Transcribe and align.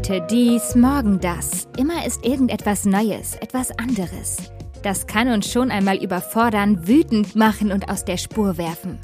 Heute 0.00 0.26
dies, 0.30 0.74
morgen 0.74 1.20
das. 1.20 1.68
Immer 1.76 2.06
ist 2.06 2.24
irgendetwas 2.24 2.86
Neues, 2.86 3.34
etwas 3.34 3.70
anderes. 3.78 4.50
Das 4.82 5.06
kann 5.06 5.28
uns 5.28 5.52
schon 5.52 5.70
einmal 5.70 6.02
überfordern, 6.02 6.88
wütend 6.88 7.36
machen 7.36 7.70
und 7.70 7.90
aus 7.90 8.06
der 8.06 8.16
Spur 8.16 8.56
werfen. 8.56 8.98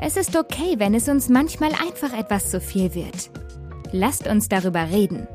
Es 0.00 0.16
ist 0.16 0.36
okay, 0.36 0.74
wenn 0.78 0.94
es 0.94 1.08
uns 1.08 1.28
manchmal 1.28 1.70
einfach 1.70 2.12
etwas 2.12 2.50
zu 2.50 2.60
viel 2.60 2.96
wird. 2.96 3.30
Lasst 3.92 4.26
uns 4.26 4.48
darüber 4.48 4.90
reden. 4.90 5.28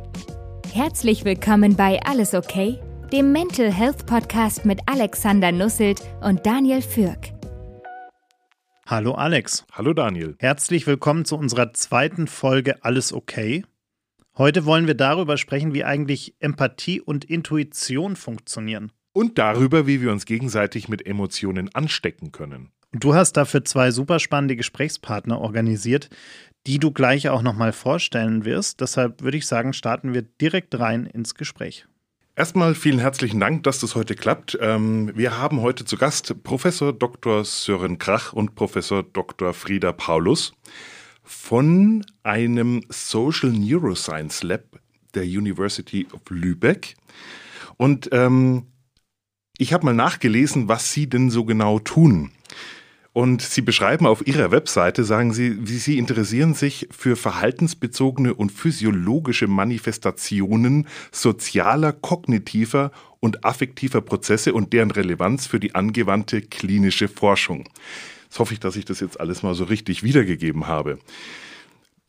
Herzlich 0.74 1.24
willkommen 1.24 1.78
bei 1.78 2.02
Alles 2.04 2.34
okay, 2.34 2.78
dem 3.14 3.32
Mental 3.32 3.72
Health 3.72 4.06
Podcast 4.06 4.66
mit 4.66 4.82
Alexander 4.86 5.54
Nusselt 5.54 6.02
und 6.20 6.46
Daniel 6.46 6.82
Fürk. 6.82 7.32
Hallo 8.86 9.14
Alex. 9.14 9.66
Hallo 9.72 9.94
Daniel. 9.94 10.36
Herzlich 10.40 10.86
willkommen 10.86 11.24
zu 11.24 11.38
unserer 11.38 11.72
zweiten 11.72 12.28
Folge 12.28 12.84
Alles 12.84 13.14
okay. 13.14 13.64
Heute 14.36 14.66
wollen 14.66 14.88
wir 14.88 14.96
darüber 14.96 15.38
sprechen, 15.38 15.76
wie 15.76 15.84
eigentlich 15.84 16.34
Empathie 16.40 17.00
und 17.00 17.24
Intuition 17.24 18.16
funktionieren. 18.16 18.92
Und 19.14 19.38
darüber, 19.38 19.86
wie 19.86 20.02
wir 20.02 20.12
uns 20.12 20.26
gegenseitig 20.26 20.90
mit 20.90 21.06
Emotionen 21.06 21.70
anstecken 21.76 22.32
können. 22.32 22.72
Du 22.94 23.14
hast 23.14 23.34
dafür 23.34 23.64
zwei 23.64 23.92
super 23.92 24.18
spannende 24.20 24.56
Gesprächspartner 24.56 25.40
organisiert, 25.40 26.10
die 26.66 26.80
du 26.80 26.90
gleich 26.90 27.30
auch 27.30 27.44
nochmal 27.44 27.74
vorstellen 27.74 28.44
wirst. 28.44 28.82
Deshalb 28.82 29.22
würde 29.22 29.38
ich 29.38 29.46
sagen, 29.46 29.72
starten 29.72 30.16
wir 30.16 30.24
direkt 30.24 30.80
rein 30.80 31.06
ins 31.06 31.36
Gespräch. 31.36 31.86
Erstmal 32.36 32.74
vielen 32.74 32.98
herzlichen 32.98 33.40
Dank, 33.40 33.62
dass 33.62 33.80
das 33.80 33.94
heute 33.94 34.16
klappt. 34.16 34.58
Ähm, 34.60 35.12
wir 35.14 35.38
haben 35.38 35.62
heute 35.62 35.86
zu 35.86 35.96
Gast 35.96 36.44
Professor 36.44 36.92
Dr. 36.92 37.46
Sören 37.46 38.00
Krach 38.00 38.34
und 38.34 38.56
Professor 38.56 39.04
Dr. 39.04 39.54
Frieda 39.54 39.92
Paulus 39.92 40.54
von 41.24 42.06
einem 42.24 42.84
Social 42.90 43.52
Neuroscience 43.52 44.44
Lab 44.44 44.64
der 45.14 45.24
University 45.24 46.08
of 46.12 46.22
Lübeck. 46.30 46.96
Und 47.78 48.10
ähm, 48.12 48.68
ich 49.58 49.74
habe 49.74 49.86
mal 49.86 49.94
nachgelesen, 49.94 50.68
was 50.68 50.92
sie 50.92 51.08
denn 51.08 51.30
so 51.30 51.46
genau 51.46 51.80
tun. 51.80 52.32
Und 53.14 53.44
Sie 53.44 53.62
beschreiben 53.62 54.08
auf 54.08 54.26
Ihrer 54.26 54.50
Webseite, 54.50 55.04
sagen 55.04 55.34
Sie, 55.34 55.68
wie 55.68 55.78
Sie 55.78 56.00
interessieren 56.00 56.56
sich 56.56 56.88
für 56.90 57.16
verhaltensbezogene 57.16 58.34
und 58.34 58.52
physiologische 58.52 59.46
Manifestationen 59.46 60.88
sozialer, 61.12 61.94
kognitiver 61.94 62.92
und 63.20 63.46
affektiver 63.46 64.02
Prozesse 64.02 64.56
und 64.56 64.74
deren 64.74 64.90
Relevanz 64.90 65.46
für 65.46 65.60
die 65.60 65.76
angewandte 65.76 66.42
klinische 66.42 67.08
Forschung. 67.08 67.66
Jetzt 68.34 68.40
hoffe 68.40 68.56
ich, 68.56 68.60
dass 68.60 68.76
ich 68.76 68.86
das 68.86 69.00
jetzt 69.00 69.20
alles 69.20 69.44
mal 69.44 69.54
so 69.54 69.64
richtig 69.64 70.02
wiedergegeben 70.02 70.66
habe. 70.66 70.98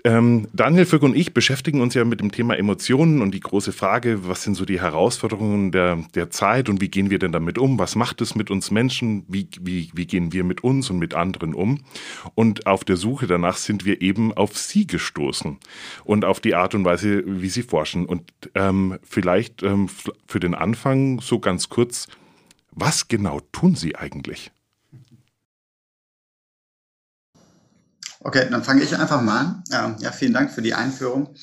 Ähm, 0.05 0.49
Daniel 0.55 0.87
Fück 0.87 1.03
und 1.03 1.15
ich 1.15 1.35
beschäftigen 1.35 1.83
uns 1.83 1.93
ja 1.93 2.07
mit 2.07 2.21
dem 2.21 2.33
Thema 2.33 2.57
Emotionen 2.57 3.21
und 3.21 3.35
die 3.35 3.41
große 3.41 3.73
Frage, 3.73 4.27
was 4.27 4.43
sind 4.43 4.55
so 4.55 4.65
die 4.65 4.81
Herausforderungen 4.81 5.71
der, 5.71 5.99
der 6.15 6.31
Zeit 6.31 6.71
und 6.71 6.81
wie 6.81 6.89
gehen 6.89 7.11
wir 7.11 7.19
denn 7.19 7.33
damit 7.33 7.59
um? 7.59 7.79
Was 7.79 7.95
macht 7.95 8.23
es 8.23 8.35
mit 8.35 8.51
uns 8.51 8.71
Menschen? 8.71 9.27
Wie, 9.29 9.51
wie, 9.61 9.91
wie 9.93 10.07
gehen 10.07 10.33
wir 10.33 10.45
mit 10.45 10.65
uns 10.65 10.89
und 10.89 10.99
mit 10.99 11.13
anderen 11.13 11.53
um? 11.53 11.85
Und 12.35 12.67
auf 12.67 12.85
der 12.85 12.97
Suche 12.97 13.27
danach 13.27 13.59
sind 13.59 13.85
wir 13.85 14.01
eben 14.01 14.33
auf 14.33 14.57
Sie 14.57 14.87
gestoßen 14.87 15.59
und 16.05 16.25
auf 16.25 16.41
die 16.41 16.55
Art 16.55 16.75
und 16.75 16.87
Weise, 16.87 17.23
wie 17.27 17.51
Sie 17.51 17.65
forschen. 17.65 18.07
Und 18.07 18.33
ähm, 18.55 18.99
vielleicht 19.03 19.63
ähm, 19.63 19.91
für 20.27 20.41
den 20.41 20.55
Anfang 20.55 21.21
so 21.21 21.39
ganz 21.39 21.69
kurz, 21.69 22.09
was 22.71 23.09
genau 23.09 23.41
tun 23.53 23.75
Sie 23.75 23.95
eigentlich? 23.95 24.54
Okay, 28.27 28.49
dann 28.51 28.65
fange 28.65 28.83
ich 28.83 28.97
einfach 28.97 29.21
mal 29.21 29.39
an. 29.39 29.65
Ähm, 29.71 29.97
ja, 29.99 30.11
vielen 30.11 30.33
Dank 30.33 30.51
für 30.51 30.63
die 30.63 30.73
Einführung. 30.73 31.35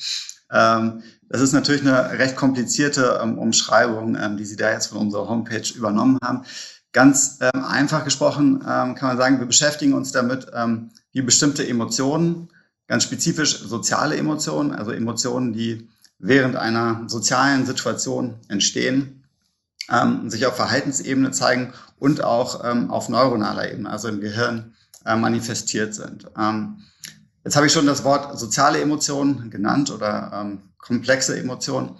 Ähm, 0.50 1.04
das 1.28 1.40
ist 1.40 1.52
natürlich 1.52 1.82
eine 1.82 2.18
recht 2.18 2.34
komplizierte 2.34 3.20
ähm, 3.22 3.38
Umschreibung, 3.38 4.36
die 4.36 4.44
Sie 4.44 4.56
da 4.56 4.72
jetzt 4.72 4.88
von 4.88 4.98
unserer 4.98 5.28
Homepage 5.28 5.62
übernommen 5.74 6.18
haben. 6.22 6.44
Ganz 6.92 7.38
einfach 7.40 8.04
gesprochen 8.04 8.58
kann 8.60 8.98
man 9.00 9.16
sagen, 9.16 9.38
wir 9.38 9.46
beschäftigen 9.46 9.94
uns 9.94 10.12
damit, 10.12 10.46
wie 11.12 11.22
bestimmte 11.22 11.66
Emotionen, 11.66 12.50
ganz 12.86 13.04
spezifisch 13.04 13.60
soziale 13.60 14.14
Emotionen, 14.18 14.72
also 14.74 14.90
Emotionen, 14.90 15.54
die 15.54 15.88
während 16.18 16.54
einer 16.56 17.04
sozialen 17.06 17.64
Situation 17.64 18.34
entstehen, 18.48 19.24
sich 20.26 20.44
auf 20.44 20.56
Verhaltensebene 20.56 21.30
zeigen 21.30 21.72
und 21.98 22.22
auch 22.22 22.62
auf 22.90 23.08
neuronaler 23.08 23.72
Ebene, 23.72 23.88
also 23.88 24.08
im 24.08 24.20
Gehirn 24.20 24.74
äh, 25.06 25.16
manifestiert 25.16 25.94
sind. 25.94 26.26
Ähm, 26.38 26.78
jetzt 27.44 27.56
habe 27.56 27.66
ich 27.66 27.72
schon 27.72 27.86
das 27.86 28.04
Wort 28.04 28.38
soziale 28.38 28.80
Emotionen 28.80 29.50
genannt 29.50 29.90
oder 29.90 30.30
ähm, 30.34 30.62
komplexe 30.78 31.38
Emotionen. 31.38 31.96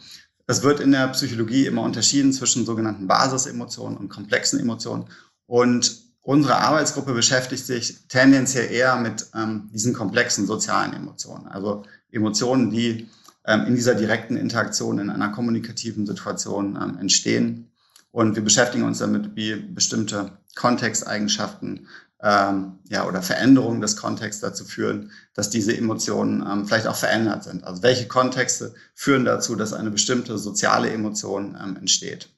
Es 0.46 0.62
wird 0.62 0.80
in 0.80 0.92
der 0.92 1.08
Psychologie 1.08 1.66
immer 1.66 1.82
unterschieden 1.82 2.32
zwischen 2.32 2.66
sogenannten 2.66 3.06
Basisemotionen 3.06 3.96
und 3.96 4.08
komplexen 4.08 4.58
Emotionen. 4.60 5.06
Und 5.46 6.02
unsere 6.22 6.56
Arbeitsgruppe 6.56 7.14
beschäftigt 7.14 7.66
sich 7.66 8.06
tendenziell 8.08 8.70
eher 8.70 8.96
mit 8.96 9.26
ähm, 9.34 9.70
diesen 9.72 9.94
komplexen 9.94 10.46
sozialen 10.46 10.92
Emotionen. 10.92 11.46
Also 11.46 11.84
Emotionen, 12.10 12.70
die 12.70 13.08
ähm, 13.44 13.66
in 13.66 13.74
dieser 13.74 13.94
direkten 13.94 14.36
Interaktion 14.36 14.98
in 14.98 15.10
einer 15.10 15.30
kommunikativen 15.30 16.06
Situation 16.06 16.78
ähm, 16.80 16.98
entstehen. 16.98 17.72
Und 18.10 18.36
wir 18.36 18.44
beschäftigen 18.44 18.84
uns 18.84 18.98
damit, 18.98 19.34
wie 19.36 19.56
bestimmte 19.56 20.38
Kontexteigenschaften 20.54 21.88
ähm, 22.22 22.78
ja, 22.88 23.06
oder 23.06 23.22
Veränderungen 23.22 23.81
des 23.81 23.97
Kontexts 23.97 24.41
dazu 24.41 24.65
führen, 24.65 25.10
dass 25.34 25.50
diese 25.50 25.77
Emotionen 25.77 26.47
ähm, 26.49 26.66
vielleicht 26.66 26.87
auch 26.87 26.97
verändert 26.97 27.44
sind. 27.44 27.65
Also 27.65 27.83
welche 27.83 28.06
Kontexte 28.06 28.75
führen 28.94 29.25
dazu, 29.25 29.56
dass 29.56 29.72
eine 29.72 29.91
bestimmte 29.91 30.38
soziale 30.38 30.91
Emotion 30.91 31.59
ähm, 31.62 31.77
entsteht. 31.77 32.28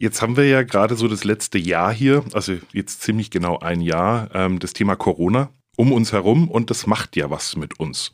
Jetzt 0.00 0.22
haben 0.22 0.36
wir 0.36 0.44
ja 0.46 0.62
gerade 0.62 0.96
so 0.96 1.08
das 1.08 1.24
letzte 1.24 1.58
Jahr 1.58 1.92
hier, 1.92 2.22
also 2.32 2.56
jetzt 2.72 3.02
ziemlich 3.02 3.30
genau 3.30 3.58
ein 3.58 3.80
Jahr, 3.80 4.28
ähm, 4.32 4.58
das 4.60 4.72
Thema 4.72 4.94
Corona 4.94 5.50
um 5.76 5.92
uns 5.92 6.12
herum 6.12 6.48
und 6.48 6.70
das 6.70 6.88
macht 6.88 7.14
ja 7.14 7.30
was 7.30 7.54
mit 7.54 7.78
uns. 7.78 8.12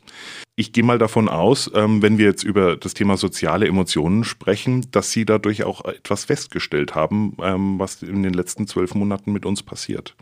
Ich 0.55 0.71
gehe 0.71 0.83
mal 0.83 0.99
davon 0.99 1.27
aus, 1.27 1.69
ähm, 1.73 2.01
wenn 2.03 2.19
wir 2.19 2.25
jetzt 2.25 2.43
über 2.43 2.77
das 2.77 2.93
Thema 2.93 3.17
soziale 3.17 3.67
Emotionen 3.67 4.23
sprechen, 4.23 4.85
dass 4.91 5.11
Sie 5.11 5.25
dadurch 5.25 5.63
auch 5.63 5.83
etwas 5.83 6.25
festgestellt 6.25 6.93
haben, 6.93 7.35
ähm, 7.41 7.79
was 7.79 8.03
in 8.03 8.21
den 8.21 8.33
letzten 8.35 8.67
zwölf 8.67 8.93
Monaten 8.93 9.33
mit 9.33 9.47
uns 9.47 9.63
passiert. 9.63 10.15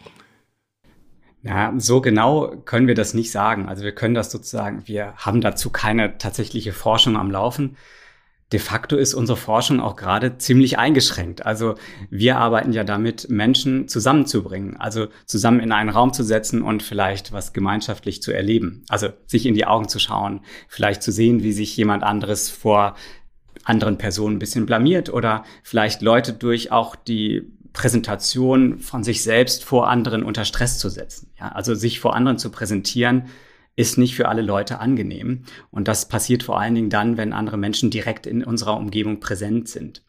Ja, 1.43 1.73
so 1.77 1.99
genau 1.99 2.55
können 2.63 2.87
wir 2.87 2.95
das 2.95 3.13
nicht 3.13 3.31
sagen. 3.31 3.67
Also 3.67 3.83
wir 3.83 3.91
können 3.91 4.15
das 4.15 4.31
sozusagen, 4.31 4.87
wir 4.87 5.13
haben 5.17 5.41
dazu 5.41 5.69
keine 5.69 6.17
tatsächliche 6.17 6.71
Forschung 6.71 7.17
am 7.17 7.29
Laufen. 7.29 7.75
De 8.53 8.59
facto 8.59 8.95
ist 8.95 9.13
unsere 9.13 9.35
Forschung 9.35 9.81
auch 9.81 9.97
gerade 9.97 10.37
ziemlich 10.37 10.77
eingeschränkt. 10.77 11.45
Also 11.45 11.75
wir 12.09 12.37
arbeiten 12.37 12.71
ja 12.71 12.85
damit, 12.85 13.29
Menschen 13.29 13.89
zusammenzubringen, 13.89 14.77
also 14.77 15.07
zusammen 15.25 15.59
in 15.59 15.71
einen 15.73 15.89
Raum 15.89 16.13
zu 16.13 16.23
setzen 16.23 16.61
und 16.61 16.81
vielleicht 16.81 17.33
was 17.33 17.51
gemeinschaftlich 17.51 18.21
zu 18.21 18.31
erleben. 18.31 18.85
Also 18.87 19.09
sich 19.25 19.45
in 19.45 19.55
die 19.55 19.65
Augen 19.65 19.89
zu 19.89 19.99
schauen, 19.99 20.41
vielleicht 20.69 21.03
zu 21.03 21.11
sehen, 21.11 21.43
wie 21.43 21.51
sich 21.51 21.75
jemand 21.75 22.03
anderes 22.03 22.49
vor 22.49 22.95
anderen 23.65 23.97
Personen 23.97 24.35
ein 24.35 24.39
bisschen 24.39 24.65
blamiert 24.65 25.11
oder 25.11 25.43
vielleicht 25.63 26.01
Leute 26.01 26.31
durch 26.31 26.71
auch 26.71 26.95
die 26.95 27.51
Präsentation 27.73 28.79
von 28.79 29.03
sich 29.03 29.23
selbst 29.23 29.63
vor 29.65 29.89
anderen 29.89 30.23
unter 30.23 30.45
Stress 30.45 30.77
zu 30.77 30.89
setzen. 30.89 31.31
Ja, 31.39 31.49
also 31.49 31.73
sich 31.73 31.99
vor 31.99 32.15
anderen 32.15 32.37
zu 32.37 32.51
präsentieren, 32.51 33.25
ist 33.75 33.97
nicht 33.97 34.15
für 34.15 34.29
alle 34.29 34.43
Leute 34.43 34.79
angenehm. 34.79 35.43
Und 35.71 35.87
das 35.87 36.07
passiert 36.07 36.43
vor 36.43 36.59
allen 36.59 36.75
Dingen 36.75 36.89
dann, 36.91 37.17
wenn 37.17 37.33
andere 37.33 37.57
Menschen 37.57 37.89
direkt 37.89 38.27
in 38.27 38.43
unserer 38.43 38.77
Umgebung 38.77 39.19
präsent 39.19 39.67
sind. 39.67 40.03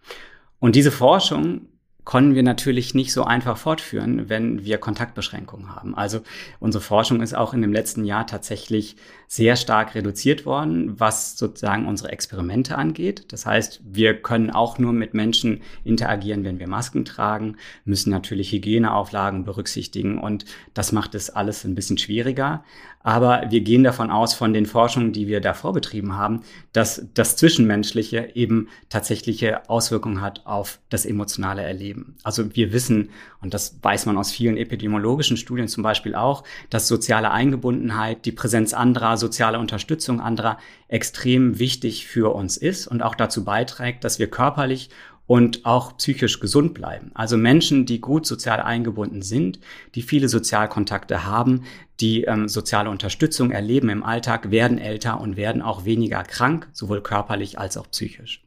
Und 0.60 0.76
diese 0.76 0.92
Forschung 0.92 1.62
können 2.04 2.34
wir 2.34 2.42
natürlich 2.42 2.94
nicht 2.94 3.12
so 3.12 3.24
einfach 3.24 3.56
fortführen, 3.56 4.28
wenn 4.28 4.64
wir 4.64 4.78
Kontaktbeschränkungen 4.78 5.74
haben. 5.74 5.94
Also 5.94 6.20
unsere 6.60 6.82
Forschung 6.82 7.22
ist 7.22 7.34
auch 7.34 7.54
in 7.54 7.62
dem 7.62 7.72
letzten 7.72 8.04
Jahr 8.04 8.26
tatsächlich 8.26 8.96
sehr 9.26 9.56
stark 9.56 9.94
reduziert 9.94 10.44
worden, 10.44 11.00
was 11.00 11.36
sozusagen 11.38 11.86
unsere 11.86 12.12
Experimente 12.12 12.76
angeht. 12.76 13.32
Das 13.32 13.46
heißt, 13.46 13.80
wir 13.84 14.20
können 14.20 14.50
auch 14.50 14.78
nur 14.78 14.92
mit 14.92 15.14
Menschen 15.14 15.62
interagieren, 15.82 16.44
wenn 16.44 16.58
wir 16.58 16.68
Masken 16.68 17.04
tragen, 17.04 17.56
müssen 17.84 18.10
natürlich 18.10 18.52
Hygieneauflagen 18.52 19.44
berücksichtigen 19.44 20.18
und 20.18 20.44
das 20.74 20.92
macht 20.92 21.14
es 21.14 21.30
alles 21.30 21.64
ein 21.64 21.74
bisschen 21.74 21.98
schwieriger. 21.98 22.64
Aber 23.06 23.44
wir 23.50 23.60
gehen 23.60 23.84
davon 23.84 24.10
aus, 24.10 24.32
von 24.32 24.54
den 24.54 24.64
Forschungen, 24.64 25.12
die 25.12 25.26
wir 25.26 25.42
davor 25.42 25.74
betrieben 25.74 26.16
haben, 26.16 26.40
dass 26.72 27.06
das 27.12 27.36
Zwischenmenschliche 27.36 28.30
eben 28.34 28.68
tatsächliche 28.88 29.68
Auswirkungen 29.68 30.22
hat 30.22 30.46
auf 30.46 30.80
das 30.88 31.04
emotionale 31.04 31.62
Erleben. 31.62 32.16
Also 32.22 32.56
wir 32.56 32.72
wissen, 32.72 33.10
und 33.42 33.52
das 33.52 33.78
weiß 33.82 34.06
man 34.06 34.16
aus 34.16 34.32
vielen 34.32 34.56
epidemiologischen 34.56 35.36
Studien 35.36 35.68
zum 35.68 35.82
Beispiel 35.82 36.14
auch, 36.14 36.44
dass 36.70 36.88
soziale 36.88 37.30
Eingebundenheit, 37.30 38.24
die 38.24 38.32
Präsenz 38.32 38.72
anderer, 38.72 39.18
soziale 39.18 39.58
Unterstützung 39.58 40.22
anderer 40.22 40.56
extrem 40.88 41.58
wichtig 41.58 42.06
für 42.06 42.34
uns 42.34 42.56
ist 42.56 42.86
und 42.86 43.02
auch 43.02 43.16
dazu 43.16 43.44
beiträgt, 43.44 44.02
dass 44.04 44.18
wir 44.18 44.30
körperlich 44.30 44.88
und 45.26 45.64
auch 45.64 45.96
psychisch 45.96 46.40
gesund 46.40 46.74
bleiben. 46.74 47.10
Also 47.14 47.36
Menschen, 47.36 47.86
die 47.86 48.00
gut 48.00 48.26
sozial 48.26 48.60
eingebunden 48.60 49.22
sind, 49.22 49.58
die 49.94 50.02
viele 50.02 50.28
Sozialkontakte 50.28 51.24
haben, 51.24 51.62
die 52.00 52.24
ähm, 52.24 52.48
soziale 52.48 52.90
Unterstützung 52.90 53.50
erleben 53.50 53.88
im 53.88 54.02
Alltag, 54.02 54.50
werden 54.50 54.78
älter 54.78 55.20
und 55.20 55.36
werden 55.36 55.62
auch 55.62 55.84
weniger 55.84 56.22
krank, 56.24 56.68
sowohl 56.72 57.02
körperlich 57.02 57.58
als 57.58 57.76
auch 57.76 57.90
psychisch. 57.90 58.42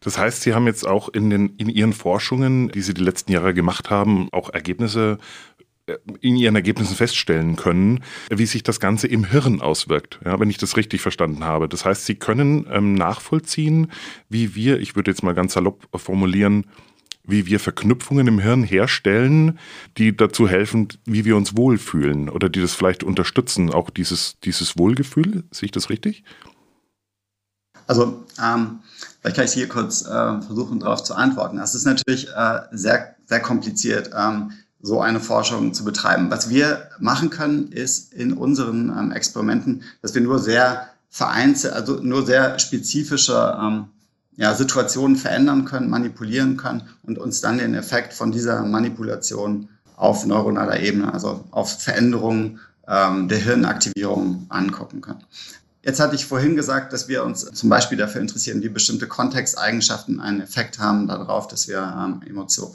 Das 0.00 0.16
heißt, 0.16 0.42
Sie 0.42 0.54
haben 0.54 0.66
jetzt 0.66 0.86
auch 0.86 1.08
in, 1.08 1.28
den, 1.28 1.56
in 1.56 1.68
Ihren 1.68 1.92
Forschungen, 1.92 2.68
die 2.68 2.82
Sie 2.82 2.94
die 2.94 3.02
letzten 3.02 3.32
Jahre 3.32 3.52
gemacht 3.52 3.90
haben, 3.90 4.28
auch 4.30 4.50
Ergebnisse 4.50 5.18
in 6.20 6.36
ihren 6.36 6.54
Ergebnissen 6.54 6.96
feststellen 6.96 7.56
können, 7.56 8.02
wie 8.30 8.46
sich 8.46 8.62
das 8.62 8.80
Ganze 8.80 9.06
im 9.06 9.24
Hirn 9.24 9.60
auswirkt, 9.60 10.20
ja, 10.24 10.38
wenn 10.40 10.50
ich 10.50 10.58
das 10.58 10.76
richtig 10.76 11.00
verstanden 11.00 11.44
habe. 11.44 11.68
Das 11.68 11.84
heißt, 11.84 12.06
Sie 12.06 12.14
können 12.14 12.66
ähm, 12.70 12.94
nachvollziehen, 12.94 13.90
wie 14.28 14.54
wir, 14.54 14.80
ich 14.80 14.96
würde 14.96 15.10
jetzt 15.10 15.22
mal 15.22 15.34
ganz 15.34 15.54
salopp 15.54 15.88
formulieren, 15.94 16.66
wie 17.28 17.46
wir 17.46 17.60
Verknüpfungen 17.60 18.26
im 18.26 18.38
Hirn 18.38 18.64
herstellen, 18.64 19.58
die 19.98 20.16
dazu 20.16 20.48
helfen, 20.48 20.88
wie 21.04 21.26
wir 21.26 21.36
uns 21.36 21.56
wohlfühlen 21.56 22.30
oder 22.30 22.48
die 22.48 22.60
das 22.60 22.74
vielleicht 22.74 23.04
unterstützen, 23.04 23.70
auch 23.70 23.90
dieses, 23.90 24.40
dieses 24.40 24.78
Wohlgefühl. 24.78 25.44
Sehe 25.50 25.66
ich 25.66 25.70
das 25.72 25.90
richtig? 25.90 26.24
Also 27.86 28.24
ähm, 28.42 28.80
vielleicht 29.20 29.36
kann 29.36 29.44
ich 29.44 29.52
hier 29.52 29.68
kurz 29.68 30.02
äh, 30.02 30.40
versuchen, 30.42 30.80
darauf 30.80 31.02
zu 31.04 31.14
antworten. 31.14 31.58
Das 31.58 31.74
ist 31.74 31.84
natürlich 31.84 32.28
äh, 32.28 32.60
sehr, 32.70 33.16
sehr 33.26 33.40
kompliziert, 33.40 34.10
ähm, 34.16 34.52
so 34.80 35.00
eine 35.00 35.20
Forschung 35.20 35.74
zu 35.74 35.84
betreiben. 35.84 36.30
Was 36.30 36.50
wir 36.50 36.88
machen 36.98 37.30
können, 37.30 37.72
ist 37.72 38.12
in 38.12 38.32
unseren 38.32 38.90
ähm, 38.96 39.12
Experimenten, 39.12 39.82
dass 40.02 40.14
wir 40.14 40.22
nur 40.22 40.38
sehr 40.38 40.88
vereinzelt, 41.10 41.74
also 41.74 42.00
nur 42.00 42.24
sehr 42.24 42.58
spezifische 42.58 43.58
ähm, 43.60 43.86
ja, 44.36 44.54
Situationen 44.54 45.16
verändern 45.16 45.64
können, 45.64 45.90
manipulieren 45.90 46.56
können 46.56 46.82
und 47.02 47.18
uns 47.18 47.40
dann 47.40 47.58
den 47.58 47.74
Effekt 47.74 48.12
von 48.14 48.30
dieser 48.30 48.62
Manipulation 48.62 49.68
auf 49.96 50.24
neuronaler 50.24 50.78
Ebene, 50.80 51.12
also 51.12 51.44
auf 51.50 51.82
Veränderungen 51.82 52.60
ähm, 52.86 53.26
der 53.28 53.38
Hirnaktivierung 53.38 54.46
angucken 54.48 55.00
können. 55.00 55.24
Jetzt 55.82 56.00
hatte 56.00 56.14
ich 56.14 56.26
vorhin 56.26 56.54
gesagt, 56.54 56.92
dass 56.92 57.08
wir 57.08 57.24
uns 57.24 57.46
zum 57.46 57.68
Beispiel 57.68 57.98
dafür 57.98 58.20
interessieren, 58.20 58.62
wie 58.62 58.68
bestimmte 58.68 59.08
Kontexteigenschaften 59.08 60.20
einen 60.20 60.40
Effekt 60.40 60.78
haben 60.78 61.08
darauf, 61.08 61.48
dass 61.48 61.66
wir 61.66 61.78
ähm, 61.78 62.22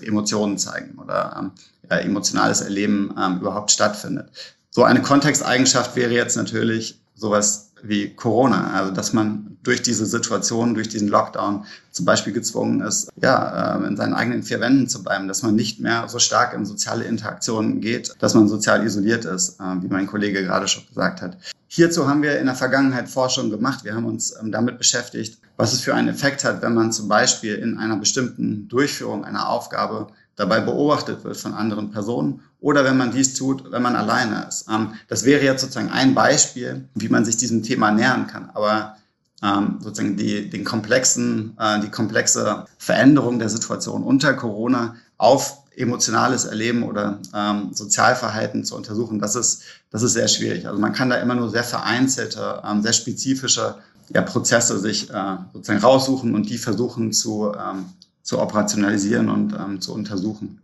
Emotionen 0.02 0.58
zeigen 0.58 0.98
oder 0.98 1.36
ähm, 1.40 1.52
ja, 1.90 1.98
emotionales 1.98 2.62
Erleben 2.62 3.14
ähm, 3.20 3.40
überhaupt 3.40 3.72
stattfindet. 3.72 4.30
So 4.70 4.84
eine 4.84 5.02
Kontexteigenschaft 5.02 5.96
wäre 5.96 6.14
jetzt 6.14 6.36
natürlich 6.36 7.00
sowas 7.16 7.72
wie 7.84 8.16
Corona, 8.16 8.72
also 8.74 8.92
dass 8.92 9.14
man 9.14 9.58
durch 9.62 9.82
diese 9.82 10.06
Situation, 10.06 10.74
durch 10.74 10.90
diesen 10.90 11.10
Lockdown 11.10 11.66
zum 11.92 12.06
Beispiel 12.06 12.34
gezwungen 12.34 12.82
ist, 12.82 13.10
ja, 13.22 13.78
äh, 13.78 13.88
in 13.88 13.98
seinen 13.98 14.14
eigenen 14.14 14.44
vier 14.44 14.60
Wänden 14.60 14.88
zu 14.88 15.04
bleiben, 15.04 15.28
dass 15.28 15.44
man 15.44 15.56
nicht 15.56 15.80
mehr 15.80 16.08
so 16.08 16.20
stark 16.20 16.54
in 16.54 16.66
soziale 16.66 17.04
Interaktionen 17.04 17.82
geht, 17.82 18.16
dass 18.20 18.34
man 18.34 18.48
sozial 18.48 18.86
isoliert 18.86 19.26
ist, 19.26 19.60
äh, 19.60 19.64
wie 19.82 19.88
mein 19.88 20.08
Kollege 20.08 20.44
gerade 20.44 20.68
schon 20.68 20.86
gesagt 20.88 21.22
hat. 21.22 21.38
Hierzu 21.68 22.08
haben 22.08 22.22
wir 22.22 22.40
in 22.40 22.46
der 22.46 22.56
Vergangenheit 22.56 23.10
Forschung 23.10 23.50
gemacht. 23.50 23.84
Wir 23.84 23.96
haben 23.96 24.06
uns 24.06 24.34
ähm, 24.40 24.52
damit 24.52 24.78
beschäftigt, 24.78 25.40
was 25.58 25.74
es 25.74 25.82
für 25.82 25.94
einen 25.94 26.08
Effekt 26.08 26.44
hat, 26.44 26.62
wenn 26.62 26.74
man 26.74 26.92
zum 26.92 27.08
Beispiel 27.08 27.56
in 27.56 27.78
einer 27.78 27.98
bestimmten 27.98 28.68
Durchführung 28.68 29.26
einer 29.26 29.50
Aufgabe 29.50 30.08
dabei 30.36 30.60
beobachtet 30.60 31.24
wird 31.24 31.38
von 31.38 31.54
anderen 31.54 31.92
Personen 31.92 32.42
oder 32.60 32.84
wenn 32.86 32.98
man 32.98 33.12
dies 33.12 33.36
tut, 33.36 33.72
wenn 33.72 33.82
man 33.82 33.96
alleine 33.96 34.46
ist. 34.48 34.68
Ähm, 34.70 34.94
das 35.08 35.26
wäre 35.26 35.44
jetzt 35.44 35.62
sozusagen 35.62 35.92
ein 35.92 36.16
Beispiel, 36.16 36.88
wie 36.96 37.10
man 37.10 37.26
sich 37.26 37.38
diesem 37.38 37.64
Thema 37.64 37.92
nähern 37.92 38.28
kann. 38.28 38.50
Aber 38.54 38.98
ähm, 39.44 39.78
sozusagen 39.82 40.16
die, 40.16 40.50
den 40.50 40.64
komplexen, 40.64 41.58
äh, 41.60 41.82
die 41.82 41.90
komplexe 41.90 42.66
Veränderung 42.78 43.40
der 43.40 43.50
Situation 43.50 44.04
unter 44.04 44.34
Corona 44.34 44.96
auf 45.18 45.58
emotionales 45.76 46.46
Erleben 46.46 46.84
oder 46.84 47.20
ähm, 47.34 47.74
Sozialverhalten 47.74 48.64
zu 48.64 48.76
untersuchen, 48.76 49.20
das 49.20 49.36
ist, 49.36 49.64
das 49.90 50.04
ist 50.04 50.14
sehr 50.14 50.28
schwierig. 50.28 50.68
Also 50.68 50.80
man 50.80 50.94
kann 50.94 51.10
da 51.10 51.18
immer 51.18 51.36
nur 51.36 51.50
sehr 51.50 51.64
vereinzelte, 51.64 52.62
ähm, 52.66 52.82
sehr 52.82 52.94
spezifische 52.94 53.76
ja, 54.14 54.22
Prozesse 54.22 54.80
sich 54.80 55.10
äh, 55.10 55.38
sozusagen 55.54 55.80
raussuchen 55.80 56.36
und 56.36 56.50
die 56.50 56.58
versuchen 56.58 57.12
zu, 57.12 57.52
ähm, 57.54 57.86
zu 58.24 58.40
operationalisieren 58.40 59.30
und 59.30 59.54
ähm, 59.54 59.82
zu 59.82 59.94
untersuchen. 59.94 60.62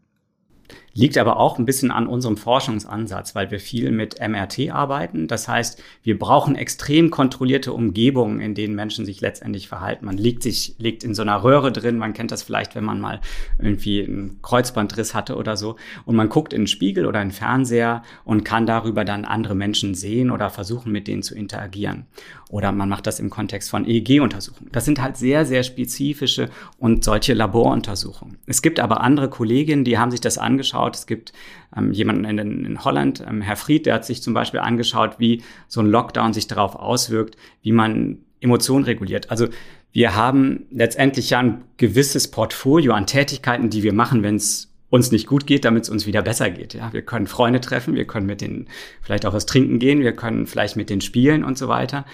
Liegt 1.00 1.18
aber 1.18 1.38
auch 1.38 1.57
ein 1.57 1.66
bisschen 1.66 1.92
an 1.92 2.07
unserem 2.07 2.36
Forschungsansatz, 2.36 3.34
weil 3.34 3.51
wir 3.51 3.62
viel 3.62 3.90
mit 3.92 4.19
MRT 4.19 4.72
arbeiten. 4.72 5.30
Das 5.30 5.48
heißt, 5.48 5.81
wir 6.04 6.19
brauchen 6.19 6.56
extrem 6.56 7.10
kontrollierte 7.10 7.72
Umgebungen, 7.72 8.42
in 8.42 8.54
denen 8.54 8.75
Menschen 8.75 9.06
sich 9.06 9.22
letztendlich 9.22 9.69
verhalten. 9.69 10.06
Man 10.06 10.18
liegt 10.18 10.44
sich, 10.44 10.75
liegt 10.78 11.06
in 11.06 11.16
so 11.16 11.22
einer 11.22 11.42
Röhre 11.42 11.72
drin. 11.72 11.98
Man 12.00 12.12
kennt 12.12 12.31
das 12.31 12.44
vielleicht, 12.44 12.75
wenn 12.75 12.84
man 12.84 13.00
mal 13.00 13.22
irgendwie 13.60 14.04
einen 14.04 14.40
Kreuzbandriss 14.42 15.16
hatte 15.16 15.38
oder 15.38 15.56
so. 15.56 15.78
Und 16.04 16.18
man 16.18 16.28
guckt 16.28 16.51
in 16.51 16.63
den 16.63 16.68
Spiegel 16.68 17.06
oder 17.06 17.22
in 17.22 17.30
den 17.30 17.34
Fernseher 17.34 18.04
und 18.25 18.44
kann 18.44 18.66
darüber 18.66 19.06
dann 19.06 19.24
andere 19.24 19.56
Menschen 19.56 19.96
sehen 19.96 20.30
oder 20.30 20.50
versuchen, 20.50 20.92
mit 20.92 21.07
denen 21.07 21.24
zu 21.24 21.34
interagieren. 21.34 22.07
Oder 22.50 22.72
man 22.72 22.90
macht 22.90 23.06
das 23.06 23.19
im 23.19 23.30
Kontext 23.30 23.69
von 23.69 23.86
EEG-Untersuchungen. 23.86 24.72
Das 24.72 24.84
sind 24.84 25.00
halt 25.00 25.18
sehr, 25.18 25.46
sehr 25.46 25.62
spezifische 25.62 26.50
und 26.80 27.04
solche 27.04 27.36
Laboruntersuchungen. 27.36 28.40
Es 28.48 28.63
gibt 28.63 28.80
aber 28.80 29.01
andere 29.01 29.30
Kolleginnen, 29.30 29.84
die 29.84 30.00
haben 30.00 30.10
sich 30.10 30.19
das 30.19 30.40
angeschaut. 30.40 30.88
Es 30.95 31.07
gibt 31.07 31.33
ähm, 31.75 31.91
jemanden 31.91 32.25
in, 32.25 32.65
in 32.65 32.83
Holland, 32.83 33.24
ähm, 33.27 33.41
Herr 33.41 33.56
Fried, 33.56 33.86
der 33.86 33.95
hat 33.95 34.06
sich 34.06 34.21
zum 34.21 34.33
Beispiel 34.33 34.59
angeschaut, 34.59 35.19
wie 35.19 35.44
so 35.68 35.81
ein 35.81 35.88
Lockdown 35.88 36.33
sich 36.33 36.47
darauf 36.47 36.75
auswirkt, 36.75 37.38
wie 37.62 37.71
man 37.71 38.19
Emotionen 38.41 38.86
reguliert. 38.86 39.31
Also 39.31 39.47
wir 39.91 40.15
haben 40.15 40.65
letztendlich 40.71 41.31
ja 41.31 41.39
ein 41.39 41.63
gewisses 41.77 42.30
Portfolio 42.30 42.94
an 42.94 43.07
Tätigkeiten, 43.07 43.69
die 43.69 43.83
wir 43.83 43.94
machen, 43.94 44.24
wenn 44.24 44.36
es 44.36 44.69
uns 44.89 45.12
nicht 45.12 45.27
gut 45.27 45.45
geht, 45.45 45.65
damit 45.65 45.83
es 45.83 45.89
uns 45.89 46.06
wieder 46.06 46.21
besser 46.21 46.50
geht. 46.50 46.74
Ja, 46.74 46.91
wir 46.94 47.03
können 47.03 47.27
Freunde 47.27 47.62
treffen, 47.62 47.95
wir 47.95 48.06
können 48.06 48.25
mit 48.25 48.41
denen 48.41 48.68
vielleicht 49.01 49.25
auch 49.25 49.33
was 49.33 49.45
trinken 49.45 49.80
gehen, 49.80 50.01
wir 50.01 50.13
können 50.13 50.47
vielleicht 50.47 50.75
mit 50.75 50.89
denen 50.89 51.01
spielen 51.01 51.44
und 51.44 51.57
so 51.57 51.68
weiter. 51.68 52.06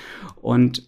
Und 0.41 0.83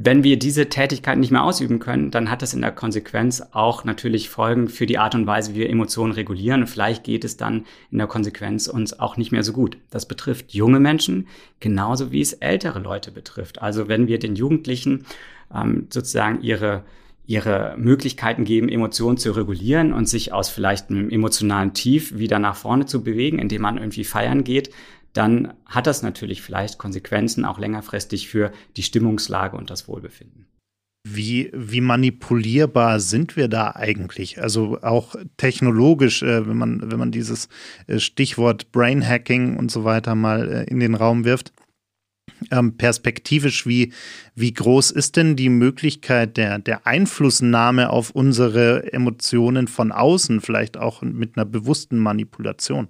wenn 0.00 0.22
wir 0.22 0.38
diese 0.38 0.68
Tätigkeit 0.68 1.18
nicht 1.18 1.32
mehr 1.32 1.42
ausüben 1.42 1.80
können, 1.80 2.12
dann 2.12 2.30
hat 2.30 2.40
das 2.40 2.54
in 2.54 2.60
der 2.60 2.70
Konsequenz 2.70 3.42
auch 3.50 3.82
natürlich 3.82 4.28
Folgen 4.28 4.68
für 4.68 4.86
die 4.86 4.96
Art 4.96 5.16
und 5.16 5.26
Weise, 5.26 5.54
wie 5.54 5.58
wir 5.58 5.70
Emotionen 5.70 6.12
regulieren. 6.12 6.60
Und 6.60 6.68
vielleicht 6.68 7.02
geht 7.02 7.24
es 7.24 7.36
dann 7.36 7.66
in 7.90 7.98
der 7.98 8.06
Konsequenz 8.06 8.68
uns 8.68 8.96
auch 9.00 9.16
nicht 9.16 9.32
mehr 9.32 9.42
so 9.42 9.52
gut. 9.52 9.76
Das 9.90 10.06
betrifft 10.06 10.54
junge 10.54 10.78
Menschen 10.78 11.26
genauso 11.58 12.12
wie 12.12 12.20
es 12.20 12.32
ältere 12.32 12.78
Leute 12.78 13.10
betrifft. 13.10 13.60
Also 13.60 13.88
wenn 13.88 14.06
wir 14.06 14.20
den 14.20 14.36
Jugendlichen 14.36 15.04
ähm, 15.52 15.88
sozusagen 15.90 16.42
ihre 16.42 16.84
ihre 17.26 17.74
Möglichkeiten 17.76 18.44
geben, 18.44 18.70
Emotionen 18.70 19.18
zu 19.18 19.32
regulieren 19.32 19.92
und 19.92 20.08
sich 20.08 20.32
aus 20.32 20.48
vielleicht 20.48 20.88
einem 20.88 21.10
emotionalen 21.10 21.74
Tief 21.74 22.16
wieder 22.16 22.38
nach 22.38 22.56
vorne 22.56 22.86
zu 22.86 23.04
bewegen, 23.04 23.38
indem 23.38 23.60
man 23.60 23.76
irgendwie 23.76 24.04
feiern 24.04 24.44
geht, 24.44 24.70
dann 25.12 25.54
hat 25.66 25.86
das 25.86 26.02
natürlich 26.02 26.42
vielleicht 26.42 26.78
Konsequenzen 26.78 27.44
auch 27.44 27.58
längerfristig 27.58 28.28
für 28.28 28.52
die 28.76 28.82
Stimmungslage 28.82 29.56
und 29.56 29.70
das 29.70 29.88
Wohlbefinden. 29.88 30.46
Wie, 31.06 31.50
wie 31.54 31.80
manipulierbar 31.80 33.00
sind 33.00 33.36
wir 33.36 33.48
da 33.48 33.70
eigentlich? 33.74 34.42
Also 34.42 34.78
auch 34.82 35.14
technologisch, 35.36 36.22
äh, 36.22 36.46
wenn, 36.46 36.56
man, 36.56 36.90
wenn 36.90 36.98
man 36.98 37.12
dieses 37.12 37.48
äh, 37.86 37.98
Stichwort 37.98 38.72
Brain 38.72 39.06
Hacking 39.06 39.56
und 39.56 39.70
so 39.70 39.84
weiter 39.84 40.14
mal 40.14 40.48
äh, 40.50 40.64
in 40.64 40.80
den 40.80 40.94
Raum 40.94 41.24
wirft 41.24 41.52
ähm, 42.50 42.76
perspektivisch, 42.76 43.66
wie, 43.66 43.92
wie 44.34 44.52
groß 44.52 44.90
ist 44.90 45.16
denn 45.16 45.36
die 45.36 45.48
Möglichkeit 45.48 46.36
der, 46.36 46.58
der 46.58 46.86
Einflussnahme 46.86 47.90
auf 47.90 48.10
unsere 48.10 48.92
Emotionen 48.92 49.68
von 49.68 49.92
außen, 49.92 50.40
vielleicht 50.40 50.76
auch 50.76 51.02
mit 51.02 51.36
einer 51.36 51.44
bewussten 51.44 51.98
Manipulation? 51.98 52.88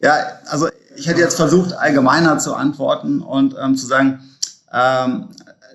Ja, 0.00 0.38
also 0.46 0.68
ich 0.96 1.06
hätte 1.06 1.20
jetzt 1.20 1.36
versucht, 1.36 1.72
allgemeiner 1.72 2.38
zu 2.38 2.54
antworten 2.54 3.20
und 3.20 3.54
ähm, 3.60 3.76
zu 3.76 3.86
sagen, 3.86 4.20
ähm, 4.72 5.28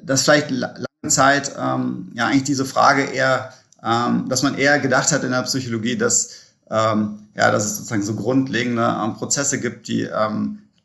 dass 0.03 0.23
vielleicht 0.23 0.51
lange 0.51 0.85
Zeit 1.07 1.51
ähm, 1.59 2.11
ja 2.15 2.27
eigentlich 2.27 2.43
diese 2.43 2.65
Frage 2.65 3.03
eher, 3.03 3.53
ähm, 3.83 4.27
dass 4.29 4.43
man 4.43 4.55
eher 4.55 4.79
gedacht 4.79 5.11
hat 5.11 5.23
in 5.23 5.31
der 5.31 5.43
Psychologie, 5.43 5.97
dass 5.97 6.31
ähm, 6.69 7.19
ja, 7.35 7.51
dass 7.51 7.65
es 7.65 7.77
sozusagen 7.77 8.03
so 8.03 8.15
grundlegende 8.15 8.97
ähm, 9.03 9.15
Prozesse 9.15 9.59
gibt, 9.59 9.87
die 9.87 10.09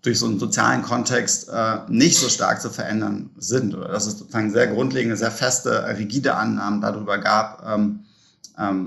durch 0.02 0.18
so 0.18 0.26
einen 0.26 0.38
sozialen 0.38 0.82
Kontext 0.82 1.48
äh, 1.50 1.78
nicht 1.88 2.18
so 2.18 2.28
stark 2.28 2.60
zu 2.60 2.70
verändern 2.70 3.30
sind 3.38 3.74
oder 3.74 3.88
dass 3.88 4.06
es 4.06 4.18
sozusagen 4.18 4.50
sehr 4.50 4.66
grundlegende, 4.66 5.16
sehr 5.16 5.30
feste, 5.30 5.86
rigide 5.98 6.34
Annahmen 6.34 6.80
darüber 6.80 7.18
gab 7.18 7.62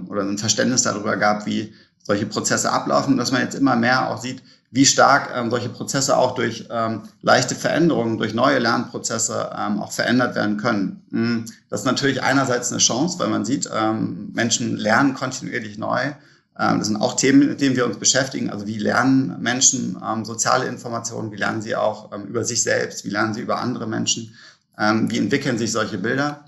oder 0.08 0.22
ein 0.22 0.38
Verständnis 0.38 0.84
darüber 0.84 1.18
gab, 1.18 1.48
wie 1.48 1.74
solche 2.04 2.26
Prozesse 2.26 2.72
ablaufen, 2.72 3.18
dass 3.18 3.32
man 3.32 3.42
jetzt 3.42 3.56
immer 3.56 3.76
mehr 3.76 4.10
auch 4.10 4.22
sieht, 4.22 4.44
wie 4.72 4.86
stark 4.86 5.32
ähm, 5.36 5.50
solche 5.52 5.70
Prozesse 5.70 6.18
auch 6.18 6.36
durch 6.36 6.68
ähm, 6.72 7.04
leichte 7.22 7.56
Veränderungen, 7.56 8.18
durch 8.18 8.34
neue 8.34 8.60
Lernprozesse 8.60 9.52
ähm, 9.58 9.82
auch 9.82 9.92
verändert 9.92 10.36
werden 10.36 10.58
können. 10.58 11.04
Mhm. 11.12 11.46
Das 11.70 11.82
ist 11.82 11.86
natürlich 11.86 12.24
einerseits 12.24 12.72
eine 12.72 12.80
Chance, 12.80 13.20
weil 13.20 13.28
man 13.28 13.46
sieht, 13.46 13.70
ähm, 13.74 14.32
Menschen 14.34 14.78
lernen 14.78 15.14
kontinuierlich 15.14 15.78
neu 15.78 16.14
ähm, 16.60 16.80
das 16.80 16.88
sind 16.88 16.98
auch 16.98 17.16
Themen, 17.16 17.48
mit 17.48 17.62
denen 17.62 17.76
wir 17.76 17.86
uns 17.86 17.98
beschäftigen. 17.98 18.50
Also 18.50 18.68
wie 18.68 18.78
lernen 18.78 19.42
Menschen 19.42 19.98
ähm, 20.06 20.26
soziale 20.26 20.68
Informationen, 20.68 21.32
wie 21.32 21.38
lernen 21.38 21.62
sie 21.62 21.76
auch 21.76 22.12
ähm, 22.12 22.26
über 22.26 22.44
sich 22.44 22.62
selbst, 22.62 23.06
wie 23.06 23.10
lernen 23.10 23.34
sie 23.34 23.42
über 23.42 23.60
andere 23.60 23.88
Menschen, 23.88 24.36
ähm, 24.78 25.10
wie 25.10 25.18
entwickeln 25.18 25.58
sich 25.58 25.72
solche 25.72 25.98
Bilder. 25.98 26.43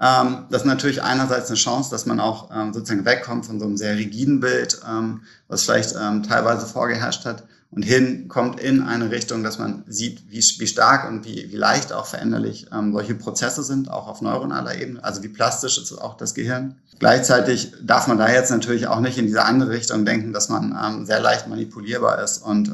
Ähm, 0.00 0.46
das 0.50 0.62
ist 0.62 0.66
natürlich 0.66 1.02
einerseits 1.02 1.48
eine 1.48 1.58
Chance, 1.58 1.90
dass 1.90 2.06
man 2.06 2.20
auch 2.20 2.50
ähm, 2.54 2.72
sozusagen 2.72 3.04
wegkommt 3.04 3.44
von 3.44 3.60
so 3.60 3.66
einem 3.66 3.76
sehr 3.76 3.96
rigiden 3.96 4.40
Bild, 4.40 4.80
ähm, 4.88 5.22
was 5.46 5.64
vielleicht 5.64 5.94
ähm, 6.00 6.22
teilweise 6.22 6.66
vorgeherrscht 6.66 7.26
hat 7.26 7.44
und 7.70 7.82
hinkommt 7.82 8.58
in 8.58 8.82
eine 8.82 9.10
Richtung, 9.10 9.44
dass 9.44 9.58
man 9.58 9.84
sieht, 9.86 10.30
wie, 10.30 10.38
wie 10.38 10.66
stark 10.66 11.08
und 11.08 11.26
wie, 11.26 11.52
wie 11.52 11.56
leicht 11.56 11.92
auch 11.92 12.06
veränderlich 12.06 12.66
ähm, 12.72 12.92
solche 12.92 13.14
Prozesse 13.14 13.62
sind, 13.62 13.90
auch 13.90 14.08
auf 14.08 14.22
neuronaler 14.22 14.74
Ebene, 14.80 15.04
also 15.04 15.22
wie 15.22 15.28
plastisch 15.28 15.76
ist 15.76 15.92
auch 15.92 16.16
das 16.16 16.34
Gehirn. 16.34 16.76
Gleichzeitig 16.98 17.72
darf 17.82 18.08
man 18.08 18.18
da 18.18 18.30
jetzt 18.30 18.50
natürlich 18.50 18.86
auch 18.86 19.00
nicht 19.00 19.18
in 19.18 19.26
diese 19.26 19.44
andere 19.44 19.70
Richtung 19.70 20.04
denken, 20.06 20.32
dass 20.32 20.48
man 20.48 20.76
ähm, 20.82 21.04
sehr 21.04 21.20
leicht 21.20 21.46
manipulierbar 21.46 22.22
ist 22.22 22.38
und 22.38 22.72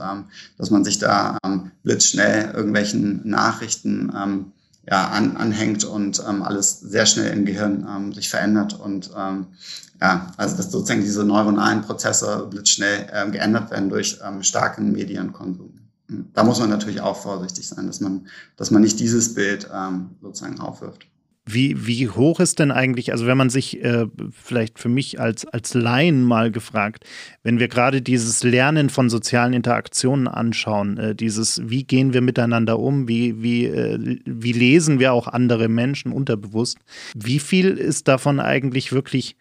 dass 0.59 0.71
man 0.71 0.85
sich 0.85 0.99
da 0.99 1.38
blitzschnell 1.83 2.52
irgendwelchen 2.54 3.28
Nachrichten 3.28 4.52
ja, 4.88 5.08
an, 5.08 5.36
anhängt 5.36 5.84
und 5.84 6.22
ähm, 6.28 6.42
alles 6.42 6.80
sehr 6.80 7.06
schnell 7.06 7.32
im 7.32 7.44
Gehirn 7.44 7.86
ähm, 7.88 8.12
sich 8.12 8.28
verändert 8.28 8.78
und 8.78 9.10
ähm, 9.16 9.46
ja, 10.00 10.32
also 10.36 10.56
dass 10.56 10.70
sozusagen 10.70 11.00
diese 11.00 11.24
neuronalen 11.24 11.82
Prozesse 11.82 12.46
blitzschnell 12.50 13.06
ähm, 13.12 13.32
geändert 13.32 13.70
werden 13.70 13.88
durch 13.88 14.18
ähm, 14.24 14.42
starken 14.42 14.92
Medienkonsum. 14.92 15.72
Da 16.34 16.44
muss 16.44 16.60
man 16.60 16.70
natürlich 16.70 17.00
auch 17.00 17.16
vorsichtig 17.16 17.66
sein, 17.66 17.86
dass 17.86 18.00
man, 18.00 18.28
dass 18.56 18.70
man 18.70 18.82
nicht 18.82 19.00
dieses 19.00 19.34
Bild 19.34 19.68
ähm, 19.72 20.10
sozusagen 20.22 20.60
aufwirft. 20.60 21.06
Wie, 21.48 21.86
wie 21.86 22.08
hoch 22.08 22.40
ist 22.40 22.58
denn 22.58 22.72
eigentlich, 22.72 23.12
also 23.12 23.26
wenn 23.26 23.38
man 23.38 23.50
sich 23.50 23.82
äh, 23.82 24.06
vielleicht 24.32 24.80
für 24.80 24.88
mich 24.88 25.20
als, 25.20 25.46
als 25.46 25.74
Laien 25.74 26.24
mal 26.24 26.50
gefragt, 26.50 27.04
wenn 27.44 27.60
wir 27.60 27.68
gerade 27.68 28.02
dieses 28.02 28.42
Lernen 28.42 28.90
von 28.90 29.08
sozialen 29.08 29.52
Interaktionen 29.52 30.26
anschauen, 30.26 30.98
äh, 30.98 31.14
dieses, 31.14 31.62
wie 31.64 31.84
gehen 31.84 32.12
wir 32.12 32.20
miteinander 32.20 32.80
um, 32.80 33.06
wie, 33.06 33.42
wie, 33.42 33.66
äh, 33.66 34.18
wie 34.24 34.52
lesen 34.52 34.98
wir 34.98 35.12
auch 35.12 35.28
andere 35.28 35.68
Menschen 35.68 36.10
unterbewusst, 36.10 36.78
wie 37.14 37.38
viel 37.38 37.68
ist 37.78 38.08
davon 38.08 38.40
eigentlich 38.40 38.90
wirklich 38.90 39.36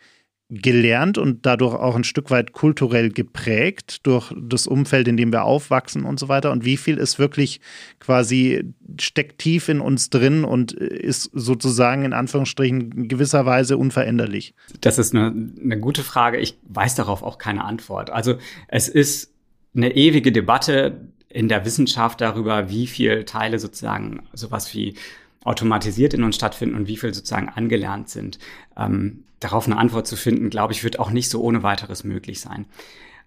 gelernt 0.50 1.18
und 1.18 1.46
dadurch 1.46 1.74
auch 1.74 1.96
ein 1.96 2.04
Stück 2.04 2.30
weit 2.30 2.52
kulturell 2.52 3.10
geprägt 3.10 4.06
durch 4.06 4.32
das 4.40 4.68
Umfeld, 4.68 5.08
in 5.08 5.18
dem 5.18 5.32
wir 5.32 5.44
aufwachsen 5.44 6.06
und 6.06 6.20
so 6.20 6.28
weiter? 6.28 6.52
Und 6.52 6.64
wie 6.64 6.78
viel 6.78 6.98
ist 6.98 7.18
wirklich 7.18 7.62
quasi 8.00 8.64
steckt 9.00 9.40
tief 9.40 9.70
in 9.70 9.82
uns 9.82 10.12
drin 10.12 10.44
und 10.44 10.72
ist 10.72 11.32
sozusagen 11.34 12.06
in 12.06 12.14
Anführungsstrichen 12.14 13.08
gewisserweise 13.08 13.78
unveränderlich? 13.78 14.54
Das 14.82 15.00
ist 15.00 15.16
eine, 15.16 15.34
eine 15.64 15.80
gute 15.80 16.04
Frage. 16.04 16.38
Ich 16.38 16.58
weiß 16.70 16.94
darauf 16.96 17.24
auch 17.24 17.40
keine 17.40 17.64
Antwort. 17.66 18.12
Also 18.12 18.38
es 18.68 18.88
ist 18.88 19.34
eine 19.76 19.96
ewige 19.96 20.32
Debatte 20.32 21.10
in 21.28 21.50
der 21.50 21.66
Wissenschaft 21.66 22.22
darüber, 22.22 22.70
wie 22.70 22.88
viel 22.88 23.26
Teile 23.26 23.60
sozusagen 23.60 24.24
sowas 24.34 24.74
wie 24.74 24.96
automatisiert 25.44 26.14
in 26.14 26.24
uns 26.24 26.36
stattfinden 26.36 26.76
und 26.76 26.88
wie 26.88 26.98
viel 26.98 27.14
sozusagen 27.14 27.50
angelernt 27.50 28.10
sind. 28.10 28.40
Ähm, 28.78 29.25
darauf 29.40 29.68
eine 29.68 29.78
Antwort 29.78 30.08
zu 30.08 30.16
finden, 30.16 30.50
glaube 30.50 30.74
ich, 30.74 30.84
wird 30.84 31.00
auch 31.00 31.12
nicht 31.12 31.30
so 31.30 31.42
ohne 31.42 31.64
weiteres 31.64 32.04
möglich 32.04 32.40
sein. 32.40 32.66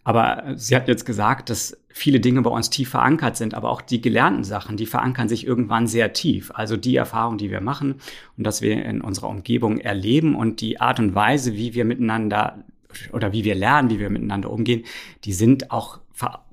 Aber 0.04 0.54
Sie 0.56 0.74
hatten 0.74 0.88
jetzt 0.88 1.04
gesagt, 1.04 1.50
dass 1.50 1.76
viele 1.90 2.18
Dinge 2.20 2.40
bei 2.40 2.50
uns 2.50 2.70
tief 2.70 2.88
verankert 2.88 3.36
sind, 3.36 3.52
aber 3.52 3.70
auch 3.70 3.82
die 3.82 4.00
gelernten 4.00 4.44
Sachen, 4.44 4.78
die 4.78 4.86
verankern 4.86 5.28
sich 5.28 5.46
irgendwann 5.46 5.86
sehr 5.86 6.14
tief. 6.14 6.50
Also 6.54 6.78
die 6.78 6.96
Erfahrungen, 6.96 7.36
die 7.36 7.50
wir 7.50 7.60
machen 7.60 7.96
und 8.38 8.44
dass 8.44 8.62
wir 8.62 8.82
in 8.84 9.02
unserer 9.02 9.28
Umgebung 9.28 9.78
erleben 9.78 10.34
und 10.34 10.60
die 10.62 10.80
Art 10.80 10.98
und 10.98 11.14
Weise, 11.14 11.54
wie 11.54 11.74
wir 11.74 11.84
miteinander 11.84 12.64
oder 13.12 13.32
wie 13.32 13.44
wir 13.44 13.54
lernen, 13.54 13.90
wie 13.90 13.98
wir 13.98 14.08
miteinander 14.08 14.50
umgehen, 14.50 14.84
die 15.24 15.34
sind 15.34 15.70
auch, 15.70 15.98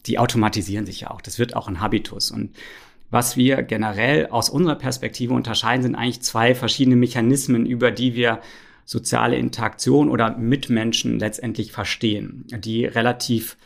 die 0.06 0.20
automatisieren 0.20 0.86
sich 0.86 1.02
ja 1.02 1.12
auch. 1.12 1.22
Das 1.22 1.40
wird 1.40 1.56
auch 1.56 1.70
ein 1.70 1.80
Habitus. 1.80 2.32
Und 2.32 2.54
was 3.10 3.38
wir 3.38 3.62
generell 3.64 4.28
aus 4.28 4.50
unserer 4.50 4.76
Perspektive 4.76 5.34
unterscheiden, 5.34 5.84
sind 5.84 5.96
eigentlich 5.96 6.22
zwei 6.22 6.56
verschiedene 6.56 6.98
Mechanismen, 6.98 7.66
über 7.66 7.92
die 7.92 8.16
wir 8.16 8.42
soziale 8.86 9.36
Interaktion 9.36 10.10
oder 10.10 10.38
Mitmenschen 10.38 11.20
letztendlich 11.20 11.72
verstehen, 11.72 12.46
die 12.60 12.86
relativ 12.86 13.58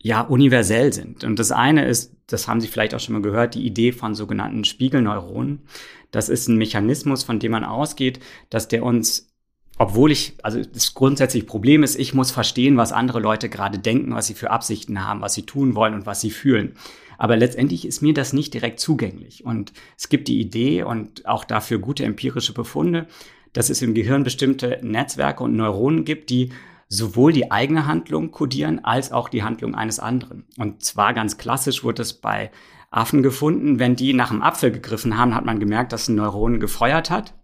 ja 0.00 0.20
universell 0.20 0.92
sind. 0.92 1.24
Und 1.24 1.38
das 1.38 1.50
eine 1.50 1.86
ist, 1.86 2.14
das 2.28 2.46
haben 2.46 2.60
Sie 2.60 2.68
vielleicht 2.68 2.94
auch 2.94 3.00
schon 3.00 3.14
mal 3.14 3.22
gehört, 3.22 3.54
die 3.54 3.66
Idee 3.66 3.92
von 3.92 4.14
sogenannten 4.14 4.64
Spiegelneuronen. 4.64 5.62
Das 6.10 6.28
ist 6.28 6.48
ein 6.48 6.58
Mechanismus, 6.58 7.24
von 7.24 7.40
dem 7.40 7.52
man 7.52 7.64
ausgeht, 7.64 8.20
dass 8.50 8.68
der 8.68 8.84
uns 8.84 9.32
obwohl 9.78 10.10
ich, 10.10 10.34
also 10.42 10.62
das 10.62 10.94
grundsätzliche 10.94 11.44
Problem 11.44 11.82
ist, 11.82 11.98
ich 11.98 12.14
muss 12.14 12.30
verstehen, 12.30 12.78
was 12.78 12.92
andere 12.92 13.20
Leute 13.20 13.48
gerade 13.48 13.78
denken, 13.78 14.14
was 14.14 14.26
sie 14.26 14.34
für 14.34 14.50
Absichten 14.50 15.04
haben, 15.04 15.20
was 15.20 15.34
sie 15.34 15.42
tun 15.42 15.74
wollen 15.74 15.92
und 15.92 16.06
was 16.06 16.22
sie 16.22 16.30
fühlen. 16.30 16.76
Aber 17.18 17.36
letztendlich 17.36 17.86
ist 17.86 18.02
mir 18.02 18.14
das 18.14 18.32
nicht 18.32 18.54
direkt 18.54 18.80
zugänglich. 18.80 19.44
Und 19.44 19.72
es 19.98 20.08
gibt 20.08 20.28
die 20.28 20.40
Idee 20.40 20.82
und 20.82 21.26
auch 21.26 21.44
dafür 21.44 21.78
gute 21.78 22.04
empirische 22.04 22.54
Befunde, 22.54 23.06
dass 23.52 23.70
es 23.70 23.82
im 23.82 23.94
Gehirn 23.94 24.24
bestimmte 24.24 24.78
Netzwerke 24.82 25.42
und 25.42 25.56
Neuronen 25.56 26.04
gibt, 26.04 26.30
die 26.30 26.50
sowohl 26.88 27.32
die 27.32 27.50
eigene 27.50 27.86
Handlung 27.86 28.30
kodieren 28.30 28.84
als 28.84 29.12
auch 29.12 29.28
die 29.28 29.42
Handlung 29.42 29.74
eines 29.74 29.98
anderen. 29.98 30.44
Und 30.56 30.84
zwar 30.84 31.14
ganz 31.14 31.36
klassisch 31.36 31.82
wurde 31.82 32.02
es 32.02 32.12
bei 32.12 32.50
Affen 32.90 33.22
gefunden. 33.22 33.78
Wenn 33.78 33.96
die 33.96 34.12
nach 34.12 34.30
einem 34.30 34.42
Apfel 34.42 34.70
gegriffen 34.70 35.18
haben, 35.18 35.34
hat 35.34 35.44
man 35.44 35.58
gemerkt, 35.60 35.92
dass 35.92 36.08
ein 36.08 36.14
Neuron 36.14 36.60
gefeuert 36.60 37.10
hat. 37.10 37.34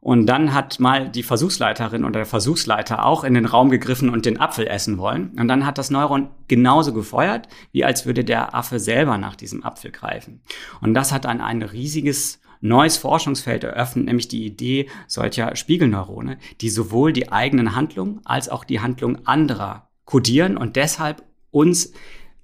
Und 0.00 0.26
dann 0.26 0.52
hat 0.52 0.80
mal 0.80 1.08
die 1.08 1.22
Versuchsleiterin 1.22 2.04
oder 2.04 2.20
der 2.20 2.26
Versuchsleiter 2.26 3.04
auch 3.04 3.24
in 3.24 3.34
den 3.34 3.46
Raum 3.46 3.70
gegriffen 3.70 4.10
und 4.10 4.26
den 4.26 4.40
Apfel 4.40 4.66
essen 4.66 4.98
wollen. 4.98 5.30
Und 5.38 5.48
dann 5.48 5.64
hat 5.64 5.78
das 5.78 5.90
Neuron 5.90 6.28
genauso 6.48 6.92
gefeuert, 6.92 7.48
wie 7.72 7.84
als 7.84 8.04
würde 8.04 8.24
der 8.24 8.54
Affe 8.54 8.78
selber 8.78 9.16
nach 9.16 9.36
diesem 9.36 9.64
Apfel 9.64 9.90
greifen. 9.90 10.40
Und 10.80 10.94
das 10.94 11.12
hat 11.12 11.24
dann 11.24 11.40
ein 11.40 11.62
riesiges 11.62 12.40
neues 12.64 12.96
Forschungsfeld 12.96 13.64
eröffnet, 13.64 14.06
nämlich 14.06 14.28
die 14.28 14.44
Idee 14.44 14.88
solcher 15.06 15.54
Spiegelneurone, 15.54 16.38
die 16.60 16.70
sowohl 16.70 17.12
die 17.12 17.30
eigenen 17.30 17.76
Handlungen 17.76 18.20
als 18.24 18.48
auch 18.48 18.64
die 18.64 18.80
Handlungen 18.80 19.26
anderer 19.26 19.88
kodieren 20.04 20.56
und 20.56 20.76
deshalb 20.76 21.22
uns 21.50 21.92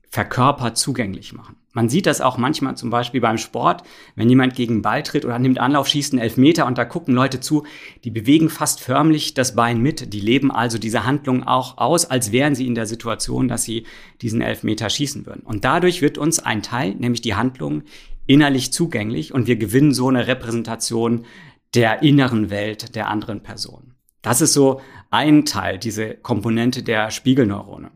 verkörpert 0.09 0.77
zugänglich 0.77 1.33
machen. 1.33 1.57
Man 1.73 1.89
sieht 1.89 2.07
das 2.07 2.21
auch 2.21 2.37
manchmal 2.37 2.77
zum 2.77 2.91
Beispiel 2.91 3.21
beim 3.21 3.39
Sport, 3.39 3.85
wenn 4.17 4.29
jemand 4.29 4.57
gegen 4.57 4.75
einen 4.75 4.83
Ball 4.83 5.05
tritt 5.05 5.25
oder 5.25 5.39
nimmt 5.39 5.61
Anlauf, 5.61 5.87
schießt 5.87 6.13
einen 6.13 6.23
Elfmeter 6.23 6.67
und 6.67 6.77
da 6.79 6.85
gucken 6.85 7.15
Leute 7.15 7.39
zu, 7.39 7.65
die 8.03 8.11
bewegen 8.11 8.51
fast 8.51 8.81
förmlich 8.81 9.35
das 9.35 9.55
Bein 9.55 9.81
mit. 9.81 10.13
Die 10.13 10.21
leben 10.21 10.51
also 10.51 10.79
diese 10.79 11.07
Handlung 11.07 11.47
auch 11.47 11.79
aus, 11.79 12.07
als 12.07 12.33
wären 12.33 12.57
sie 12.57 12.67
in 12.67 12.75
der 12.75 12.87
Situation, 12.87 13.47
dass 13.47 13.63
sie 13.63 13.87
diesen 14.21 14.41
Elfmeter 14.41 14.91
schießen 14.91 15.27
würden. 15.27 15.43
Und 15.45 15.65
dadurch 15.65 16.03
wird 16.03 16.19
uns 16.19 16.41
ein 16.41 16.63
Teil, 16.63 16.97
nämlich 16.97 17.21
die 17.21 17.37
Handlung, 17.37 17.85
innerlich 18.31 18.73
zugänglich 18.73 19.35
und 19.35 19.49
wir 19.49 19.57
gewinnen 19.57 19.93
so 19.93 20.09
eine 20.09 20.29
Repräsentation 20.29 21.27
der 21.75 22.05
inneren 22.05 22.49
Welt 22.49 22.95
der 22.95 23.09
anderen 23.09 23.43
Person. 23.43 23.95
Das 24.23 24.41
ist 24.41 24.53
so 24.53 24.81
ein 25.11 25.45
Teil, 25.47 25.79
diese 25.79 26.15
Komponente 26.15 26.85
der 26.85 27.11
Spiegelneurone. 27.11 27.91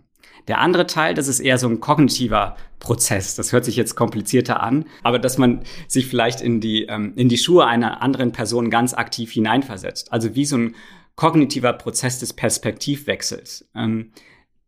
Der 0.48 0.58
andere 0.58 0.88
Teil, 0.88 1.14
das 1.14 1.28
ist 1.28 1.38
eher 1.38 1.56
so 1.56 1.68
ein 1.68 1.78
kognitiver 1.78 2.56
Prozess. 2.80 3.36
Das 3.36 3.52
hört 3.52 3.64
sich 3.64 3.76
jetzt 3.76 3.94
komplizierter 3.94 4.60
an, 4.60 4.86
aber 5.04 5.20
dass 5.20 5.38
man 5.38 5.60
sich 5.86 6.08
vielleicht 6.08 6.40
in 6.40 6.60
die, 6.60 6.86
ähm, 6.86 7.12
in 7.14 7.28
die 7.28 7.38
Schuhe 7.38 7.66
einer 7.66 8.02
anderen 8.02 8.32
Person 8.32 8.70
ganz 8.70 8.92
aktiv 8.92 9.30
hineinversetzt. 9.30 10.12
Also 10.12 10.34
wie 10.34 10.46
so 10.46 10.56
ein 10.56 10.74
kognitiver 11.14 11.74
Prozess 11.74 12.18
des 12.18 12.32
Perspektivwechsels. 12.32 13.68
Ähm, 13.76 14.10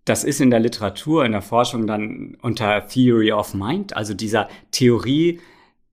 das 0.05 0.23
ist 0.23 0.41
in 0.41 0.51
der 0.51 0.61
Literatur, 0.61 1.25
in 1.25 1.33
der 1.33 1.43
Forschung 1.43 1.89
dann 1.89 2.37
unter 2.41 2.87
Theory 2.87 3.33
of 3.33 3.53
Mind, 3.53 3.97
also 3.97 4.15
dieser 4.15 4.49
Theorie 4.71 5.41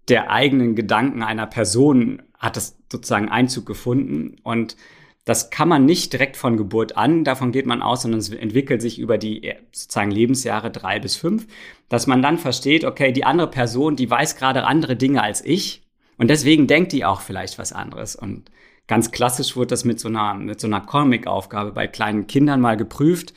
der 0.10 0.32
eigenen 0.32 0.76
Gedanken 0.76 1.24
einer 1.24 1.48
Person 1.48 2.22
hat 2.38 2.58
das 2.58 2.78
sozusagen 2.92 3.30
Einzug 3.30 3.66
gefunden 3.66 4.36
und 4.44 4.76
das 5.26 5.50
kann 5.50 5.70
man 5.70 5.86
nicht 5.86 6.12
direkt 6.12 6.36
von 6.36 6.58
Geburt 6.58 6.98
an, 6.98 7.24
davon 7.24 7.54
geht 7.54 7.66
man 7.66 7.82
aus, 7.82 8.02
sondern 8.02 8.20
es 8.20 8.30
entwickelt 8.30 8.82
sich 8.82 9.00
über 9.00 9.18
die 9.18 9.44
äh, 9.44 9.56
sozusagen 9.72 10.12
Lebensjahre 10.12 10.70
drei 10.70 11.00
bis 11.00 11.16
fünf, 11.16 11.48
dass 11.88 12.08
man 12.08 12.22
dann 12.22 12.38
versteht, 12.38 12.84
okay, 12.84 13.14
die 13.14 13.24
andere 13.24 13.50
Person, 13.50 13.96
die 13.96 14.10
weiß 14.10 14.36
gerade 14.36 14.66
andere 14.66 14.98
Dinge 14.98 15.24
als 15.24 15.44
ich 15.44 15.84
und 16.18 16.30
deswegen 16.30 16.68
denkt 16.68 16.92
die 16.92 17.06
auch 17.06 17.22
vielleicht 17.22 17.58
was 17.58 17.72
anderes. 17.72 18.16
Und 18.16 18.52
ganz 18.88 19.12
klassisch 19.12 19.56
wurde 19.56 19.68
das 19.68 19.86
mit 19.86 20.00
so 20.00 20.10
einer, 20.10 20.34
mit 20.34 20.60
so 20.60 20.68
einer 20.68 20.82
Comic-Aufgabe 20.82 21.72
bei 21.72 21.88
kleinen 21.88 22.28
Kindern 22.28 22.60
mal 22.60 22.78
geprüft. 22.78 23.34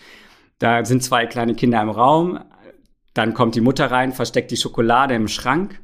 Da 0.59 0.85
sind 0.85 1.05
zwei 1.05 1.27
kleine 1.27 1.55
Kinder 1.55 1.81
im 1.81 1.91
Raum, 1.91 2.41
dann 3.15 3.33
kommt 3.33 3.55
die 3.55 3.61
Mutter 3.61 3.91
rein, 3.91 4.13
versteckt 4.13 4.51
die 4.51 4.57
Schokolade 4.57 5.15
im 5.15 5.29
Schrank 5.29 5.81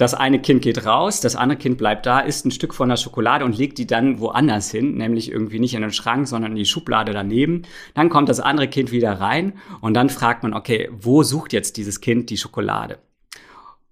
das 0.00 0.14
eine 0.14 0.40
Kind 0.40 0.62
geht 0.62 0.86
raus, 0.86 1.20
das 1.20 1.36
andere 1.36 1.58
Kind 1.58 1.76
bleibt 1.76 2.06
da, 2.06 2.20
isst 2.20 2.46
ein 2.46 2.50
Stück 2.50 2.72
von 2.72 2.88
der 2.88 2.96
Schokolade 2.96 3.44
und 3.44 3.58
legt 3.58 3.76
die 3.76 3.86
dann 3.86 4.18
woanders 4.18 4.70
hin, 4.70 4.94
nämlich 4.94 5.30
irgendwie 5.30 5.58
nicht 5.58 5.74
in 5.74 5.82
den 5.82 5.92
Schrank, 5.92 6.26
sondern 6.26 6.52
in 6.52 6.56
die 6.56 6.64
Schublade 6.64 7.12
daneben. 7.12 7.62
Dann 7.92 8.08
kommt 8.08 8.30
das 8.30 8.40
andere 8.40 8.66
Kind 8.66 8.92
wieder 8.92 9.12
rein 9.20 9.58
und 9.82 9.92
dann 9.92 10.08
fragt 10.08 10.42
man, 10.42 10.54
okay, 10.54 10.88
wo 10.90 11.22
sucht 11.22 11.52
jetzt 11.52 11.76
dieses 11.76 12.00
Kind 12.00 12.30
die 12.30 12.38
Schokolade? 12.38 12.98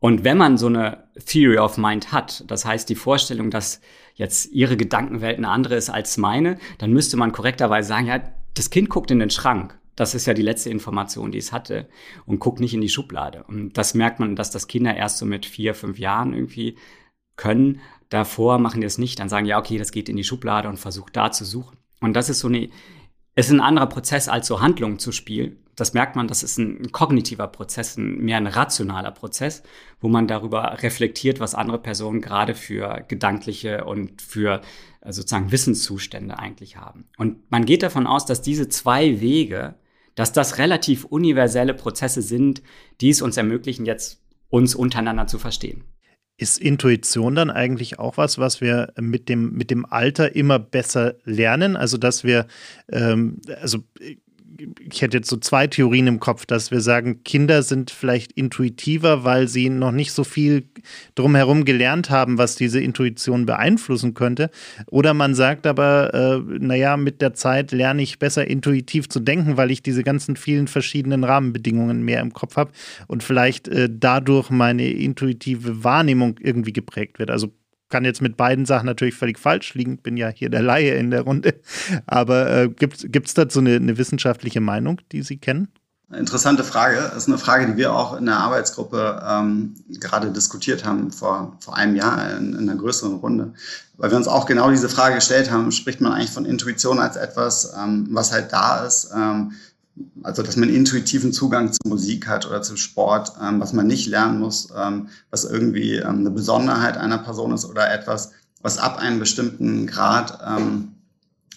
Und 0.00 0.24
wenn 0.24 0.38
man 0.38 0.56
so 0.56 0.68
eine 0.68 1.04
Theory 1.26 1.58
of 1.58 1.76
Mind 1.76 2.10
hat, 2.10 2.42
das 2.46 2.64
heißt 2.64 2.88
die 2.88 2.94
Vorstellung, 2.94 3.50
dass 3.50 3.82
jetzt 4.14 4.50
ihre 4.52 4.78
Gedankenwelt 4.78 5.36
eine 5.36 5.50
andere 5.50 5.74
ist 5.74 5.90
als 5.90 6.16
meine, 6.16 6.56
dann 6.78 6.92
müsste 6.92 7.18
man 7.18 7.32
korrekterweise 7.32 7.88
sagen, 7.88 8.06
ja, 8.06 8.20
das 8.54 8.70
Kind 8.70 8.88
guckt 8.88 9.10
in 9.10 9.18
den 9.18 9.30
Schrank. 9.30 9.78
Das 9.98 10.14
ist 10.14 10.26
ja 10.26 10.34
die 10.34 10.42
letzte 10.42 10.70
Information, 10.70 11.32
die 11.32 11.38
es 11.38 11.52
hatte 11.52 11.88
und 12.24 12.38
guckt 12.38 12.60
nicht 12.60 12.72
in 12.72 12.80
die 12.80 12.88
Schublade. 12.88 13.42
Und 13.48 13.76
das 13.76 13.94
merkt 13.94 14.20
man, 14.20 14.36
dass 14.36 14.52
das 14.52 14.68
Kinder 14.68 14.94
erst 14.94 15.18
so 15.18 15.26
mit 15.26 15.44
vier, 15.44 15.74
fünf 15.74 15.98
Jahren 15.98 16.34
irgendwie 16.34 16.76
können. 17.34 17.80
davor 18.08 18.58
machen 18.58 18.80
die 18.80 18.86
es 18.86 18.96
nicht, 18.96 19.18
dann 19.18 19.28
sagen, 19.28 19.46
ja, 19.46 19.58
okay, 19.58 19.76
das 19.76 19.90
geht 19.90 20.08
in 20.08 20.16
die 20.16 20.24
Schublade 20.24 20.68
und 20.68 20.78
versucht 20.78 21.16
da 21.16 21.32
zu 21.32 21.44
suchen. 21.44 21.76
Und 22.00 22.14
das 22.14 22.28
ist 22.28 22.38
so 22.38 22.48
eine, 22.48 22.70
ist 23.34 23.50
ein 23.50 23.60
anderer 23.60 23.86
Prozess 23.86 24.28
als 24.28 24.46
so 24.46 24.60
Handlungen 24.60 25.00
zu 25.00 25.10
spielen. 25.10 25.58
Das 25.74 25.94
merkt 25.94 26.14
man, 26.14 26.28
das 26.28 26.42
ist 26.44 26.58
ein, 26.58 26.92
kognitiver 26.92 27.48
Prozess, 27.48 27.96
ein, 27.96 28.18
mehr 28.18 28.36
ein 28.36 28.46
rationaler 28.46 29.10
Prozess, 29.10 29.64
wo 30.00 30.08
man 30.08 30.28
darüber 30.28 30.80
reflektiert, 30.82 31.40
was 31.40 31.54
andere 31.54 31.78
Personen 31.78 32.20
gerade 32.20 32.54
für 32.54 33.04
gedankliche 33.08 33.84
und 33.84 34.22
für 34.22 34.60
äh, 35.00 35.12
sozusagen 35.12 35.50
Wissenszustände 35.50 36.38
eigentlich 36.38 36.76
haben. 36.76 37.08
Und 37.16 37.50
man 37.50 37.64
geht 37.64 37.82
davon 37.82 38.06
aus, 38.06 38.26
dass 38.26 38.42
diese 38.42 38.68
zwei 38.68 39.20
Wege, 39.20 39.74
dass 40.18 40.32
das 40.32 40.58
relativ 40.58 41.04
universelle 41.04 41.75
Prozesse 41.75 42.22
sind, 42.22 42.60
die 43.00 43.10
es 43.10 43.22
uns 43.22 43.37
ermöglichen, 43.37 43.87
jetzt 43.87 44.20
uns 44.48 44.75
untereinander 44.75 45.28
zu 45.28 45.38
verstehen. 45.38 45.84
Ist 46.37 46.58
Intuition 46.58 47.37
dann 47.37 47.50
eigentlich 47.50 48.00
auch 48.00 48.16
was, 48.16 48.37
was 48.37 48.60
wir 48.60 48.92
mit 49.00 49.28
dem, 49.28 49.52
mit 49.52 49.70
dem 49.70 49.87
Alter 49.87 50.34
immer 50.34 50.58
besser 50.58 51.14
lernen? 51.22 51.76
Also, 51.76 51.98
dass 51.98 52.25
wir, 52.25 52.48
ähm, 52.90 53.40
also 53.60 53.78
ich 54.58 55.02
hätte 55.02 55.18
jetzt 55.18 55.30
so 55.30 55.36
zwei 55.36 55.66
Theorien 55.66 56.06
im 56.08 56.20
Kopf, 56.20 56.44
dass 56.44 56.70
wir 56.70 56.80
sagen, 56.80 57.22
Kinder 57.22 57.62
sind 57.62 57.90
vielleicht 57.90 58.32
intuitiver, 58.32 59.22
weil 59.24 59.46
sie 59.46 59.68
noch 59.68 59.92
nicht 59.92 60.12
so 60.12 60.24
viel 60.24 60.64
drumherum 61.14 61.64
gelernt 61.64 62.10
haben, 62.10 62.38
was 62.38 62.56
diese 62.56 62.80
Intuition 62.80 63.46
beeinflussen 63.46 64.14
könnte. 64.14 64.50
Oder 64.86 65.14
man 65.14 65.34
sagt 65.34 65.66
aber, 65.66 66.12
äh, 66.12 66.58
naja, 66.58 66.96
mit 66.96 67.20
der 67.20 67.34
Zeit 67.34 67.70
lerne 67.70 68.02
ich 68.02 68.18
besser 68.18 68.46
intuitiv 68.48 69.08
zu 69.08 69.20
denken, 69.20 69.56
weil 69.56 69.70
ich 69.70 69.82
diese 69.82 70.02
ganzen 70.02 70.36
vielen 70.36 70.66
verschiedenen 70.66 71.22
Rahmenbedingungen 71.22 72.02
mehr 72.02 72.20
im 72.20 72.32
Kopf 72.32 72.56
habe 72.56 72.72
und 73.06 73.22
vielleicht 73.22 73.68
äh, 73.68 73.88
dadurch 73.90 74.50
meine 74.50 74.90
intuitive 74.90 75.84
Wahrnehmung 75.84 76.36
irgendwie 76.40 76.72
geprägt 76.72 77.18
wird. 77.18 77.30
Also 77.30 77.52
kann 77.88 78.04
jetzt 78.04 78.23
mit 78.23 78.37
beiden 78.37 78.66
Sachen 78.66 78.87
natürlich 78.87 79.14
völlig 79.14 79.38
falsch 79.38 79.75
liegen, 79.75 79.99
bin 79.99 80.16
ja 80.16 80.28
hier 80.28 80.50
der 80.50 80.62
Laie 80.62 80.95
in 80.95 81.11
der 81.11 81.23
Runde. 81.23 81.61
Aber 82.07 82.50
äh, 82.50 82.68
gibt 82.68 83.04
es 83.04 83.35
dazu 83.35 83.61
eine, 83.61 83.76
eine 83.76 83.99
wissenschaftliche 83.99 84.61
Meinung, 84.61 85.00
die 85.12 85.23
Sie 85.23 85.38
kennen? 85.38 85.68
Interessante 86.11 86.64
Frage. 86.64 86.97
Das 86.97 87.16
ist 87.16 87.28
eine 87.28 87.37
Frage, 87.37 87.66
die 87.66 87.76
wir 87.76 87.92
auch 87.92 88.16
in 88.16 88.25
der 88.25 88.38
Arbeitsgruppe 88.38 89.23
ähm, 89.28 89.75
gerade 90.00 90.30
diskutiert 90.30 90.87
haben 90.87 91.12
vor, 91.12 91.59
vor 91.61 91.76
einem 91.76 91.97
Jahr 91.97 92.35
in, 92.38 92.54
in, 92.54 92.68
einer 92.68 92.80
größeren 92.80 93.16
Runde. 93.16 93.52
Weil 93.99 94.11
wir 94.11 94.16
uns 94.16 94.26
auch 94.26 94.47
genau 94.47 94.71
diese 94.71 94.88
Frage 94.88 95.16
gestellt 95.16 95.50
haben, 95.50 95.71
spricht 95.71 96.00
man 96.00 96.14
eigentlich 96.14 96.30
von 96.30 96.47
Intuition 96.47 96.99
als 96.99 97.16
etwas, 97.16 97.75
ähm, 97.78 98.07
was 98.11 98.33
halt 98.33 98.50
da 98.54 98.87
ist, 98.87 99.11
ähm, 99.14 99.52
also 100.22 100.42
dass 100.42 100.56
man 100.56 100.68
intuitiven 100.68 101.32
Zugang 101.32 101.72
zu 101.72 101.78
Musik 101.86 102.26
hat 102.26 102.46
oder 102.46 102.62
zu 102.62 102.76
Sport, 102.76 103.32
ähm, 103.42 103.60
was 103.60 103.72
man 103.72 103.86
nicht 103.86 104.06
lernen 104.06 104.40
muss, 104.40 104.68
ähm, 104.76 105.08
was 105.30 105.44
irgendwie 105.44 105.96
ähm, 105.96 106.18
eine 106.20 106.30
Besonderheit 106.30 106.96
einer 106.96 107.18
Person 107.18 107.52
ist 107.52 107.64
oder 107.64 107.92
etwas, 107.92 108.32
was 108.62 108.78
ab 108.78 108.98
einem 108.98 109.18
bestimmten 109.18 109.86
Grad 109.86 110.38
ähm, 110.46 110.94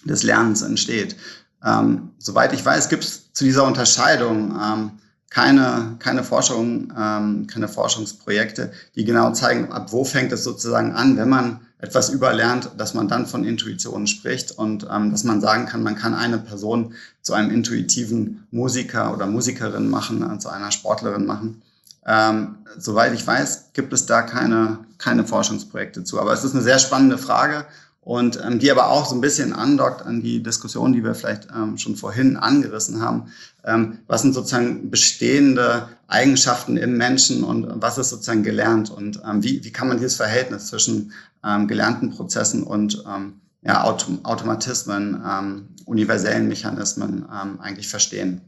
des 0.04 0.22
Lernens 0.22 0.62
entsteht. 0.62 1.16
Ähm, 1.64 2.10
soweit 2.18 2.52
ich 2.52 2.64
weiß, 2.64 2.88
gibt 2.88 3.04
es 3.04 3.32
zu 3.32 3.44
dieser 3.44 3.64
Unterscheidung 3.64 4.56
ähm, 4.60 4.90
keine, 5.30 5.96
keine 5.98 6.24
Forschung, 6.24 6.88
keine 6.90 7.66
Forschungsprojekte, 7.66 8.70
die 8.94 9.06
genau 9.06 9.32
zeigen, 9.32 9.72
ab 9.72 9.90
wo 9.90 10.04
fängt 10.04 10.30
es 10.30 10.44
sozusagen 10.44 10.92
an, 10.92 11.16
wenn 11.16 11.30
man 11.30 11.60
etwas 11.82 12.10
überlernt, 12.10 12.70
dass 12.78 12.94
man 12.94 13.08
dann 13.08 13.26
von 13.26 13.44
Intuition 13.44 14.06
spricht 14.06 14.52
und 14.52 14.86
ähm, 14.90 15.10
dass 15.10 15.24
man 15.24 15.40
sagen 15.40 15.66
kann, 15.66 15.82
man 15.82 15.96
kann 15.96 16.14
eine 16.14 16.38
Person 16.38 16.94
zu 17.22 17.34
einem 17.34 17.50
intuitiven 17.50 18.46
Musiker 18.52 19.12
oder 19.12 19.26
Musikerin 19.26 19.90
machen, 19.90 20.22
äh, 20.22 20.38
zu 20.38 20.48
einer 20.48 20.70
Sportlerin 20.70 21.26
machen. 21.26 21.60
Ähm, 22.06 22.54
soweit 22.78 23.12
ich 23.14 23.26
weiß, 23.26 23.72
gibt 23.72 23.92
es 23.92 24.06
da 24.06 24.22
keine, 24.22 24.78
keine 24.98 25.24
Forschungsprojekte 25.24 26.04
zu. 26.04 26.20
Aber 26.20 26.32
es 26.32 26.44
ist 26.44 26.54
eine 26.54 26.62
sehr 26.62 26.78
spannende 26.78 27.18
Frage 27.18 27.66
und 28.04 28.40
ähm, 28.44 28.58
die 28.58 28.70
aber 28.70 28.88
auch 28.88 29.06
so 29.06 29.14
ein 29.14 29.20
bisschen 29.20 29.52
andockt 29.52 30.02
an 30.02 30.22
die 30.22 30.42
Diskussion, 30.42 30.92
die 30.92 31.04
wir 31.04 31.14
vielleicht 31.14 31.48
ähm, 31.54 31.78
schon 31.78 31.94
vorhin 31.94 32.36
angerissen 32.36 33.00
haben. 33.00 33.32
Ähm, 33.64 33.98
was 34.08 34.22
sind 34.22 34.34
sozusagen 34.34 34.90
bestehende 34.90 35.88
Eigenschaften 36.08 36.76
im 36.76 36.96
Menschen 36.96 37.44
und 37.44 37.80
was 37.80 37.98
ist 37.98 38.10
sozusagen 38.10 38.42
gelernt 38.42 38.90
und 38.90 39.22
ähm, 39.24 39.44
wie, 39.44 39.64
wie 39.64 39.70
kann 39.70 39.86
man 39.86 39.98
dieses 39.98 40.16
Verhältnis 40.16 40.66
zwischen 40.66 41.12
ähm, 41.44 41.68
gelernten 41.68 42.10
Prozessen 42.10 42.64
und 42.64 43.04
ähm, 43.08 43.40
ja, 43.64 43.84
Autom 43.84 44.24
Automatismen, 44.24 45.22
ähm, 45.24 45.68
universellen 45.84 46.48
Mechanismen 46.48 47.24
ähm, 47.32 47.60
eigentlich 47.60 47.86
verstehen. 47.86 48.40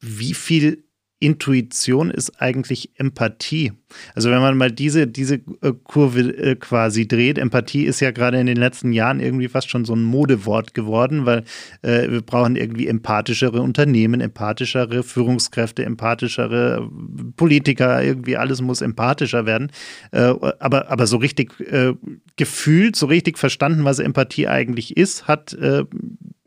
Wie 0.00 0.32
viel 0.32 0.85
Intuition 1.18 2.10
ist 2.10 2.42
eigentlich 2.42 2.90
Empathie. 2.96 3.72
Also 4.14 4.30
wenn 4.30 4.40
man 4.40 4.56
mal 4.56 4.70
diese, 4.70 5.06
diese 5.06 5.36
äh, 5.36 5.72
Kurve 5.84 6.20
äh, 6.20 6.56
quasi 6.56 7.08
dreht, 7.08 7.38
Empathie 7.38 7.84
ist 7.84 8.00
ja 8.00 8.10
gerade 8.10 8.38
in 8.38 8.46
den 8.46 8.58
letzten 8.58 8.92
Jahren 8.92 9.20
irgendwie 9.20 9.48
fast 9.48 9.70
schon 9.70 9.86
so 9.86 9.94
ein 9.94 10.02
Modewort 10.02 10.74
geworden, 10.74 11.24
weil 11.24 11.44
äh, 11.80 12.10
wir 12.10 12.20
brauchen 12.20 12.56
irgendwie 12.56 12.86
empathischere 12.86 13.62
Unternehmen, 13.62 14.20
empathischere 14.20 15.02
Führungskräfte, 15.02 15.84
empathischere 15.84 16.90
Politiker, 17.36 18.02
irgendwie 18.02 18.36
alles 18.36 18.60
muss 18.60 18.82
empathischer 18.82 19.46
werden. 19.46 19.72
Äh, 20.12 20.34
aber, 20.58 20.90
aber 20.90 21.06
so 21.06 21.16
richtig 21.16 21.58
äh, 21.60 21.94
gefühlt, 22.36 22.94
so 22.94 23.06
richtig 23.06 23.38
verstanden, 23.38 23.84
was 23.84 24.00
Empathie 24.00 24.48
eigentlich 24.48 24.96
ist, 24.96 25.26
hat 25.26 25.56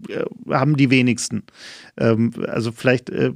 äh, 0.09 0.25
haben 0.49 0.77
die 0.77 0.89
wenigsten. 0.89 1.43
Ähm, 1.97 2.31
also 2.47 2.71
vielleicht 2.71 3.09
äh, 3.09 3.33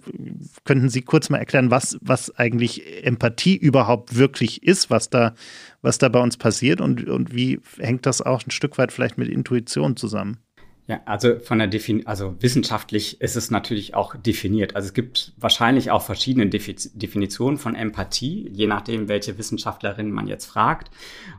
könnten 0.65 0.89
Sie 0.89 1.01
kurz 1.01 1.29
mal 1.29 1.38
erklären, 1.38 1.71
was, 1.71 1.97
was 2.01 2.36
eigentlich 2.38 3.05
Empathie 3.05 3.55
überhaupt 3.55 4.17
wirklich 4.17 4.63
ist, 4.63 4.89
was 4.89 5.09
da, 5.09 5.36
was 5.81 5.97
da 5.97 6.09
bei 6.09 6.19
uns 6.19 6.38
passiert 6.38 6.81
und, 6.81 7.07
und 7.07 7.36
wie 7.36 7.59
hängt 7.77 8.05
das 8.05 8.21
auch 8.21 8.45
ein 8.45 8.51
Stück 8.51 8.77
weit 8.77 8.91
vielleicht 8.91 9.17
mit 9.17 9.27
Intuition 9.29 9.95
zusammen? 9.95 10.38
Ja, 10.86 11.00
also 11.06 11.39
von 11.39 11.60
der 11.60 11.67
Defin 11.67 12.06
also 12.08 12.36
wissenschaftlich 12.41 13.22
ist 13.22 13.38
es 13.38 13.50
natürlich 13.50 13.96
auch 13.96 14.15
definiert. 14.17 14.76
Also 14.76 14.88
es 14.88 14.93
gibt 14.93 15.32
wahrscheinlich 15.38 15.91
auch 15.91 16.02
verschiedene 16.02 16.50
Defi 16.50 16.76
Definitionen 16.93 17.58
von 17.58 17.74
Empathie, 17.74 18.50
je 18.52 18.67
nachdem, 18.67 19.08
welche 19.08 19.38
Wissenschaftlerin 19.38 20.12
man 20.12 20.28
jetzt 20.28 20.46
fragt. 20.46 20.91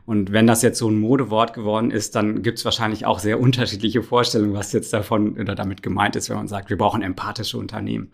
Und 0.07 0.31
wenn 0.31 0.47
das 0.47 0.63
jetzt 0.63 0.79
so 0.79 0.89
ein 0.89 0.99
Modewort 0.99 1.53
geworden 1.53 1.91
ist, 1.91 2.15
dann 2.15 2.41
gibt 2.41 2.57
es 2.57 2.65
wahrscheinlich 2.65 3.05
auch 3.05 3.19
sehr 3.19 3.39
unterschiedliche 3.39 4.01
Vorstellungen, 4.01 4.55
was 4.55 4.73
jetzt 4.73 4.91
davon 4.93 5.39
oder 5.39 5.53
damit 5.53 5.83
gemeint 5.83 6.15
ist, 6.15 6.29
wenn 6.29 6.37
man 6.37 6.47
sagt, 6.47 6.71
wir 6.71 6.77
brauchen 6.77 7.03
empathische 7.03 7.59
Unternehmen. 7.59 8.09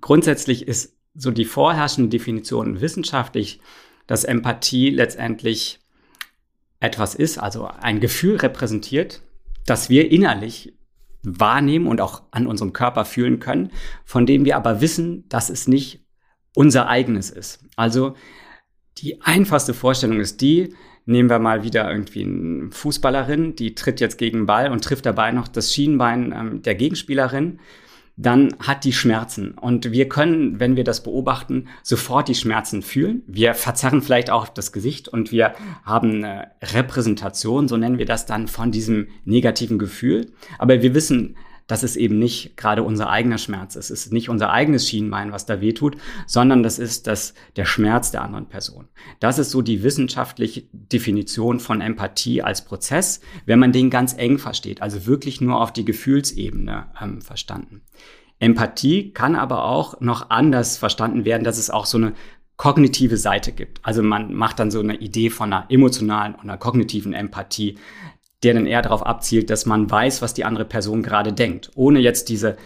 Grundsätzlich 0.00 0.66
ist 0.66 0.96
so 1.14 1.30
die 1.30 1.44
vorherrschende 1.44 2.10
Definition 2.10 2.80
wissenschaftlich, 2.80 3.60
dass 4.08 4.24
Empathie 4.24 4.90
letztendlich 4.90 5.78
etwas 6.80 7.14
ist, 7.14 7.38
also 7.38 7.66
ein 7.80 8.00
Gefühl 8.00 8.36
repräsentiert, 8.36 9.22
das 9.66 9.90
wir 9.90 10.10
innerlich 10.10 10.74
wahrnehmen 11.22 11.88
und 11.88 12.00
auch 12.00 12.22
an 12.30 12.46
unserem 12.46 12.72
Körper 12.72 13.04
fühlen 13.04 13.40
können, 13.40 13.70
von 14.04 14.26
dem 14.26 14.44
wir 14.44 14.56
aber 14.56 14.80
wissen, 14.80 15.28
dass 15.28 15.50
es 15.50 15.66
nicht 15.66 16.04
unser 16.54 16.88
eigenes 16.88 17.30
ist. 17.30 17.64
Also 17.74 18.14
die 18.98 19.20
einfachste 19.22 19.74
Vorstellung 19.74 20.20
ist 20.20 20.40
die, 20.40 20.74
nehmen 21.04 21.28
wir 21.28 21.38
mal 21.38 21.64
wieder 21.64 21.90
irgendwie 21.90 22.24
eine 22.24 22.70
Fußballerin, 22.70 23.56
die 23.56 23.74
tritt 23.74 24.00
jetzt 24.00 24.18
gegen 24.18 24.40
den 24.40 24.46
Ball 24.46 24.70
und 24.70 24.82
trifft 24.82 25.04
dabei 25.04 25.32
noch 25.32 25.48
das 25.48 25.72
Schienbein 25.72 26.32
ähm, 26.32 26.62
der 26.62 26.74
Gegenspielerin 26.74 27.60
dann 28.16 28.54
hat 28.58 28.84
die 28.84 28.94
Schmerzen. 28.94 29.52
Und 29.52 29.92
wir 29.92 30.08
können, 30.08 30.58
wenn 30.58 30.74
wir 30.74 30.84
das 30.84 31.02
beobachten, 31.02 31.68
sofort 31.82 32.28
die 32.28 32.34
Schmerzen 32.34 32.80
fühlen. 32.82 33.22
Wir 33.26 33.54
verzerren 33.54 34.00
vielleicht 34.00 34.30
auch 34.30 34.48
das 34.48 34.72
Gesicht 34.72 35.08
und 35.08 35.32
wir 35.32 35.52
haben 35.84 36.24
eine 36.24 36.50
Repräsentation, 36.62 37.68
so 37.68 37.76
nennen 37.76 37.98
wir 37.98 38.06
das 38.06 38.24
dann, 38.24 38.48
von 38.48 38.72
diesem 38.72 39.08
negativen 39.24 39.78
Gefühl. 39.78 40.32
Aber 40.58 40.80
wir 40.80 40.94
wissen, 40.94 41.36
dass 41.66 41.82
es 41.82 41.96
eben 41.96 42.18
nicht 42.18 42.56
gerade 42.56 42.82
unser 42.82 43.10
eigener 43.10 43.38
Schmerz 43.38 43.76
ist. 43.76 43.90
Es 43.90 44.06
ist 44.06 44.12
nicht 44.12 44.28
unser 44.28 44.50
eigenes 44.50 44.88
Schienbein, 44.88 45.32
was 45.32 45.46
da 45.46 45.60
wehtut, 45.60 45.96
sondern 46.26 46.62
das 46.62 46.78
ist 46.78 47.06
das, 47.06 47.34
der 47.56 47.64
Schmerz 47.64 48.10
der 48.10 48.22
anderen 48.22 48.46
Person. 48.46 48.88
Das 49.20 49.38
ist 49.38 49.50
so 49.50 49.62
die 49.62 49.82
wissenschaftliche 49.82 50.64
Definition 50.72 51.60
von 51.60 51.80
Empathie 51.80 52.42
als 52.42 52.64
Prozess, 52.64 53.20
wenn 53.44 53.58
man 53.58 53.72
den 53.72 53.90
ganz 53.90 54.14
eng 54.16 54.38
versteht, 54.38 54.82
also 54.82 55.06
wirklich 55.06 55.40
nur 55.40 55.60
auf 55.60 55.72
die 55.72 55.84
Gefühlsebene 55.84 56.86
ähm, 57.00 57.20
verstanden. 57.20 57.82
Empathie 58.38 59.12
kann 59.12 59.34
aber 59.34 59.64
auch 59.64 60.00
noch 60.00 60.30
anders 60.30 60.76
verstanden 60.76 61.24
werden, 61.24 61.44
dass 61.44 61.58
es 61.58 61.70
auch 61.70 61.86
so 61.86 61.96
eine 61.96 62.12
kognitive 62.56 63.16
Seite 63.16 63.52
gibt. 63.52 63.80
Also 63.82 64.02
man 64.02 64.34
macht 64.34 64.58
dann 64.58 64.70
so 64.70 64.80
eine 64.80 64.96
Idee 64.96 65.30
von 65.30 65.52
einer 65.52 65.66
emotionalen 65.70 66.34
und 66.34 66.42
einer 66.42 66.56
kognitiven 66.56 67.12
Empathie 67.12 67.76
der 68.42 68.54
dann 68.54 68.66
eher 68.66 68.82
darauf 68.82 69.04
abzielt, 69.04 69.50
dass 69.50 69.66
man 69.66 69.90
weiß, 69.90 70.22
was 70.22 70.34
die 70.34 70.44
andere 70.44 70.64
Person 70.64 71.02
gerade 71.02 71.32
denkt. 71.32 71.70
Ohne 71.74 72.00
jetzt 72.00 72.28
diese, 72.28 72.56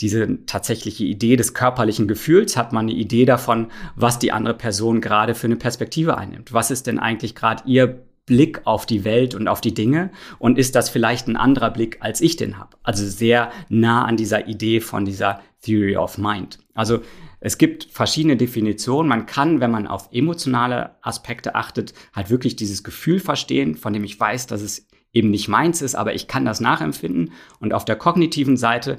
diese 0.00 0.44
tatsächliche 0.46 1.04
Idee 1.04 1.36
des 1.36 1.54
körperlichen 1.54 2.08
Gefühls 2.08 2.56
hat 2.56 2.72
man 2.72 2.86
eine 2.86 2.96
Idee 2.96 3.24
davon, 3.24 3.68
was 3.94 4.18
die 4.18 4.32
andere 4.32 4.54
Person 4.54 5.00
gerade 5.00 5.34
für 5.34 5.46
eine 5.46 5.56
Perspektive 5.56 6.16
einnimmt. 6.16 6.52
Was 6.52 6.70
ist 6.70 6.86
denn 6.86 6.98
eigentlich 6.98 7.34
gerade 7.34 7.62
ihr 7.66 8.02
Blick 8.30 8.60
auf 8.64 8.86
die 8.86 9.04
Welt 9.04 9.34
und 9.34 9.48
auf 9.48 9.60
die 9.60 9.74
Dinge 9.74 10.12
und 10.38 10.56
ist 10.56 10.76
das 10.76 10.88
vielleicht 10.88 11.26
ein 11.26 11.36
anderer 11.36 11.70
Blick, 11.70 11.98
als 11.98 12.20
ich 12.20 12.36
den 12.36 12.58
habe. 12.58 12.76
Also 12.84 13.04
sehr 13.04 13.50
nah 13.68 14.04
an 14.04 14.16
dieser 14.16 14.46
Idee 14.46 14.80
von 14.80 15.04
dieser 15.04 15.40
Theory 15.62 15.96
of 15.96 16.16
Mind. 16.16 16.60
Also 16.72 17.00
es 17.40 17.58
gibt 17.58 17.88
verschiedene 17.90 18.36
Definitionen. 18.36 19.08
Man 19.08 19.26
kann, 19.26 19.60
wenn 19.60 19.72
man 19.72 19.88
auf 19.88 20.10
emotionale 20.12 20.94
Aspekte 21.02 21.56
achtet, 21.56 21.92
halt 22.14 22.30
wirklich 22.30 22.54
dieses 22.54 22.84
Gefühl 22.84 23.18
verstehen, 23.18 23.74
von 23.74 23.92
dem 23.92 24.04
ich 24.04 24.20
weiß, 24.20 24.46
dass 24.46 24.60
es 24.60 24.86
eben 25.12 25.30
nicht 25.30 25.48
meins 25.48 25.82
ist, 25.82 25.94
aber 25.94 26.14
ich 26.14 26.28
kann 26.28 26.44
das 26.44 26.60
nachempfinden. 26.60 27.32
Und 27.58 27.72
auf 27.72 27.84
der 27.84 27.96
kognitiven 27.96 28.56
Seite 28.56 28.98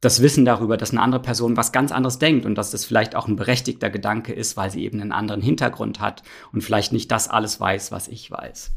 das 0.00 0.22
Wissen 0.22 0.44
darüber, 0.44 0.76
dass 0.76 0.92
eine 0.92 1.02
andere 1.02 1.20
Person 1.20 1.56
was 1.56 1.72
ganz 1.72 1.90
anderes 1.90 2.18
denkt 2.18 2.46
und 2.46 2.54
dass 2.54 2.70
das 2.70 2.84
vielleicht 2.84 3.16
auch 3.16 3.26
ein 3.26 3.36
berechtigter 3.36 3.90
Gedanke 3.90 4.32
ist, 4.32 4.56
weil 4.56 4.70
sie 4.70 4.84
eben 4.84 5.00
einen 5.00 5.12
anderen 5.12 5.42
Hintergrund 5.42 6.00
hat 6.00 6.22
und 6.52 6.62
vielleicht 6.62 6.92
nicht 6.92 7.10
das 7.10 7.28
alles 7.28 7.58
weiß, 7.58 7.90
was 7.90 8.06
ich 8.06 8.30
weiß. 8.30 8.70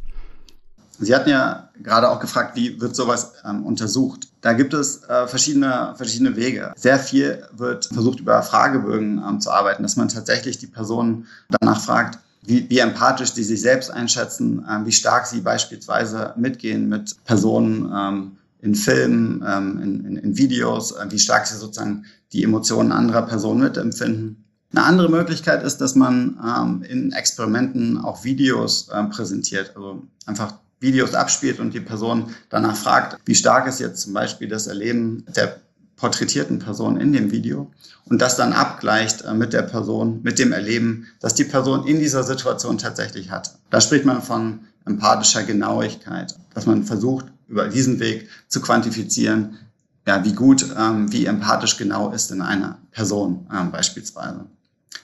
Sie 0.99 1.15
hatten 1.15 1.29
ja 1.29 1.69
gerade 1.81 2.09
auch 2.09 2.19
gefragt, 2.19 2.55
wie 2.55 2.79
wird 2.79 2.95
sowas 2.95 3.33
ähm, 3.43 3.65
untersucht? 3.65 4.27
Da 4.41 4.53
gibt 4.53 4.73
es 4.73 5.03
äh, 5.03 5.27
verschiedene, 5.27 5.93
verschiedene 5.95 6.35
Wege. 6.35 6.73
Sehr 6.75 6.99
viel 6.99 7.43
wird 7.53 7.85
versucht, 7.85 8.19
über 8.19 8.41
Fragebögen 8.43 9.23
ähm, 9.27 9.39
zu 9.39 9.51
arbeiten, 9.51 9.81
dass 9.81 9.95
man 9.95 10.09
tatsächlich 10.09 10.59
die 10.59 10.67
Person 10.67 11.25
danach 11.49 11.81
fragt, 11.81 12.19
wie, 12.43 12.69
wie 12.69 12.79
empathisch 12.79 13.33
sie 13.33 13.43
sich 13.43 13.61
selbst 13.61 13.91
einschätzen, 13.91 14.65
ähm, 14.69 14.85
wie 14.85 14.91
stark 14.91 15.27
sie 15.27 15.41
beispielsweise 15.41 16.33
mitgehen 16.37 16.89
mit 16.89 17.15
Personen, 17.25 17.91
ähm, 17.93 18.37
in 18.61 18.75
Filmen, 18.75 19.43
ähm, 19.45 19.79
in, 19.81 20.05
in, 20.05 20.17
in, 20.17 20.37
Videos, 20.37 20.91
äh, 20.91 21.05
wie 21.09 21.19
stark 21.19 21.47
sie 21.47 21.57
sozusagen 21.57 22.05
die 22.31 22.43
Emotionen 22.43 22.91
anderer 22.91 23.23
Personen 23.23 23.61
mitempfinden. 23.61 24.43
Eine 24.71 24.85
andere 24.85 25.09
Möglichkeit 25.09 25.63
ist, 25.63 25.79
dass 25.79 25.95
man 25.95 26.39
ähm, 26.45 26.83
in 26.83 27.11
Experimenten 27.11 27.97
auch 27.97 28.23
Videos 28.23 28.87
äh, 28.89 29.03
präsentiert, 29.05 29.73
also 29.75 30.03
einfach 30.25 30.53
Videos 30.79 31.13
abspielt 31.13 31.59
und 31.59 31.73
die 31.73 31.81
Person 31.81 32.33
danach 32.49 32.75
fragt, 32.75 33.17
wie 33.25 33.35
stark 33.35 33.67
ist 33.67 33.79
jetzt 33.79 34.01
zum 34.01 34.13
Beispiel 34.13 34.47
das 34.47 34.67
Erleben 34.67 35.25
der 35.35 35.59
porträtierten 36.01 36.57
Person 36.57 36.99
in 36.99 37.13
dem 37.13 37.31
Video 37.31 37.71
und 38.05 38.19
das 38.19 38.35
dann 38.35 38.53
abgleicht 38.53 39.21
äh, 39.21 39.35
mit 39.35 39.53
der 39.53 39.61
Person, 39.61 40.19
mit 40.23 40.39
dem 40.39 40.51
Erleben, 40.51 41.05
das 41.19 41.35
die 41.35 41.43
Person 41.43 41.85
in 41.85 41.99
dieser 41.99 42.23
Situation 42.23 42.79
tatsächlich 42.79 43.29
hat. 43.29 43.53
Da 43.69 43.79
spricht 43.79 44.03
man 44.03 44.23
von 44.23 44.61
empathischer 44.85 45.43
Genauigkeit, 45.43 46.35
dass 46.55 46.65
man 46.65 46.83
versucht, 46.83 47.27
über 47.47 47.67
diesen 47.67 47.99
Weg 47.99 48.27
zu 48.47 48.61
quantifizieren, 48.61 49.59
ja, 50.07 50.25
wie 50.25 50.33
gut, 50.33 50.65
ähm, 50.75 51.11
wie 51.11 51.27
empathisch 51.27 51.77
genau 51.77 52.11
ist 52.11 52.31
in 52.31 52.41
einer 52.41 52.79
Person 52.89 53.47
ähm, 53.53 53.71
beispielsweise. 53.71 54.45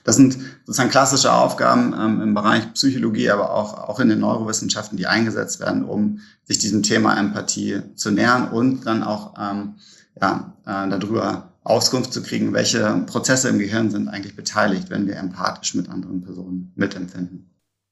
Das 0.03 0.15
sind 0.15 0.35
sozusagen 0.65 0.89
klassische 0.89 1.31
Aufgaben 1.31 1.93
ähm, 1.93 2.21
im 2.21 2.33
Bereich 2.33 2.73
Psychologie, 2.73 3.29
aber 3.29 3.53
auch, 3.53 3.87
auch 3.87 3.99
in 3.99 4.09
den 4.09 4.19
Neurowissenschaften, 4.19 4.97
die 4.97 5.05
eingesetzt 5.05 5.59
werden, 5.59 5.85
um 5.85 6.21
sich 6.45 6.57
diesem 6.57 6.81
Thema 6.81 7.19
Empathie 7.19 7.81
zu 7.93 8.09
nähern 8.09 8.49
und 8.49 8.87
dann 8.87 9.03
auch 9.03 9.35
ähm, 9.37 9.75
ja, 10.21 10.53
äh, 10.65 10.89
darüber 10.89 11.51
Auskunft 11.63 12.13
zu 12.13 12.23
kriegen, 12.23 12.53
welche 12.53 13.03
Prozesse 13.07 13.49
im 13.49 13.59
Gehirn 13.59 13.91
sind 13.91 14.07
eigentlich 14.07 14.35
beteiligt, 14.35 14.89
wenn 14.89 15.05
wir 15.07 15.17
empathisch 15.17 15.75
mit 15.75 15.89
anderen 15.89 16.21
Personen 16.21 16.71
mitempfinden. 16.75 17.49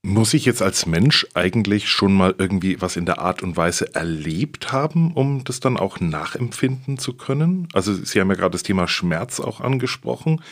Muss 0.07 0.35
ich 0.35 0.45
jetzt 0.45 0.61
als 0.61 0.85
Mensch 0.85 1.25
eigentlich 1.33 1.89
schon 1.89 2.13
mal 2.13 2.35
irgendwie 2.37 2.79
was 2.79 2.95
in 2.95 3.07
der 3.07 3.17
Art 3.17 3.41
und 3.41 3.57
Weise 3.57 3.95
erlebt 3.95 4.71
haben, 4.71 5.11
um 5.13 5.43
das 5.43 5.59
dann 5.59 5.77
auch 5.77 5.99
nachempfinden 5.99 6.99
zu 6.99 7.13
können? 7.13 7.67
Also 7.73 7.91
Sie 7.91 8.21
haben 8.21 8.29
ja 8.29 8.35
gerade 8.35 8.51
das 8.51 8.61
Thema 8.61 8.87
Schmerz 8.87 9.39
auch 9.39 9.61
angesprochen 9.61 10.43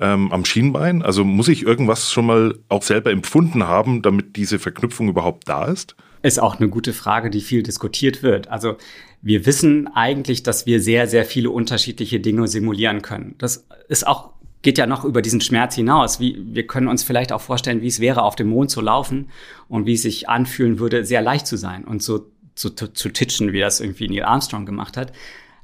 ähm, 0.00 0.32
am 0.32 0.46
Schienbein. 0.46 1.02
Also 1.02 1.24
muss 1.24 1.48
ich 1.48 1.62
irgendwas 1.62 2.10
schon 2.10 2.24
mal 2.24 2.58
auch 2.70 2.82
selber 2.82 3.10
empfunden 3.10 3.64
haben, 3.64 4.00
damit 4.00 4.36
diese 4.36 4.58
Verknüpfung 4.58 5.10
überhaupt 5.10 5.46
da 5.46 5.66
ist? 5.66 5.94
Ist 6.22 6.40
auch 6.40 6.58
eine 6.58 6.68
gute 6.68 6.92
Frage, 6.92 7.30
die 7.30 7.40
viel 7.40 7.62
diskutiert 7.62 8.22
wird. 8.22 8.48
Also 8.48 8.76
wir 9.20 9.44
wissen 9.46 9.88
eigentlich, 9.88 10.42
dass 10.42 10.66
wir 10.66 10.80
sehr, 10.80 11.06
sehr 11.06 11.24
viele 11.24 11.50
unterschiedliche 11.50 12.20
Dinge 12.20 12.48
simulieren 12.48 13.02
können. 13.02 13.34
Das 13.38 13.66
ist 13.88 14.06
auch 14.06 14.32
geht 14.62 14.78
ja 14.78 14.86
noch 14.86 15.04
über 15.04 15.22
diesen 15.22 15.40
Schmerz 15.40 15.74
hinaus. 15.74 16.20
Wie, 16.20 16.40
wir 16.54 16.66
können 16.66 16.88
uns 16.88 17.02
vielleicht 17.02 17.32
auch 17.32 17.40
vorstellen, 17.40 17.82
wie 17.82 17.88
es 17.88 18.00
wäre, 18.00 18.22
auf 18.22 18.36
dem 18.36 18.48
Mond 18.48 18.70
zu 18.70 18.80
laufen 18.80 19.28
und 19.68 19.86
wie 19.86 19.94
es 19.94 20.02
sich 20.02 20.28
anfühlen 20.28 20.78
würde, 20.78 21.04
sehr 21.04 21.20
leicht 21.20 21.46
zu 21.46 21.56
sein 21.56 21.84
und 21.84 22.02
so 22.02 22.26
zu, 22.54 22.70
zu, 22.70 22.92
zu 22.92 23.08
titschen, 23.08 23.52
wie 23.52 23.60
das 23.60 23.80
irgendwie 23.80 24.08
Neil 24.08 24.24
Armstrong 24.24 24.66
gemacht 24.66 24.96
hat. 24.96 25.12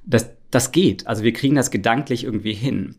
Das, 0.05 0.31
das 0.51 0.73
geht. 0.73 1.07
Also 1.07 1.23
wir 1.23 1.33
kriegen 1.33 1.55
das 1.55 1.71
gedanklich 1.71 2.25
irgendwie 2.25 2.55
hin. 2.55 2.97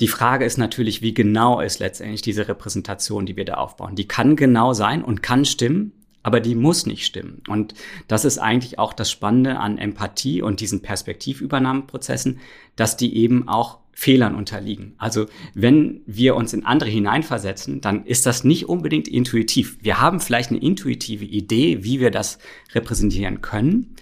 Die 0.00 0.08
Frage 0.08 0.44
ist 0.44 0.58
natürlich, 0.58 1.00
wie 1.00 1.14
genau 1.14 1.60
ist 1.60 1.78
letztendlich 1.78 2.22
diese 2.22 2.48
Repräsentation, 2.48 3.24
die 3.24 3.36
wir 3.36 3.44
da 3.44 3.54
aufbauen. 3.54 3.94
Die 3.94 4.08
kann 4.08 4.36
genau 4.36 4.72
sein 4.72 5.02
und 5.02 5.22
kann 5.22 5.44
stimmen, 5.44 5.92
aber 6.26 6.40
die 6.40 6.56
muss 6.56 6.86
nicht 6.86 7.06
stimmen. 7.06 7.40
Und 7.46 7.74
das 8.08 8.24
ist 8.24 8.38
eigentlich 8.38 8.80
auch 8.80 8.92
das 8.92 9.12
Spannende 9.12 9.60
an 9.60 9.78
Empathie 9.78 10.42
und 10.42 10.58
diesen 10.58 10.82
Perspektivübernahmeprozessen, 10.82 12.40
dass 12.74 12.96
die 12.96 13.16
eben 13.16 13.46
auch 13.46 13.78
Fehlern 13.92 14.34
unterliegen. 14.34 14.96
Also 14.98 15.26
wenn 15.54 16.00
wir 16.04 16.34
uns 16.34 16.52
in 16.52 16.66
andere 16.66 16.90
hineinversetzen, 16.90 17.80
dann 17.80 18.04
ist 18.06 18.26
das 18.26 18.42
nicht 18.42 18.68
unbedingt 18.68 19.06
intuitiv. 19.06 19.78
Wir 19.82 20.00
haben 20.00 20.18
vielleicht 20.18 20.50
eine 20.50 20.58
intuitive 20.58 21.24
Idee, 21.24 21.84
wie 21.84 22.00
wir 22.00 22.10
das 22.10 22.40
repräsentieren 22.74 23.40
können, 23.40 23.94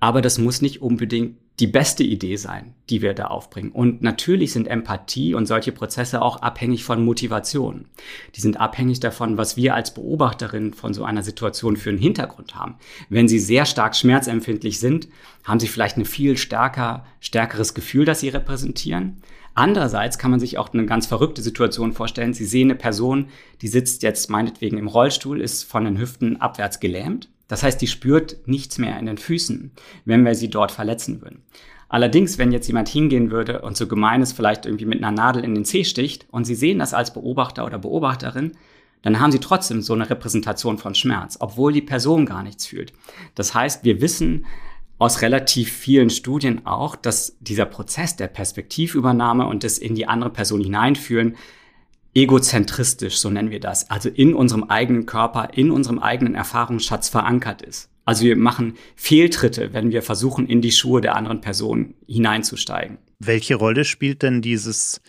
aber 0.00 0.20
das 0.20 0.38
muss 0.38 0.60
nicht 0.60 0.82
unbedingt 0.82 1.36
die 1.60 1.66
beste 1.66 2.04
Idee 2.04 2.36
sein, 2.36 2.74
die 2.88 3.02
wir 3.02 3.14
da 3.14 3.26
aufbringen. 3.26 3.72
Und 3.72 4.00
natürlich 4.00 4.52
sind 4.52 4.68
Empathie 4.68 5.34
und 5.34 5.46
solche 5.46 5.72
Prozesse 5.72 6.22
auch 6.22 6.40
abhängig 6.40 6.84
von 6.84 7.04
Motivation. 7.04 7.86
Die 8.36 8.40
sind 8.40 8.60
abhängig 8.60 9.00
davon, 9.00 9.36
was 9.36 9.56
wir 9.56 9.74
als 9.74 9.92
Beobachterin 9.92 10.72
von 10.72 10.94
so 10.94 11.04
einer 11.04 11.24
Situation 11.24 11.76
für 11.76 11.90
einen 11.90 11.98
Hintergrund 11.98 12.54
haben. 12.54 12.76
Wenn 13.08 13.26
sie 13.26 13.40
sehr 13.40 13.66
stark 13.66 13.96
schmerzempfindlich 13.96 14.78
sind, 14.78 15.08
haben 15.42 15.58
sie 15.58 15.66
vielleicht 15.66 15.96
ein 15.96 16.04
viel 16.04 16.36
stärker, 16.36 17.04
stärkeres 17.20 17.74
Gefühl, 17.74 18.04
das 18.04 18.20
sie 18.20 18.28
repräsentieren. 18.28 19.20
Andererseits 19.54 20.18
kann 20.18 20.30
man 20.30 20.38
sich 20.38 20.58
auch 20.58 20.72
eine 20.72 20.86
ganz 20.86 21.06
verrückte 21.06 21.42
Situation 21.42 21.92
vorstellen. 21.92 22.34
Sie 22.34 22.44
sehen 22.44 22.70
eine 22.70 22.78
Person, 22.78 23.30
die 23.60 23.66
sitzt 23.66 24.04
jetzt 24.04 24.30
meinetwegen 24.30 24.78
im 24.78 24.86
Rollstuhl, 24.86 25.40
ist 25.40 25.64
von 25.64 25.84
den 25.84 25.98
Hüften 25.98 26.40
abwärts 26.40 26.78
gelähmt. 26.78 27.28
Das 27.48 27.62
heißt, 27.62 27.80
die 27.80 27.86
spürt 27.86 28.46
nichts 28.46 28.78
mehr 28.78 28.98
in 28.98 29.06
den 29.06 29.18
Füßen, 29.18 29.72
wenn 30.04 30.24
wir 30.24 30.34
sie 30.34 30.50
dort 30.50 30.70
verletzen 30.70 31.22
würden. 31.22 31.42
Allerdings, 31.88 32.36
wenn 32.36 32.52
jetzt 32.52 32.66
jemand 32.66 32.88
hingehen 32.88 33.30
würde 33.30 33.62
und 33.62 33.76
so 33.76 33.86
gemein 33.86 34.20
ist, 34.20 34.32
vielleicht 34.32 34.66
irgendwie 34.66 34.84
mit 34.84 35.02
einer 35.02 35.10
Nadel 35.10 35.42
in 35.42 35.54
den 35.54 35.64
Zeh 35.64 35.84
sticht 35.84 36.26
und 36.30 36.44
Sie 36.44 36.54
sehen 36.54 36.78
das 36.78 36.92
als 36.92 37.14
Beobachter 37.14 37.64
oder 37.64 37.78
Beobachterin, 37.78 38.52
dann 39.00 39.20
haben 39.20 39.32
Sie 39.32 39.38
trotzdem 39.38 39.80
so 39.80 39.94
eine 39.94 40.10
Repräsentation 40.10 40.76
von 40.76 40.94
Schmerz, 40.94 41.38
obwohl 41.40 41.72
die 41.72 41.80
Person 41.80 42.26
gar 42.26 42.42
nichts 42.42 42.66
fühlt. 42.66 42.92
Das 43.34 43.54
heißt, 43.54 43.84
wir 43.84 44.02
wissen, 44.02 44.44
aus 44.98 45.22
relativ 45.22 45.72
vielen 45.72 46.10
Studien 46.10 46.66
auch, 46.66 46.96
dass 46.96 47.36
dieser 47.40 47.66
Prozess 47.66 48.16
der 48.16 48.26
Perspektivübernahme 48.26 49.46
und 49.46 49.62
des 49.62 49.78
in 49.78 49.94
die 49.94 50.06
andere 50.06 50.30
Person 50.30 50.60
hineinführen 50.60 51.36
egozentristisch, 52.18 53.18
so 53.18 53.30
nennen 53.30 53.50
wir 53.50 53.60
das, 53.60 53.90
also 53.90 54.08
in 54.08 54.34
unserem 54.34 54.64
eigenen 54.64 55.06
Körper, 55.06 55.50
in 55.52 55.70
unserem 55.70 56.00
eigenen 56.00 56.34
Erfahrungsschatz 56.34 57.08
verankert 57.08 57.62
ist. 57.62 57.90
Also 58.04 58.24
wir 58.24 58.36
machen 58.36 58.74
Fehltritte, 58.96 59.72
wenn 59.72 59.92
wir 59.92 60.02
versuchen, 60.02 60.46
in 60.46 60.60
die 60.60 60.72
Schuhe 60.72 61.00
der 61.00 61.14
anderen 61.14 61.40
Person 61.40 61.94
hineinzusteigen. 62.06 62.98
Welche 63.20 63.54
Rolle 63.54 63.84
spielt 63.84 64.22
denn 64.22 64.42
dieses 64.42 65.00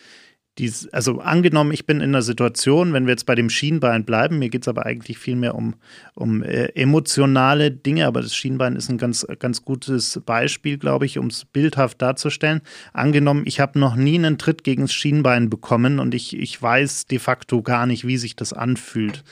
dies, 0.59 0.87
also 0.89 1.19
angenommen, 1.19 1.71
ich 1.71 1.85
bin 1.85 1.97
in 1.97 2.09
einer 2.09 2.21
Situation, 2.21 2.93
wenn 2.93 3.05
wir 3.05 3.11
jetzt 3.11 3.25
bei 3.25 3.35
dem 3.35 3.49
Schienbein 3.49 4.03
bleiben, 4.03 4.39
mir 4.39 4.49
geht 4.49 4.63
es 4.63 4.67
aber 4.67 4.85
eigentlich 4.85 5.17
viel 5.17 5.35
mehr 5.35 5.55
um, 5.55 5.75
um 6.13 6.43
äh, 6.43 6.65
emotionale 6.75 7.71
Dinge, 7.71 8.05
aber 8.05 8.21
das 8.21 8.35
Schienbein 8.35 8.75
ist 8.75 8.89
ein 8.89 8.97
ganz, 8.97 9.25
ganz 9.39 9.63
gutes 9.63 10.21
Beispiel, 10.25 10.77
glaube 10.77 11.05
ich, 11.05 11.17
um 11.17 11.27
es 11.27 11.45
bildhaft 11.45 12.01
darzustellen. 12.01 12.61
Angenommen, 12.93 13.43
ich 13.45 13.59
habe 13.59 13.79
noch 13.79 13.95
nie 13.95 14.15
einen 14.15 14.37
Tritt 14.37 14.63
gegen 14.63 14.83
das 14.83 14.93
Schienbein 14.93 15.49
bekommen 15.49 15.99
und 15.99 16.13
ich, 16.13 16.37
ich 16.37 16.61
weiß 16.61 17.05
de 17.07 17.19
facto 17.19 17.61
gar 17.61 17.85
nicht, 17.85 18.05
wie 18.05 18.17
sich 18.17 18.35
das 18.35 18.53
anfühlt. 18.53 19.23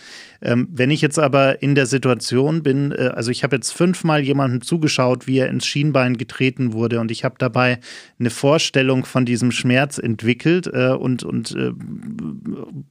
Ähm, 0.41 0.67
wenn 0.71 0.91
ich 0.91 1.01
jetzt 1.01 1.19
aber 1.19 1.61
in 1.61 1.75
der 1.75 1.85
Situation 1.85 2.63
bin, 2.63 2.91
äh, 2.91 3.11
also 3.13 3.31
ich 3.31 3.43
habe 3.43 3.55
jetzt 3.55 3.71
fünfmal 3.71 4.21
jemandem 4.21 4.61
zugeschaut, 4.61 5.27
wie 5.27 5.39
er 5.39 5.49
ins 5.49 5.65
Schienbein 5.65 6.17
getreten 6.17 6.73
wurde 6.73 6.99
und 6.99 7.11
ich 7.11 7.23
habe 7.23 7.35
dabei 7.37 7.79
eine 8.19 8.29
Vorstellung 8.29 9.05
von 9.05 9.25
diesem 9.25 9.51
Schmerz 9.51 9.97
entwickelt 9.97 10.67
äh, 10.67 10.89
und, 10.89 11.16
und 11.23 11.51
äh, 11.55 11.71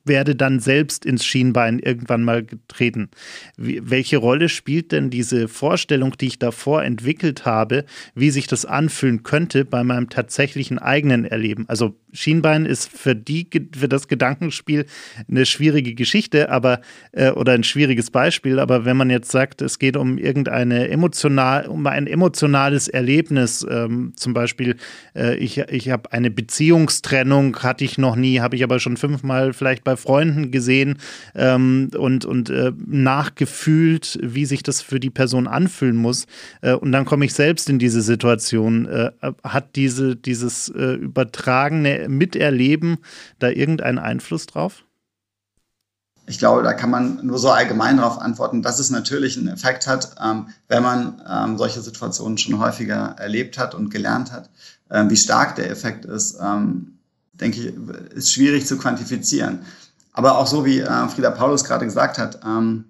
werde 0.04 0.34
dann 0.36 0.60
selbst 0.60 1.04
ins 1.04 1.24
Schienbein 1.24 1.78
irgendwann 1.78 2.22
mal 2.24 2.44
getreten. 2.44 3.10
Wie, 3.56 3.80
welche 3.82 4.18
Rolle 4.18 4.48
spielt 4.48 4.92
denn 4.92 5.10
diese 5.10 5.48
Vorstellung, 5.48 6.16
die 6.18 6.26
ich 6.26 6.38
davor 6.38 6.82
entwickelt 6.84 7.44
habe, 7.44 7.84
wie 8.14 8.30
sich 8.30 8.46
das 8.46 8.64
anfühlen 8.64 9.22
könnte 9.22 9.64
bei 9.64 9.84
meinem 9.84 10.08
tatsächlichen 10.08 10.78
eigenen 10.78 11.24
Erleben? 11.24 11.64
Also 11.68 11.96
Schienbein 12.16 12.66
ist 12.66 12.90
für 12.90 13.14
die 13.14 13.46
für 13.76 13.88
das 13.88 14.09
Gedankenspiel 14.09 14.87
eine 15.29 15.46
schwierige 15.46 15.94
Geschichte, 15.94 16.50
aber 16.50 16.81
äh, 17.12 17.31
oder 17.31 17.52
ein 17.52 17.64
schwieriges 17.64 18.11
Beispiel. 18.11 18.59
Aber 18.59 18.85
wenn 18.85 18.96
man 18.96 19.11
jetzt 19.11 19.31
sagt, 19.31 19.62
es 19.62 19.79
geht 19.79 19.96
um 19.96 20.18
irgendeine 20.18 20.88
emotional, 20.88 21.66
um 21.66 21.87
ein 21.87 22.07
emotionales 22.07 22.88
Erlebnis, 22.88 23.66
ähm, 23.68 24.12
zum 24.16 24.35
Beispiel, 24.35 24.76
äh, 25.14 25.37
ich, 25.37 25.59
ich 25.59 25.90
habe 25.90 26.12
eine 26.12 26.31
Beziehungstrennung, 26.31 27.57
hatte 27.62 27.85
ich 27.85 27.98
noch 27.98 28.16
nie, 28.16 28.40
habe 28.40 28.57
ich 28.57 28.64
aber 28.64 28.81
schon 28.81 28.96
fünfmal 28.96 29.52
vielleicht 29.52 29.85
bei 29.85 29.96
Freunden 29.96 30.50
gesehen 30.50 30.98
ähm, 31.35 31.90
und, 31.96 32.24
und 32.24 32.50
äh, 32.50 32.72
nachgefühlt, 32.87 34.18
wie 34.22 34.46
sich 34.46 34.62
das 34.62 34.83
für 34.83 35.00
die 35.00 35.11
Person 35.11 35.46
anfühlen 35.46 35.96
muss. 35.96 36.26
Äh, 36.62 36.72
und 36.72 36.92
dann 36.92 37.05
komme 37.05 37.24
ich 37.24 37.35
selbst 37.35 37.68
in 37.68 37.79
diese 37.79 38.02
Situation. 38.02 38.87
Äh, 38.87 39.11
hat 39.44 39.76
diese, 39.76 40.16
dieses 40.16 40.68
äh, 40.68 40.94
übertragene 40.94 42.06
Miterleben 42.09 42.99
da 43.38 43.49
irgendeinen 43.49 43.99
Einfluss 43.99 44.47
drauf? 44.47 44.85
Ich 46.29 46.38
glaube, 46.38 46.62
da 46.62 46.73
kann 46.73 46.90
man 46.90 47.25
nur 47.25 47.38
so 47.38 47.51
allgemein 47.51 47.99
darauf 47.99 48.21
antworten, 48.21 48.61
dass 48.61 48.81
es 48.81 48.90
natürlich 48.90 49.38
einen 49.38 49.49
Effekt 49.49 49.87
hat, 49.87 50.16
ähm, 50.23 50.49
wenn 50.66 50.83
man 50.83 51.23
ähm, 51.29 51.57
solche 51.57 51.81
Situationen 51.81 52.37
schon 52.37 52.59
häufiger 52.59 53.14
erlebt 53.19 53.59
hat 53.59 53.75
und 53.75 53.90
gelernt 53.90 54.33
hat. 54.33 54.51
Ähm, 54.90 55.09
wie 55.09 55.16
stark 55.16 55.55
der 55.55 55.71
Effekt 55.71 56.05
ist, 56.05 56.38
ähm, 56.42 56.99
denke 57.33 57.61
ich, 57.61 58.12
ist 58.14 58.33
schwierig 58.33 58.66
zu 58.66 58.77
quantifizieren. 58.77 59.61
Aber 60.12 60.38
auch 60.38 60.47
so 60.49 60.64
wie 60.64 60.81
äh, 60.81 61.09
Frieda 61.09 61.31
Paulus 61.31 61.62
gerade 61.62 61.85
gesagt 61.85 62.19
hat, 62.19 62.40
ähm, 62.45 62.87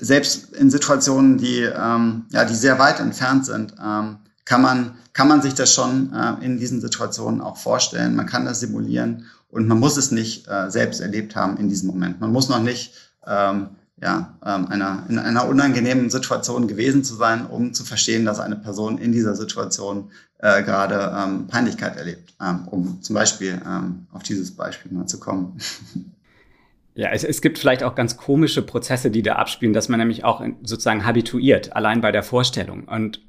selbst 0.00 0.52
in 0.52 0.70
Situationen, 0.70 1.38
die, 1.38 1.62
ähm, 1.62 2.26
ja, 2.30 2.44
die 2.44 2.54
sehr 2.54 2.78
weit 2.78 3.00
entfernt 3.00 3.46
sind, 3.46 3.74
kann, 4.48 4.62
man, 4.62 4.94
kann 5.12 5.28
man 5.28 5.42
sich 5.42 5.54
das 5.54 5.74
schon 5.74 6.12
äh, 6.12 6.44
in 6.44 6.58
diesen 6.58 6.80
Situationen 6.80 7.42
auch 7.42 7.58
vorstellen. 7.58 8.16
Man 8.16 8.26
kann 8.26 8.46
das 8.46 8.60
simulieren 8.60 9.26
und 9.50 9.68
man 9.68 9.78
muss 9.78 9.98
es 9.98 10.10
nicht 10.10 10.48
äh, 10.48 10.70
selbst 10.70 11.00
erlebt 11.00 11.36
haben 11.36 11.58
in 11.58 11.68
diesem 11.68 11.88
Moment. 11.88 12.20
Man 12.20 12.32
muss 12.32 12.48
noch 12.48 12.62
nicht 12.62 12.94
ähm, 13.26 13.68
ja, 14.00 14.38
ähm, 14.44 14.66
einer, 14.68 15.04
in 15.08 15.18
einer 15.18 15.46
unangenehmen 15.46 16.08
Situation 16.08 16.66
gewesen 16.66 17.04
zu 17.04 17.14
sein, 17.14 17.46
um 17.46 17.74
zu 17.74 17.84
verstehen, 17.84 18.24
dass 18.24 18.40
eine 18.40 18.56
Person 18.56 18.96
in 18.96 19.12
dieser 19.12 19.34
Situation 19.34 20.10
äh, 20.38 20.62
gerade 20.62 21.14
ähm, 21.14 21.46
Peinlichkeit 21.46 21.96
erlebt, 21.96 22.32
ähm, 22.40 22.68
um 22.68 23.02
zum 23.02 23.14
Beispiel 23.14 23.60
ähm, 23.66 24.06
auf 24.12 24.22
dieses 24.22 24.56
Beispiel 24.56 24.92
mal 24.92 25.06
zu 25.06 25.20
kommen. 25.20 25.58
Ja, 26.94 27.10
es, 27.12 27.22
es 27.22 27.42
gibt 27.42 27.60
vielleicht 27.60 27.84
auch 27.84 27.94
ganz 27.94 28.16
komische 28.16 28.60
Prozesse, 28.60 29.12
die 29.12 29.22
da 29.22 29.36
abspielen, 29.36 29.72
dass 29.72 29.88
man 29.88 30.00
nämlich 30.00 30.24
auch 30.24 30.44
sozusagen 30.64 31.06
habituiert, 31.06 31.76
allein 31.76 32.00
bei 32.00 32.10
der 32.10 32.24
Vorstellung. 32.24 32.88
Und 32.88 33.20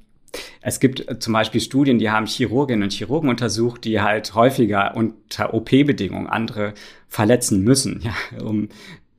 es 0.62 0.80
gibt 0.80 1.08
äh, 1.08 1.18
zum 1.18 1.32
Beispiel 1.32 1.60
Studien, 1.60 1.98
die 1.98 2.10
haben 2.10 2.26
Chirurginnen 2.26 2.84
und 2.84 2.92
Chirurgen 2.92 3.30
untersucht, 3.30 3.84
die 3.84 4.00
halt 4.00 4.34
häufiger 4.34 4.96
unter 4.96 5.54
OP-Bedingungen 5.54 6.26
andere 6.26 6.74
verletzen 7.08 7.62
müssen, 7.62 8.00
ja, 8.02 8.42
um 8.42 8.68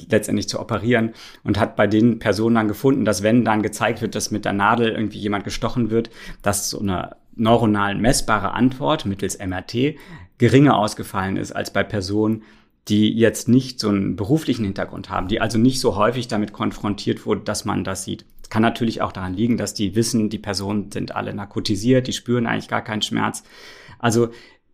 letztendlich 0.09 0.49
zu 0.49 0.59
operieren 0.59 1.13
und 1.43 1.59
hat 1.59 1.75
bei 1.75 1.85
den 1.85 2.17
Personen 2.17 2.55
dann 2.55 2.67
gefunden, 2.67 3.05
dass 3.05 3.21
wenn 3.21 3.45
dann 3.45 3.61
gezeigt 3.61 4.01
wird, 4.01 4.15
dass 4.15 4.31
mit 4.31 4.45
der 4.45 4.53
Nadel 4.53 4.89
irgendwie 4.89 5.19
jemand 5.19 5.43
gestochen 5.43 5.91
wird, 5.91 6.09
dass 6.41 6.71
so 6.71 6.79
eine 6.79 7.15
neuronal 7.35 7.95
messbare 7.95 8.53
Antwort 8.53 9.05
mittels 9.05 9.37
MRT 9.37 9.95
geringer 10.39 10.77
ausgefallen 10.77 11.37
ist 11.37 11.51
als 11.51 11.71
bei 11.71 11.83
Personen, 11.83 12.43
die 12.87 13.13
jetzt 13.13 13.47
nicht 13.47 13.79
so 13.79 13.89
einen 13.89 14.15
beruflichen 14.15 14.65
Hintergrund 14.65 15.09
haben, 15.09 15.27
die 15.27 15.39
also 15.39 15.57
nicht 15.57 15.79
so 15.79 15.95
häufig 15.95 16.27
damit 16.27 16.51
konfrontiert 16.51 17.25
wurden, 17.25 17.45
dass 17.45 17.63
man 17.63 17.83
das 17.83 18.03
sieht. 18.03 18.25
Kann 18.51 18.63
natürlich 18.63 19.01
auch 19.01 19.13
daran 19.13 19.33
liegen, 19.33 19.55
dass 19.55 19.73
die 19.73 19.95
wissen, 19.95 20.29
die 20.29 20.37
Personen 20.37 20.91
sind 20.91 21.15
alle 21.15 21.33
narkotisiert, 21.33 22.07
die 22.07 22.11
spüren 22.11 22.45
eigentlich 22.45 22.67
gar 22.67 22.83
keinen 22.83 23.01
Schmerz. 23.01 23.43
Also 23.97 24.27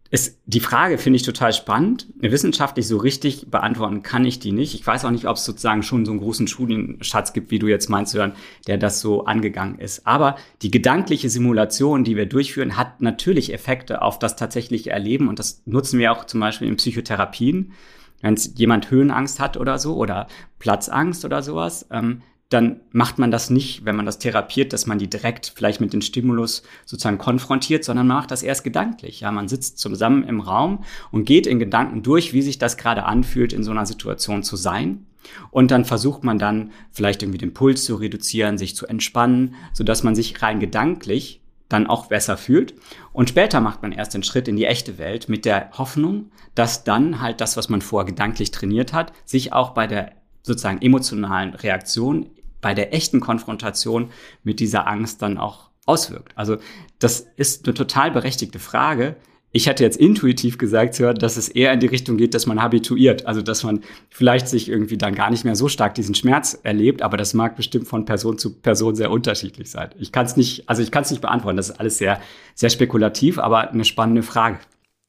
ist 0.09 0.39
die 0.47 0.61
Frage 0.61 0.97
finde 0.97 1.17
ich 1.17 1.21
total 1.21 1.53
spannend. 1.53 2.07
Wissenschaftlich 2.17 2.87
so 2.87 2.97
richtig 2.97 3.51
beantworten 3.51 4.01
kann 4.01 4.25
ich 4.25 4.39
die 4.39 4.51
nicht. 4.51 4.73
Ich 4.73 4.87
weiß 4.87 5.05
auch 5.05 5.11
nicht, 5.11 5.27
ob 5.27 5.37
es 5.37 5.45
sozusagen 5.45 5.83
schon 5.83 6.05
so 6.05 6.11
einen 6.11 6.21
großen 6.21 6.47
Studienschatz 6.47 7.33
gibt, 7.33 7.51
wie 7.51 7.59
du 7.59 7.67
jetzt 7.67 7.87
meinst, 7.87 8.15
hören, 8.15 8.33
der 8.65 8.79
das 8.79 8.99
so 8.99 9.25
angegangen 9.25 9.77
ist. 9.77 10.07
Aber 10.07 10.37
die 10.63 10.71
gedankliche 10.71 11.29
Simulation, 11.29 12.03
die 12.03 12.15
wir 12.15 12.25
durchführen, 12.25 12.77
hat 12.77 12.99
natürlich 12.99 13.53
Effekte 13.53 14.01
auf 14.01 14.17
das 14.17 14.35
tatsächliche 14.35 14.89
Erleben 14.89 15.27
und 15.27 15.37
das 15.37 15.61
nutzen 15.67 15.99
wir 15.99 16.11
auch 16.13 16.25
zum 16.25 16.39
Beispiel 16.39 16.67
in 16.67 16.77
Psychotherapien. 16.77 17.73
Wenn 18.21 18.35
jemand 18.55 18.89
Höhenangst 18.89 19.39
hat 19.39 19.55
oder 19.55 19.77
so 19.77 19.97
oder 19.97 20.25
Platzangst 20.57 21.25
oder 21.25 21.43
sowas, 21.43 21.85
ähm, 21.91 22.23
dann 22.49 22.79
macht 22.91 23.19
man 23.19 23.29
das 23.29 23.49
nicht, 23.49 23.83
wenn 23.83 23.97
man 23.97 24.05
das 24.05 24.19
therapiert, 24.19 24.71
dass 24.71 24.87
man 24.87 24.99
die 24.99 25.09
direkt 25.09 25.51
vielleicht 25.55 25.81
mit 25.81 25.91
dem 25.91 26.01
Stimulus 26.01 26.63
sozusagen 26.85 27.17
konfrontiert, 27.17 27.83
sondern 27.83 28.07
man 28.07 28.17
macht 28.17 28.31
das 28.31 28.41
erst 28.41 28.63
gedanklich. 28.63 29.19
Ja, 29.19 29.31
man 29.31 29.49
sitzt 29.49 29.79
zusammen 29.79 30.23
im 30.23 30.39
Raum 30.39 30.85
und 31.11 31.25
geht 31.25 31.45
in 31.45 31.59
Gedanken 31.59 32.03
durch, 32.03 32.31
wie 32.31 32.41
sich 32.41 32.57
das 32.57 32.77
gerade 32.77 33.03
anfühlt, 33.03 33.51
in 33.51 33.63
so 33.63 33.71
einer 33.71 33.85
Situation 33.85 34.43
zu 34.43 34.55
sein. 34.55 35.05
Und 35.51 35.71
dann 35.71 35.83
versucht 35.83 36.23
man 36.23 36.39
dann 36.39 36.71
vielleicht 36.91 37.21
irgendwie 37.21 37.37
den 37.37 37.53
Puls 37.53 37.83
zu 37.83 37.95
reduzieren, 37.95 38.57
sich 38.57 38.77
zu 38.77 38.87
entspannen, 38.87 39.55
so 39.73 39.83
dass 39.83 40.03
man 40.03 40.15
sich 40.15 40.41
rein 40.41 40.61
gedanklich 40.61 41.41
dann 41.67 41.87
auch 41.87 42.05
besser 42.05 42.37
fühlt. 42.37 42.75
Und 43.11 43.27
später 43.27 43.59
macht 43.59 43.81
man 43.81 43.91
erst 43.91 44.13
den 44.13 44.23
Schritt 44.23 44.47
in 44.47 44.55
die 44.55 44.65
echte 44.65 44.97
Welt 44.97 45.27
mit 45.27 45.43
der 45.43 45.69
Hoffnung, 45.77 46.31
dass 46.55 46.85
dann 46.85 47.19
halt 47.19 47.41
das, 47.41 47.57
was 47.57 47.67
man 47.67 47.81
vorher 47.81 48.05
gedanklich 48.05 48.51
trainiert 48.51 48.93
hat, 48.93 49.11
sich 49.25 49.51
auch 49.51 49.71
bei 49.71 49.85
der 49.85 50.13
sozusagen 50.43 50.81
emotionalen 50.81 51.53
Reaktion 51.53 52.29
bei 52.67 52.73
der 52.73 52.93
echten 52.93 53.21
Konfrontation 53.21 54.09
mit 54.43 54.59
dieser 54.59 54.87
Angst 54.87 55.21
dann 55.21 55.37
auch 55.37 55.69
auswirkt. 55.85 56.33
Also 56.35 56.57
das 56.99 57.25
ist 57.37 57.65
eine 57.65 57.73
total 57.75 58.11
berechtigte 58.11 58.59
Frage. 58.59 59.15
Ich 59.53 59.67
hätte 59.67 59.85
jetzt 59.85 59.95
intuitiv 59.95 60.57
gesagt, 60.57 60.99
dass 60.99 61.37
es 61.37 61.47
eher 61.47 61.71
in 61.71 61.79
die 61.79 61.87
Richtung 61.87 62.17
geht, 62.17 62.33
dass 62.33 62.45
man 62.45 62.61
habituiert, 62.61 63.25
also 63.25 63.41
dass 63.41 63.63
man 63.63 63.85
vielleicht 64.09 64.49
sich 64.49 64.67
irgendwie 64.67 64.97
dann 64.97 65.15
gar 65.15 65.29
nicht 65.29 65.45
mehr 65.45 65.55
so 65.55 65.69
stark 65.69 65.95
diesen 65.95 66.13
Schmerz 66.13 66.59
erlebt, 66.61 67.01
aber 67.03 67.15
das 67.15 67.33
mag 67.33 67.55
bestimmt 67.55 67.87
von 67.87 68.03
Person 68.03 68.37
zu 68.37 68.55
Person 68.59 68.95
sehr 68.95 69.11
unterschiedlich 69.11 69.71
sein. 69.71 69.91
Ich 69.97 70.11
kann 70.11 70.25
es 70.25 70.35
nicht, 70.35 70.67
also 70.67 70.81
ich 70.81 70.91
kann 70.91 71.03
es 71.03 71.11
nicht 71.11 71.21
beantworten. 71.21 71.55
Das 71.55 71.69
ist 71.69 71.79
alles 71.79 71.97
sehr, 71.97 72.19
sehr 72.53 72.69
spekulativ, 72.69 73.39
aber 73.39 73.71
eine 73.71 73.85
spannende 73.85 74.23
Frage. 74.23 74.59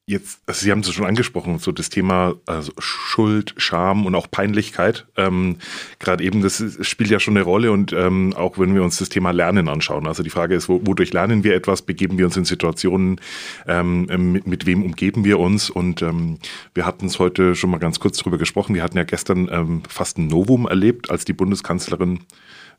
Jetzt, 0.09 0.41
also 0.47 0.65
Sie 0.65 0.71
haben 0.71 0.81
es 0.81 0.91
schon 0.91 1.05
angesprochen, 1.05 1.59
so 1.59 1.71
das 1.71 1.91
Thema 1.91 2.35
also 2.47 2.73
Schuld, 2.79 3.53
Scham 3.59 4.07
und 4.07 4.15
auch 4.15 4.31
Peinlichkeit. 4.31 5.07
Ähm, 5.19 5.59
Gerade 5.99 6.25
eben, 6.25 6.41
das 6.41 6.65
spielt 6.81 7.11
ja 7.11 7.21
schon 7.21 7.37
eine 7.37 7.45
Rolle 7.45 7.73
und 7.73 7.93
ähm, 7.93 8.33
auch 8.35 8.59
wenn 8.59 8.75
wir 8.75 8.83
uns 8.83 8.97
das 8.97 9.11
Thema 9.11 9.33
Lernen 9.33 9.69
anschauen. 9.69 10.07
Also 10.07 10.23
die 10.23 10.31
Frage 10.31 10.55
ist, 10.55 10.67
wo, 10.67 10.81
wodurch 10.87 11.13
lernen 11.13 11.45
wir 11.45 11.55
etwas? 11.55 11.83
Begeben 11.83 12.17
wir 12.17 12.25
uns 12.25 12.39
in 12.39 12.47
Situationen? 12.47 13.21
Ähm, 13.67 14.07
mit, 14.33 14.47
mit 14.47 14.65
wem 14.65 14.83
umgeben 14.83 15.27
wir 15.27 15.39
uns? 15.39 15.69
Und 15.69 16.01
ähm, 16.01 16.39
wir 16.73 16.87
hatten 16.87 17.05
es 17.05 17.19
heute 17.19 17.55
schon 17.55 17.69
mal 17.69 17.77
ganz 17.77 18.01
kurz 18.01 18.17
drüber 18.17 18.39
gesprochen. 18.39 18.75
Wir 18.75 18.85
hatten 18.85 18.97
ja 18.97 19.05
gestern 19.05 19.51
ähm, 19.53 19.83
fast 19.91 20.17
ein 20.17 20.29
Novum 20.29 20.67
erlebt, 20.67 21.11
als 21.11 21.27
die 21.27 21.35
Bundeskanzlerin 21.35 22.21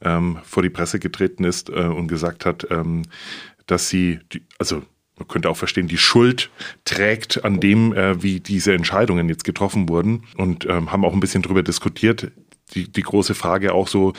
ähm, 0.01 0.39
vor 0.41 0.63
die 0.63 0.71
Presse 0.71 0.97
getreten 0.97 1.43
ist 1.43 1.69
äh, 1.69 1.73
und 1.73 2.07
gesagt 2.07 2.47
hat, 2.47 2.65
ähm, 2.71 3.03
dass 3.67 3.87
sie, 3.87 4.17
die, 4.33 4.41
also 4.57 4.81
man 5.19 5.27
könnte 5.27 5.49
auch 5.49 5.57
verstehen, 5.57 5.87
die 5.87 5.97
Schuld 5.97 6.49
trägt 6.85 7.43
an 7.45 7.59
dem, 7.59 7.93
äh, 7.93 8.23
wie 8.23 8.39
diese 8.39 8.73
Entscheidungen 8.73 9.29
jetzt 9.29 9.43
getroffen 9.43 9.89
wurden 9.89 10.23
und 10.37 10.65
ähm, 10.65 10.91
haben 10.91 11.05
auch 11.05 11.13
ein 11.13 11.19
bisschen 11.19 11.41
darüber 11.41 11.61
diskutiert. 11.61 12.31
Die, 12.73 12.91
die 12.91 13.01
große 13.01 13.35
Frage 13.35 13.73
auch 13.73 13.87
so, 13.87 14.13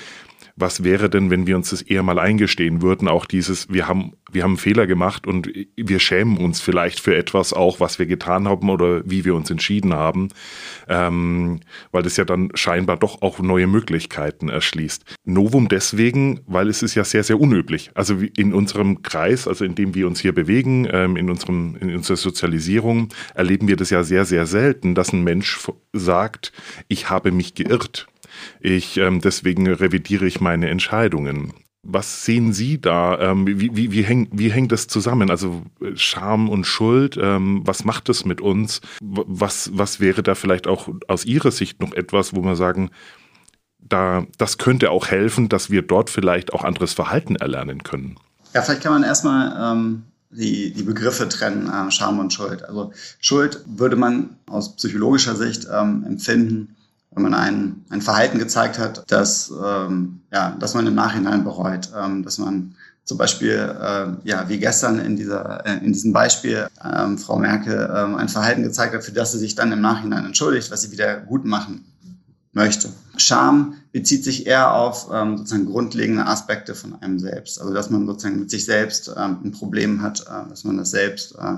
was 0.61 0.85
wäre 0.85 1.11
denn, 1.11 1.31
wenn 1.31 1.47
wir 1.47 1.57
uns 1.57 1.71
das 1.71 1.83
eher 1.83 2.03
mal 2.03 2.19
eingestehen 2.19 2.83
würden, 2.83 3.09
auch 3.09 3.25
dieses, 3.25 3.69
wir 3.73 3.89
haben, 3.89 4.13
wir 4.31 4.43
haben 4.43 4.53
einen 4.53 4.59
Fehler 4.59 4.87
gemacht 4.87 5.27
und 5.27 5.51
wir 5.77 5.99
schämen 5.99 6.39
uns 6.39 6.61
vielleicht 6.61 7.01
für 7.01 7.17
etwas 7.17 7.53
auch, 7.53 7.81
was 7.81 7.99
wir 7.99 8.07
getan 8.07 8.49
haben 8.49 8.71
oder 8.71 9.03
wie 9.09 9.25
wir 9.25 9.35
uns 9.35 9.51
entschieden 9.51 9.95
haben, 9.95 10.29
ähm, 10.89 11.61
weil 11.93 12.03
das 12.03 12.17
ja 12.17 12.25
dann 12.25 12.51
scheinbar 12.55 12.97
doch 12.97 13.23
auch 13.23 13.39
neue 13.41 13.67
Möglichkeiten 13.67 14.49
erschließt. 14.49 15.05
Novum 15.25 15.69
deswegen, 15.69 16.41
weil 16.47 16.69
es 16.69 16.83
ist 16.83 16.95
ja 16.95 17.05
sehr, 17.05 17.25
sehr 17.25 17.41
unüblich. 17.41 17.91
Also 17.95 18.17
in 18.37 18.53
unserem 18.53 19.03
Kreis, 19.03 19.49
also 19.49 19.65
in 19.65 19.75
dem 19.75 19.95
wir 19.95 20.07
uns 20.07 20.21
hier 20.21 20.35
bewegen, 20.35 20.89
ähm, 20.91 21.17
in, 21.17 21.31
unserem, 21.31 21.77
in 21.81 21.95
unserer 21.97 22.17
Sozialisierung, 22.17 23.09
erleben 23.35 23.69
wir 23.69 23.77
das 23.77 23.91
ja 23.91 24.03
sehr, 24.03 24.25
sehr 24.25 24.47
selten, 24.47 24.95
dass 24.95 25.13
ein 25.13 25.25
Mensch 25.25 25.59
sagt, 25.93 26.53
ich 26.89 27.11
habe 27.11 27.33
mich 27.33 27.55
geirrt. 27.55 28.07
Ich, 28.61 28.99
ähm, 28.99 29.21
deswegen 29.21 29.67
revidiere 29.67 30.27
ich 30.27 30.41
meine 30.41 30.69
Entscheidungen. 30.69 31.55
Was 31.83 32.27
sehen 32.27 32.53
Sie 32.53 32.79
da? 32.79 33.19
Ähm, 33.19 33.47
wie, 33.47 33.75
wie, 33.75 33.91
wie, 33.91 34.03
häng, 34.03 34.29
wie 34.33 34.53
hängt 34.53 34.71
das 34.71 34.87
zusammen? 34.87 35.31
Also 35.31 35.63
Scham 35.95 36.51
und 36.51 36.67
Schuld, 36.67 37.19
ähm, 37.21 37.63
was 37.65 37.85
macht 37.85 38.11
das 38.11 38.27
mit 38.27 38.43
uns? 38.43 38.83
Was, 39.01 39.71
was 39.73 39.99
wäre 39.99 40.23
da 40.23 40.35
vielleicht 40.35 40.67
auch 40.67 40.91
aus 41.09 41.25
Ihrer 41.25 41.51
Sicht 41.51 41.81
noch 41.81 41.95
etwas, 41.95 42.35
wo 42.35 42.43
man 42.43 42.55
sagen, 42.55 42.91
da, 43.79 44.27
das 44.37 44.59
könnte 44.59 44.91
auch 44.91 45.07
helfen, 45.07 45.49
dass 45.49 45.71
wir 45.71 45.81
dort 45.81 46.11
vielleicht 46.11 46.53
auch 46.53 46.65
anderes 46.65 46.93
Verhalten 46.93 47.37
erlernen 47.37 47.83
können? 47.83 48.17
Ja, 48.53 48.61
vielleicht 48.61 48.83
kann 48.83 48.93
man 48.93 49.03
erstmal 49.03 49.75
ähm, 49.75 50.03
die, 50.29 50.75
die 50.75 50.83
Begriffe 50.83 51.31
trennen, 51.31 51.71
äh, 51.71 51.91
Scham 51.91 52.19
und 52.19 52.31
Schuld. 52.35 52.63
Also 52.63 52.93
Schuld 53.21 53.65
würde 53.67 53.97
man 53.97 54.37
aus 54.47 54.77
psychologischer 54.77 55.35
Sicht 55.35 55.67
ähm, 55.73 56.05
empfinden 56.07 56.77
wenn 57.13 57.23
man 57.23 57.35
ein, 57.35 57.85
ein 57.91 58.03
Verhalten 58.03 58.39
gezeigt 58.39 58.79
hat, 58.79 59.05
das, 59.09 59.53
ähm, 59.65 60.21
ja, 60.33 60.57
dass 60.59 60.75
man 60.75 60.87
im 60.87 60.95
Nachhinein 60.95 61.45
bereut, 61.45 61.91
ähm, 61.97 62.23
dass 62.23 62.39
man 62.39 62.75
zum 63.05 63.19
Beispiel, 63.19 63.57
äh, 63.57 64.29
ja, 64.29 64.49
wie 64.49 64.59
gestern 64.59 65.01
in, 65.01 65.17
dieser, 65.17 65.67
äh, 65.67 65.85
in 65.85 65.93
diesem 65.93 66.13
Beispiel 66.13 66.69
ähm, 66.85 67.19
Frau 67.19 67.39
Merkel 67.39 67.93
ähm, 67.93 68.15
ein 68.15 68.29
Verhalten 68.29 68.63
gezeigt 68.63 68.95
hat, 68.95 69.03
für 69.03 69.13
das 69.13 69.33
sie 69.33 69.39
sich 69.39 69.57
dann 69.57 69.73
im 69.73 69.81
Nachhinein 69.81 70.25
entschuldigt, 70.25 70.71
was 70.71 70.83
sie 70.83 70.93
wieder 70.93 71.17
gut 71.17 71.45
machen 71.45 71.85
möchte. 72.53 72.91
Scham 73.17 73.75
bezieht 73.93 74.23
sich 74.23 74.47
eher 74.47 74.75
auf 74.75 75.09
ähm, 75.13 75.39
sozusagen 75.39 75.67
grundlegende 75.67 76.27
Aspekte 76.27 76.75
von 76.75 77.01
einem 77.03 77.19
selbst. 77.19 77.61
Also 77.61 77.75
dass 77.75 77.91
man 77.91 78.07
sozusagen 78.07 78.39
mit 78.39 78.51
sich 78.51 78.65
selbst 78.65 79.09
ähm, 79.17 79.39
ein 79.45 79.53
Problem 79.53 80.01
hat, 80.01 80.21
äh, 80.21 80.49
dass 80.49 80.65
man 80.65 80.77
das 80.77 80.91
selbst, 80.93 81.35
äh, 81.35 81.57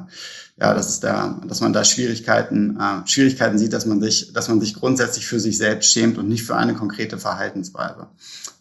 ja, 0.59 0.75
dass 0.75 0.89
es 0.89 1.01
da, 1.01 1.41
dass 1.47 1.61
man 1.61 1.73
da 1.73 1.85
Schwierigkeiten, 1.85 2.79
äh, 2.81 3.07
Schwierigkeiten 3.07 3.59
sieht, 3.59 3.73
dass 3.73 3.85
man 3.85 4.01
sich, 4.01 4.33
dass 4.33 4.49
man 4.49 4.61
sich 4.61 4.75
grundsätzlich 4.75 5.27
für 5.27 5.41
sich 5.41 5.59
selbst 5.59 5.93
schämt 5.93 6.17
und 6.17 6.29
nicht 6.29 6.45
für 6.45 6.57
eine 6.57 6.75
konkrete 6.75 7.19
Verhaltensweise. 7.19 8.07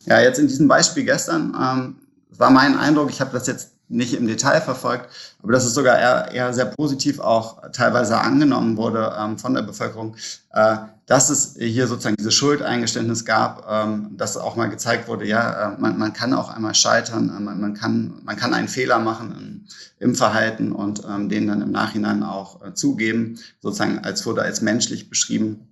Ja, 0.05 0.19
jetzt 0.19 0.39
in 0.39 0.47
diesem 0.47 0.67
Beispiel 0.67 1.05
gestern 1.05 1.55
ähm, 1.59 1.95
war 2.37 2.49
mein 2.49 2.77
Eindruck, 2.77 3.09
ich 3.09 3.21
habe 3.21 3.31
das 3.31 3.47
jetzt 3.47 3.71
nicht 3.91 4.13
im 4.13 4.25
Detail 4.25 4.61
verfolgt, 4.61 5.09
aber 5.43 5.51
dass 5.51 5.65
es 5.65 5.73
sogar 5.73 5.99
eher, 5.99 6.31
eher 6.31 6.53
sehr 6.53 6.65
positiv 6.65 7.19
auch 7.19 7.61
teilweise 7.71 8.17
angenommen 8.17 8.77
wurde 8.77 9.13
ähm, 9.19 9.37
von 9.37 9.53
der 9.53 9.61
Bevölkerung, 9.61 10.15
äh, 10.53 10.77
dass 11.05 11.29
es 11.29 11.55
hier 11.57 11.87
sozusagen 11.87 12.15
diese 12.17 12.31
Schuldeingeständnis 12.31 13.25
gab, 13.25 13.67
ähm, 13.69 14.15
dass 14.17 14.37
auch 14.37 14.55
mal 14.55 14.69
gezeigt 14.69 15.07
wurde, 15.09 15.25
ja, 15.25 15.73
äh, 15.73 15.77
man, 15.79 15.97
man 15.97 16.13
kann 16.13 16.33
auch 16.33 16.49
einmal 16.49 16.73
scheitern, 16.73 17.29
äh, 17.29 17.39
man, 17.39 17.59
man, 17.59 17.73
kann, 17.73 18.13
man 18.23 18.37
kann 18.37 18.53
einen 18.53 18.69
Fehler 18.69 18.99
machen 18.99 19.35
im, 19.37 20.07
im 20.07 20.15
Verhalten 20.15 20.71
und 20.71 21.03
ähm, 21.07 21.27
den 21.27 21.47
dann 21.47 21.61
im 21.61 21.71
Nachhinein 21.71 22.23
auch 22.23 22.65
äh, 22.65 22.73
zugeben, 22.73 23.39
sozusagen 23.61 23.99
als 23.99 24.25
wurde 24.25 24.41
als 24.43 24.61
menschlich 24.61 25.09
beschrieben. 25.09 25.67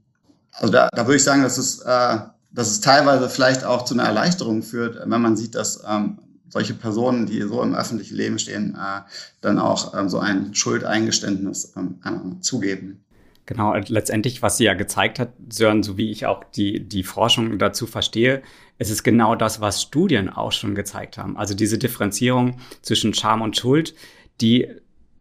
Also 0.51 0.73
da, 0.73 0.89
da 0.91 1.05
würde 1.05 1.15
ich 1.15 1.23
sagen, 1.23 1.41
dass 1.41 1.58
es, 1.58 1.79
äh, 1.79 2.17
dass 2.51 2.69
es 2.69 2.82
teilweise 2.82 3.29
vielleicht 3.29 3.63
auch 3.63 3.86
zu 3.86 3.93
einer 3.93 4.03
Erleichterung 4.03 4.62
führt, 4.62 4.99
wenn 5.05 5.21
man 5.21 5.38
sieht, 5.38 5.55
dass 5.55 5.84
ähm, 5.88 6.19
solche 6.49 6.73
Personen, 6.73 7.25
die 7.25 7.41
so 7.41 7.62
im 7.62 7.75
öffentlichen 7.75 8.15
Leben 8.15 8.39
stehen, 8.39 8.75
äh, 8.75 9.01
dann 9.41 9.59
auch 9.59 9.97
ähm, 9.97 10.09
so 10.09 10.19
ein 10.19 10.53
Schuldeingeständnis 10.53 11.73
ähm, 11.77 11.99
äh, 12.03 12.41
zugeben. 12.41 13.03
Genau, 13.45 13.73
letztendlich, 13.88 14.43
was 14.43 14.57
sie 14.57 14.65
ja 14.65 14.75
gezeigt 14.75 15.17
hat, 15.17 15.33
Sören, 15.49 15.81
so 15.81 15.97
wie 15.97 16.12
ich 16.12 16.27
auch 16.27 16.43
die, 16.55 16.88
die 16.88 17.01
Forschung 17.01 17.57
dazu 17.57 17.88
verstehe, 17.88 18.43
es 18.77 18.91
ist 18.91 19.01
genau 19.01 19.33
das, 19.33 19.59
was 19.59 19.81
Studien 19.81 20.29
auch 20.29 20.51
schon 20.51 20.75
gezeigt 20.75 21.17
haben. 21.17 21.35
Also 21.35 21.55
diese 21.55 21.79
Differenzierung 21.79 22.57
zwischen 22.83 23.15
Scham 23.15 23.41
und 23.41 23.57
Schuld, 23.57 23.95
die 24.39 24.67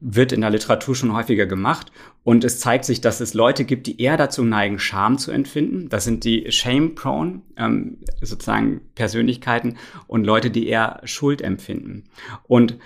wird 0.01 0.33
in 0.33 0.43
der 0.43 0.51
Literatur 0.51 0.95
schon 0.95 1.13
häufiger 1.15 1.47
gemacht. 1.47 1.91
Und 2.25 2.45
es 2.45 2.61
zeigt 2.61 2.85
sich, 2.85 3.01
dass 3.01 3.21
es 3.21 3.35
Leute 3.35 3.65
gibt, 3.65 3.87
die 3.87 4.01
eher 4.01 4.17
dazu 4.17 4.45
neigen, 4.45 4.79
Scham 4.79 5.19
zu 5.19 5.33
empfinden. 5.33 5.89
Das 5.89 6.05
sind 6.05 6.25
die 6.25 6.51
shame-prone, 6.51 7.41
ähm, 7.57 7.99
sozusagen 8.21 8.81
Persönlichkeiten 8.95 9.77
und 10.07 10.25
Leute, 10.25 10.51
die 10.51 10.69
eher 10.69 11.01
Schuld 11.05 11.43
empfinden. 11.43 12.05
Und 12.45 12.79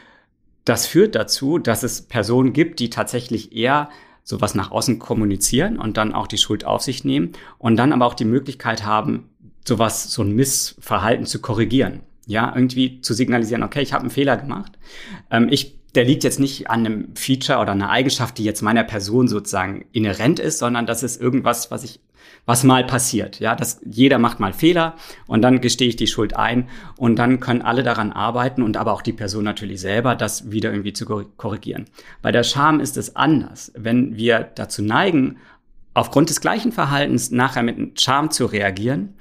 das 0.65 0.87
führt 0.87 1.15
dazu, 1.15 1.59
dass 1.59 1.83
es 1.83 2.03
Personen 2.03 2.53
gibt, 2.53 2.81
die 2.81 2.89
tatsächlich 2.89 3.55
eher 3.55 3.91
sowas 4.25 4.55
nach 4.55 4.71
außen 4.71 4.99
kommunizieren 4.99 5.79
und 5.79 5.97
dann 5.97 6.15
auch 6.15 6.29
die 6.29 6.39
Schuld 6.39 6.65
auf 6.65 6.83
sich 6.83 7.05
nehmen 7.05 7.33
und 7.59 7.77
dann 7.77 7.93
aber 7.93 8.07
auch 8.07 8.15
die 8.15 8.25
Möglichkeit 8.25 8.85
haben, 8.85 9.29
sowas, 9.67 10.13
so 10.13 10.23
ein 10.23 10.33
Missverhalten 10.33 11.27
zu 11.27 11.41
korrigieren. 11.41 12.01
Ja, 12.27 12.53
irgendwie 12.55 13.01
zu 13.01 13.15
signalisieren, 13.15 13.65
okay, 13.65 13.83
ich 13.83 13.93
habe 13.93 14.03
einen 14.03 14.11
Fehler 14.11 14.37
gemacht. 14.37 14.79
Ähm, 15.31 15.49
ich 15.51 15.82
der 15.95 16.05
liegt 16.05 16.25
jetzt 16.25 16.41
nicht 16.41 16.71
an 16.71 16.87
einem 16.87 17.15
Feature 17.15 17.59
oder 17.59 17.73
einer 17.73 17.91
Eigenschaft, 17.91 18.39
die 18.39 18.45
jetzt 18.45 18.63
meiner 18.63 18.85
Person 18.85 19.29
sozusagen 19.29 19.85
inhärent 19.93 20.39
ist, 20.39 20.59
sondern 20.59 20.87
das 20.87 21.03
ist 21.03 21.21
irgendwas, 21.21 21.71
was 21.71 21.85
ich, 21.85 22.01
was 22.47 22.65
mal 22.65 22.85
passiert. 22.85 23.41
Ja, 23.41 23.55
dass 23.55 23.81
jeder 23.85 24.19
macht 24.19 24.41
mal 24.41 24.53
Fehler 24.53 24.95
und 25.27 25.43
dann 25.43 25.61
gestehe 25.61 25.89
ich 25.89 25.97
die 25.97 26.07
Schuld 26.07 26.35
ein 26.35 26.69
und 26.97 27.17
dann 27.17 27.41
können 27.41 27.63
alle 27.63 27.83
daran 27.83 28.13
arbeiten 28.13 28.63
und 28.63 28.77
aber 28.77 28.93
auch 28.93 29.03
die 29.03 29.13
Person 29.13 29.45
natürlich 29.45 29.81
selber, 29.81 30.15
das 30.15 30.51
wieder 30.51 30.71
irgendwie 30.71 30.95
zu 30.95 31.05
korrigieren. 31.05 31.85
Bei 32.23 32.33
der 32.33 32.43
Scham 32.43 32.81
ist 32.81 32.97
es 32.97 33.15
anders. 33.15 33.73
Wenn 33.77 34.17
wir 34.17 34.51
dazu 34.55 34.83
neigen, 34.83 35.37
aufgrund 35.95 36.31
des 36.31 36.41
gleichen 36.41 36.73
Verhaltens 36.73 37.31
nachher 37.31 37.63
mit 37.63 38.01
Scham 38.01 38.31
zu 38.31 38.47
reagieren, 38.47 39.15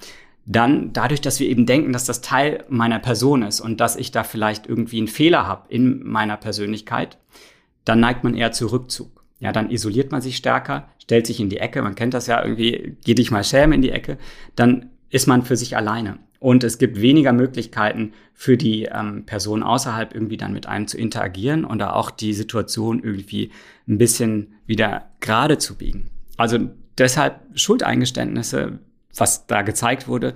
dann 0.46 0.92
dadurch, 0.94 1.22
dass 1.22 1.40
wir 1.40 1.48
eben 1.48 1.66
denken, 1.66 1.94
dass 1.94 2.06
das 2.06 2.22
Teil 2.22 2.66
meiner 2.70 3.00
Person 3.00 3.44
ist 3.44 3.62
und 3.62 3.80
dass 3.80 3.96
ich 3.96 4.12
da 4.12 4.24
vielleicht 4.24 4.68
irgendwie 4.68 4.98
einen 4.98 5.08
Fehler 5.08 5.46
habe 5.46 5.66
in 5.70 6.04
meiner 6.04 6.38
Persönlichkeit, 6.38 7.18
dann 7.86 8.00
neigt 8.00 8.24
man 8.24 8.36
eher 8.36 8.52
zu 8.52 8.68
Rückzug. 8.68 9.24
Ja, 9.40 9.52
dann 9.52 9.72
isoliert 9.72 10.12
man 10.12 10.22
sich 10.22 10.38
stärker, 10.38 10.90
stellt 11.00 11.26
sich 11.26 11.40
in 11.40 11.50
die 11.50 11.58
Ecke, 11.58 11.82
man 11.82 11.96
kennt 11.96 12.14
das 12.14 12.28
ja 12.28 12.44
irgendwie, 12.44 12.96
geh 13.04 13.16
dich 13.16 13.32
mal 13.32 13.44
schämen 13.44 13.74
in 13.74 13.82
die 13.82 13.92
Ecke, 13.92 14.18
dann 14.56 14.92
ist 15.10 15.28
man 15.28 15.44
für 15.44 15.56
sich 15.56 15.76
alleine. 15.76 16.20
Und 16.40 16.64
es 16.64 16.80
gibt 16.80 17.02
weniger 17.02 17.34
Möglichkeiten 17.34 18.14
für 18.34 18.58
die 18.58 18.86
ähm, 18.86 19.26
Person 19.26 19.62
außerhalb 19.62 20.14
irgendwie 20.14 20.38
dann 20.38 20.54
mit 20.54 20.66
einem 20.66 20.88
zu 20.88 20.98
interagieren 20.98 21.66
und 21.66 21.80
da 21.80 21.94
auch 21.94 22.10
die 22.10 22.34
Situation 22.34 23.04
irgendwie 23.04 23.52
ein 23.88 24.00
bisschen 24.00 24.56
wieder 24.66 25.10
gerade 25.20 25.60
zu 25.60 25.76
biegen. 25.76 26.10
Also 26.38 26.58
deshalb 26.98 27.42
Schuldeingeständnisse 27.54 28.80
was 29.16 29.48
da 29.48 29.62
gezeigt 29.62 30.08
wurde, 30.08 30.34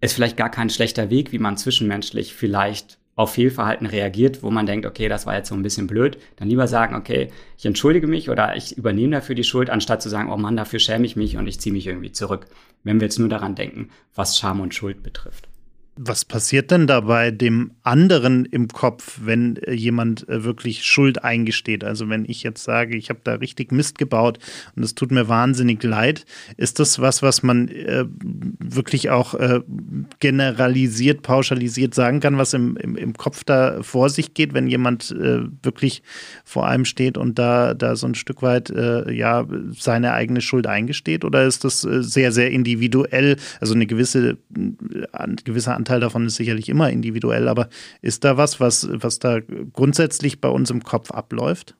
ist 0.00 0.14
vielleicht 0.14 0.36
gar 0.36 0.50
kein 0.50 0.70
schlechter 0.70 1.10
Weg, 1.10 1.32
wie 1.32 1.38
man 1.38 1.56
zwischenmenschlich 1.56 2.34
vielleicht 2.34 2.98
auf 3.16 3.34
Fehlverhalten 3.34 3.86
reagiert, 3.86 4.42
wo 4.42 4.50
man 4.50 4.66
denkt, 4.66 4.86
okay, 4.86 5.08
das 5.08 5.24
war 5.24 5.36
jetzt 5.36 5.48
so 5.48 5.54
ein 5.54 5.62
bisschen 5.62 5.86
blöd, 5.86 6.18
dann 6.36 6.48
lieber 6.48 6.66
sagen, 6.66 6.96
okay, 6.96 7.30
ich 7.56 7.64
entschuldige 7.64 8.06
mich 8.06 8.28
oder 8.28 8.56
ich 8.56 8.76
übernehme 8.76 9.16
dafür 9.16 9.34
die 9.36 9.44
Schuld, 9.44 9.70
anstatt 9.70 10.02
zu 10.02 10.08
sagen, 10.08 10.32
oh 10.32 10.36
Mann, 10.36 10.56
dafür 10.56 10.80
schäme 10.80 11.06
ich 11.06 11.14
mich 11.14 11.36
und 11.36 11.46
ich 11.46 11.60
ziehe 11.60 11.72
mich 11.72 11.86
irgendwie 11.86 12.12
zurück. 12.12 12.46
Wenn 12.82 13.00
wir 13.00 13.06
jetzt 13.06 13.18
nur 13.18 13.28
daran 13.28 13.54
denken, 13.54 13.90
was 14.14 14.36
Scham 14.36 14.60
und 14.60 14.74
Schuld 14.74 15.02
betrifft. 15.02 15.48
Was 15.96 16.24
passiert 16.24 16.72
denn 16.72 16.88
da 16.88 17.02
bei 17.02 17.30
dem 17.30 17.70
anderen 17.84 18.46
im 18.46 18.66
Kopf, 18.66 19.20
wenn 19.22 19.56
äh, 19.58 19.72
jemand 19.74 20.28
äh, 20.28 20.42
wirklich 20.42 20.84
Schuld 20.84 21.22
eingesteht? 21.22 21.84
Also 21.84 22.08
wenn 22.08 22.24
ich 22.24 22.42
jetzt 22.42 22.64
sage, 22.64 22.96
ich 22.96 23.10
habe 23.10 23.20
da 23.22 23.34
richtig 23.34 23.70
Mist 23.70 23.96
gebaut 23.96 24.40
und 24.74 24.82
es 24.82 24.96
tut 24.96 25.12
mir 25.12 25.28
wahnsinnig 25.28 25.80
leid, 25.84 26.26
ist 26.56 26.80
das 26.80 26.98
was, 26.98 27.22
was 27.22 27.44
man 27.44 27.68
äh, 27.68 28.06
wirklich 28.58 29.10
auch 29.10 29.34
äh, 29.34 29.60
generalisiert, 30.18 31.22
pauschalisiert 31.22 31.94
sagen 31.94 32.18
kann, 32.18 32.38
was 32.38 32.54
im, 32.54 32.76
im, 32.76 32.96
im, 32.96 33.12
Kopf 33.12 33.44
da 33.44 33.80
vor 33.84 34.10
sich 34.10 34.34
geht, 34.34 34.52
wenn 34.52 34.66
jemand 34.66 35.12
äh, 35.12 35.42
wirklich 35.62 36.02
vor 36.44 36.66
einem 36.66 36.86
steht 36.86 37.16
und 37.16 37.38
da, 37.38 37.72
da 37.72 37.94
so 37.94 38.08
ein 38.08 38.16
Stück 38.16 38.42
weit 38.42 38.68
äh, 38.70 39.12
ja 39.12 39.46
seine 39.78 40.12
eigene 40.12 40.40
Schuld 40.40 40.66
eingesteht? 40.66 41.24
Oder 41.24 41.44
ist 41.44 41.62
das 41.62 41.82
sehr, 41.82 42.32
sehr 42.32 42.50
individuell, 42.50 43.36
also 43.60 43.74
eine 43.74 43.86
gewisse, 43.86 44.38
ein 45.12 45.36
gewisser 45.44 45.83
Anteil 45.84 46.00
davon 46.00 46.26
ist 46.26 46.36
sicherlich 46.36 46.70
immer 46.70 46.88
individuell, 46.88 47.46
aber 47.46 47.68
ist 48.00 48.24
da 48.24 48.38
was, 48.38 48.58
was, 48.58 48.88
was 48.90 49.18
da 49.18 49.40
grundsätzlich 49.72 50.40
bei 50.40 50.48
uns 50.48 50.70
im 50.70 50.82
Kopf 50.82 51.10
abläuft? 51.10 51.76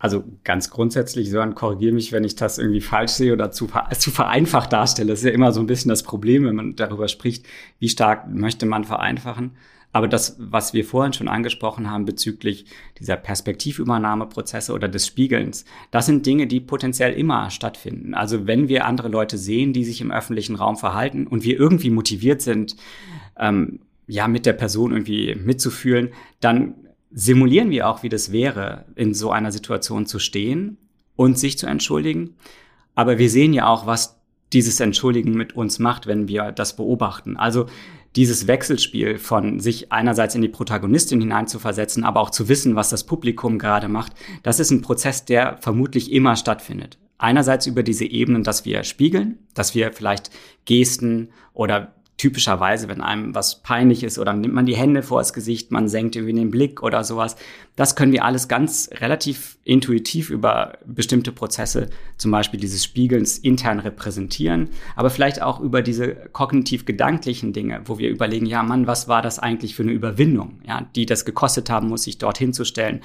Also 0.00 0.24
ganz 0.44 0.70
grundsätzlich, 0.70 1.30
Sören, 1.30 1.54
korrigiere 1.54 1.92
mich, 1.92 2.10
wenn 2.10 2.24
ich 2.24 2.34
das 2.34 2.58
irgendwie 2.58 2.80
falsch 2.80 3.12
sehe 3.12 3.32
oder 3.32 3.52
zu, 3.52 3.68
zu 3.98 4.10
vereinfacht 4.10 4.72
darstelle. 4.72 5.10
Das 5.10 5.20
ist 5.20 5.26
ja 5.26 5.30
immer 5.30 5.52
so 5.52 5.60
ein 5.60 5.66
bisschen 5.66 5.90
das 5.90 6.02
Problem, 6.02 6.44
wenn 6.46 6.56
man 6.56 6.74
darüber 6.74 7.06
spricht, 7.06 7.46
wie 7.78 7.88
stark 7.88 8.26
möchte 8.28 8.66
man 8.66 8.84
vereinfachen. 8.84 9.52
Aber 9.92 10.06
das, 10.06 10.36
was 10.38 10.72
wir 10.72 10.84
vorhin 10.84 11.12
schon 11.12 11.28
angesprochen 11.28 11.90
haben 11.90 12.04
bezüglich 12.04 12.64
dieser 12.98 13.16
Perspektivübernahmeprozesse 13.16 14.72
oder 14.72 14.88
des 14.88 15.06
Spiegelns, 15.06 15.64
das 15.90 16.06
sind 16.06 16.26
Dinge, 16.26 16.46
die 16.46 16.60
potenziell 16.60 17.12
immer 17.12 17.50
stattfinden. 17.50 18.14
Also 18.14 18.46
wenn 18.46 18.68
wir 18.68 18.86
andere 18.86 19.08
Leute 19.08 19.36
sehen, 19.36 19.72
die 19.72 19.84
sich 19.84 20.00
im 20.00 20.12
öffentlichen 20.12 20.54
Raum 20.54 20.76
verhalten 20.76 21.26
und 21.26 21.42
wir 21.42 21.58
irgendwie 21.58 21.90
motiviert 21.90 22.40
sind, 22.40 22.76
ähm, 23.36 23.80
ja, 24.06 24.28
mit 24.28 24.46
der 24.46 24.52
Person 24.52 24.92
irgendwie 24.92 25.34
mitzufühlen, 25.34 26.10
dann 26.40 26.74
simulieren 27.12 27.70
wir 27.70 27.88
auch, 27.88 28.02
wie 28.02 28.08
das 28.08 28.30
wäre, 28.32 28.84
in 28.94 29.14
so 29.14 29.30
einer 29.30 29.50
Situation 29.50 30.06
zu 30.06 30.18
stehen 30.18 30.78
und 31.16 31.38
sich 31.38 31.58
zu 31.58 31.66
entschuldigen. 31.66 32.36
Aber 32.94 33.18
wir 33.18 33.30
sehen 33.30 33.52
ja 33.52 33.66
auch, 33.66 33.86
was 33.86 34.20
dieses 34.52 34.80
Entschuldigen 34.80 35.34
mit 35.34 35.54
uns 35.54 35.78
macht, 35.78 36.06
wenn 36.06 36.28
wir 36.28 36.52
das 36.52 36.76
beobachten. 36.76 37.36
Also 37.36 37.66
dieses 38.16 38.46
Wechselspiel 38.46 39.18
von 39.18 39.60
sich 39.60 39.92
einerseits 39.92 40.34
in 40.34 40.42
die 40.42 40.48
Protagonistin 40.48 41.20
hineinzuversetzen, 41.20 42.04
aber 42.04 42.20
auch 42.20 42.30
zu 42.30 42.48
wissen, 42.48 42.76
was 42.76 42.90
das 42.90 43.04
Publikum 43.04 43.58
gerade 43.58 43.88
macht, 43.88 44.12
das 44.42 44.58
ist 44.58 44.70
ein 44.70 44.82
Prozess, 44.82 45.24
der 45.24 45.58
vermutlich 45.58 46.10
immer 46.10 46.36
stattfindet. 46.36 46.98
Einerseits 47.18 47.66
über 47.66 47.82
diese 47.82 48.06
Ebenen, 48.06 48.42
dass 48.42 48.64
wir 48.64 48.82
spiegeln, 48.82 49.38
dass 49.54 49.74
wir 49.74 49.92
vielleicht 49.92 50.30
Gesten 50.64 51.28
oder 51.52 51.94
typischerweise, 52.20 52.86
wenn 52.88 53.00
einem 53.00 53.34
was 53.34 53.62
peinlich 53.62 54.02
ist 54.02 54.18
oder 54.18 54.34
nimmt 54.34 54.52
man 54.52 54.66
die 54.66 54.76
Hände 54.76 55.02
vor 55.02 55.20
das 55.20 55.32
Gesicht, 55.32 55.70
man 55.70 55.88
senkt 55.88 56.16
irgendwie 56.16 56.34
den 56.34 56.50
Blick 56.50 56.82
oder 56.82 57.02
sowas. 57.02 57.34
Das 57.76 57.96
können 57.96 58.12
wir 58.12 58.26
alles 58.26 58.46
ganz 58.46 58.90
relativ 58.92 59.56
intuitiv 59.64 60.28
über 60.28 60.76
bestimmte 60.84 61.32
Prozesse, 61.32 61.88
zum 62.18 62.30
Beispiel 62.30 62.60
dieses 62.60 62.84
Spiegelns 62.84 63.38
intern 63.38 63.80
repräsentieren, 63.80 64.68
aber 64.96 65.08
vielleicht 65.08 65.40
auch 65.40 65.60
über 65.60 65.80
diese 65.80 66.14
kognitiv-gedanklichen 66.14 67.54
Dinge, 67.54 67.80
wo 67.86 67.96
wir 67.96 68.10
überlegen, 68.10 68.44
ja 68.44 68.62
Mann, 68.62 68.86
was 68.86 69.08
war 69.08 69.22
das 69.22 69.38
eigentlich 69.38 69.74
für 69.74 69.82
eine 69.82 69.92
Überwindung, 69.92 70.60
ja, 70.68 70.86
die 70.94 71.06
das 71.06 71.24
gekostet 71.24 71.70
haben 71.70 71.88
muss, 71.88 72.02
sich 72.02 72.18
dorthin 72.18 72.52
zu 72.52 72.66
stellen 72.66 73.00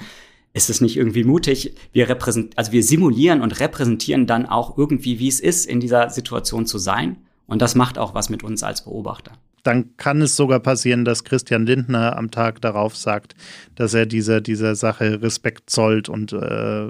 ist 0.52 0.70
es 0.70 0.80
nicht 0.80 0.96
irgendwie 0.96 1.24
mutig? 1.24 1.74
Wir 1.92 2.08
repräsent 2.08 2.56
also 2.56 2.72
wir 2.72 2.82
simulieren 2.82 3.42
und 3.42 3.60
repräsentieren 3.60 4.26
dann 4.26 4.46
auch 4.46 4.78
irgendwie, 4.78 5.18
wie 5.18 5.28
es 5.28 5.38
ist, 5.38 5.66
in 5.66 5.80
dieser 5.80 6.08
Situation 6.08 6.64
zu 6.64 6.78
sein 6.78 7.18
und 7.46 7.62
das 7.62 7.74
macht 7.74 7.98
auch 7.98 8.14
was 8.14 8.28
mit 8.28 8.42
uns 8.42 8.62
als 8.62 8.84
Beobachter. 8.84 9.32
dann 9.62 9.96
kann 9.96 10.22
es 10.22 10.36
sogar 10.36 10.60
passieren, 10.60 11.04
dass 11.04 11.24
Christian 11.24 11.66
Lindner 11.66 12.16
am 12.16 12.30
Tag 12.30 12.60
darauf 12.60 12.96
sagt, 12.96 13.34
dass 13.74 13.94
er 13.94 14.06
dieser, 14.06 14.40
dieser 14.40 14.76
Sache 14.76 15.20
Respekt 15.22 15.70
zollt 15.70 16.08
und 16.08 16.32
äh, 16.32 16.88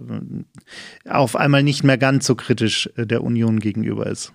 auf 1.09 1.37
einmal 1.37 1.63
nicht 1.63 1.85
mehr 1.85 1.97
ganz 1.97 2.27
so 2.27 2.35
kritisch 2.35 2.91
äh, 2.97 3.07
der 3.07 3.25
Union 3.25 3.61
gegenüber 3.61 4.07
ist. 4.07 4.35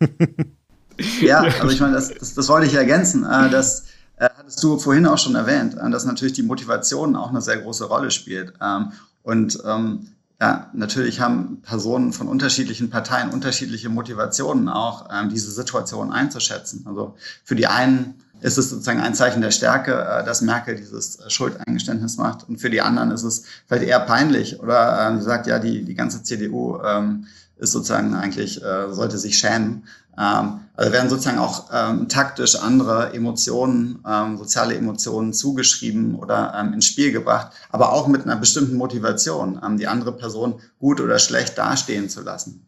ja, 1.20 1.40
also 1.40 1.68
ich 1.68 1.80
meine, 1.80 1.94
das, 1.94 2.14
das, 2.14 2.34
das 2.34 2.48
wollte 2.48 2.66
ich 2.66 2.74
ergänzen. 2.74 3.24
Äh, 3.24 3.50
das 3.50 3.88
äh, 4.16 4.28
hattest 4.36 4.62
du 4.62 4.78
vorhin 4.78 5.06
auch 5.06 5.18
schon 5.18 5.34
erwähnt, 5.34 5.74
äh, 5.74 5.90
dass 5.90 6.04
natürlich 6.04 6.34
die 6.34 6.42
Motivation 6.42 7.16
auch 7.16 7.30
eine 7.30 7.42
sehr 7.42 7.58
große 7.58 7.84
Rolle 7.84 8.10
spielt. 8.10 8.54
Ähm, 8.62 8.92
und 9.22 9.58
ähm, 9.66 10.08
ja, 10.42 10.68
natürlich 10.72 11.20
haben 11.20 11.62
Personen 11.62 12.12
von 12.12 12.26
unterschiedlichen 12.26 12.90
Parteien 12.90 13.30
unterschiedliche 13.30 13.88
Motivationen 13.88 14.68
auch, 14.68 15.08
ähm, 15.12 15.28
diese 15.28 15.52
Situation 15.52 16.12
einzuschätzen. 16.12 16.84
Also 16.84 17.14
für 17.44 17.54
die 17.54 17.68
einen 17.68 18.14
ist 18.40 18.58
es 18.58 18.70
sozusagen 18.70 18.98
ein 18.98 19.14
Zeichen 19.14 19.40
der 19.40 19.52
Stärke, 19.52 19.92
äh, 19.92 20.24
dass 20.24 20.42
Merkel 20.42 20.74
dieses 20.74 21.20
äh, 21.20 21.30
Schuldeingeständnis 21.30 22.16
macht. 22.16 22.48
Und 22.48 22.60
für 22.60 22.70
die 22.70 22.80
anderen 22.80 23.12
ist 23.12 23.22
es 23.22 23.44
vielleicht 23.68 23.84
eher 23.84 24.00
peinlich. 24.00 24.58
Oder 24.58 25.16
äh, 25.16 25.22
sagt, 25.22 25.46
ja, 25.46 25.60
die, 25.60 25.84
die 25.84 25.94
ganze 25.94 26.24
CDU 26.24 26.80
ähm, 26.82 27.28
ist 27.58 27.70
sozusagen 27.70 28.12
eigentlich, 28.16 28.60
äh, 28.64 28.92
sollte 28.92 29.18
sich 29.18 29.38
schämen. 29.38 29.84
Ähm, 30.18 30.61
also 30.82 30.92
werden 30.92 31.08
sozusagen 31.08 31.38
auch 31.38 31.70
ähm, 31.72 32.08
taktisch 32.08 32.56
andere 32.56 33.14
Emotionen, 33.14 34.02
ähm, 34.04 34.36
soziale 34.36 34.74
Emotionen 34.74 35.32
zugeschrieben 35.32 36.16
oder 36.16 36.54
ähm, 36.58 36.72
ins 36.72 36.86
Spiel 36.86 37.12
gebracht, 37.12 37.52
aber 37.70 37.92
auch 37.92 38.08
mit 38.08 38.24
einer 38.24 38.34
bestimmten 38.34 38.74
Motivation, 38.76 39.60
ähm, 39.64 39.78
die 39.78 39.86
andere 39.86 40.12
Person 40.12 40.60
gut 40.80 41.00
oder 41.00 41.20
schlecht 41.20 41.56
dastehen 41.56 42.08
zu 42.08 42.22
lassen. 42.22 42.66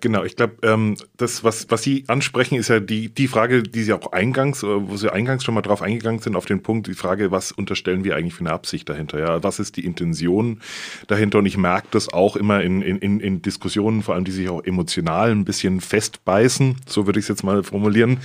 Genau, 0.00 0.24
ich 0.24 0.36
glaube, 0.36 0.56
ähm, 0.62 0.96
das, 1.16 1.44
was, 1.44 1.70
was 1.70 1.82
Sie 1.82 2.04
ansprechen, 2.08 2.56
ist 2.56 2.68
ja 2.68 2.80
die, 2.80 3.08
die 3.08 3.28
Frage, 3.28 3.62
die 3.62 3.82
Sie 3.82 3.92
auch 3.92 4.12
eingangs, 4.12 4.62
äh, 4.62 4.66
wo 4.66 4.96
Sie 4.96 5.12
eingangs 5.12 5.44
schon 5.44 5.54
mal 5.54 5.62
drauf 5.62 5.82
eingegangen 5.82 6.20
sind, 6.20 6.36
auf 6.36 6.46
den 6.46 6.62
Punkt, 6.62 6.86
die 6.86 6.94
Frage, 6.94 7.30
was 7.30 7.52
unterstellen 7.52 8.04
wir 8.04 8.16
eigentlich 8.16 8.34
für 8.34 8.40
eine 8.40 8.52
Absicht 8.52 8.88
dahinter? 8.88 9.18
Ja, 9.18 9.42
was 9.42 9.58
ist 9.58 9.76
die 9.76 9.84
Intention 9.84 10.60
dahinter? 11.06 11.38
Und 11.38 11.46
ich 11.46 11.56
merke 11.56 11.88
das 11.90 12.12
auch 12.12 12.36
immer 12.36 12.62
in, 12.62 12.82
in, 12.82 13.20
in 13.20 13.42
Diskussionen, 13.42 14.02
vor 14.02 14.14
allem 14.14 14.24
die 14.24 14.32
sich 14.32 14.48
auch 14.48 14.64
emotional 14.64 15.30
ein 15.30 15.44
bisschen 15.44 15.80
festbeißen, 15.80 16.76
so 16.86 17.06
würde 17.06 17.18
ich 17.18 17.24
es 17.24 17.28
jetzt 17.28 17.44
mal 17.44 17.62
formulieren, 17.62 18.18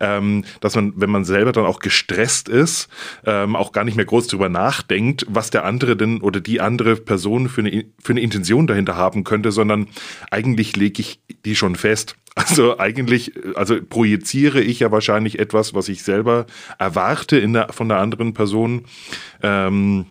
ähm, 0.00 0.44
dass 0.60 0.74
man, 0.74 0.92
wenn 0.96 1.10
man 1.10 1.24
selber 1.24 1.52
dann 1.52 1.66
auch 1.66 1.80
gestresst 1.80 2.48
ist, 2.48 2.88
ähm, 3.24 3.56
auch 3.56 3.72
gar 3.72 3.84
nicht 3.84 3.96
mehr 3.96 4.06
groß 4.06 4.26
drüber 4.28 4.48
nachdenkt, 4.48 5.26
was 5.28 5.50
der 5.50 5.64
andere 5.64 5.96
denn 5.96 6.20
oder 6.20 6.40
die 6.40 6.60
andere 6.60 6.96
Person 6.96 7.48
für 7.48 7.62
eine, 7.62 7.84
für 8.02 8.12
eine 8.12 8.20
Intention 8.20 8.66
dahinter 8.66 8.96
haben 8.96 9.24
könnte, 9.24 9.52
sondern 9.52 9.88
eigentlich 10.30 10.76
lege 10.76 11.00
ich 11.00 11.09
die 11.44 11.56
schon 11.56 11.76
fest. 11.76 12.16
Also 12.34 12.78
eigentlich, 12.78 13.32
also 13.56 13.78
projiziere 13.82 14.60
ich 14.60 14.80
ja 14.80 14.92
wahrscheinlich 14.92 15.38
etwas, 15.38 15.74
was 15.74 15.88
ich 15.88 16.02
selber 16.02 16.46
erwarte 16.78 17.38
in 17.38 17.52
der, 17.52 17.72
von 17.72 17.88
der 17.88 17.98
anderen 17.98 18.34
Person. 18.34 18.86
Ähm, 19.42 20.06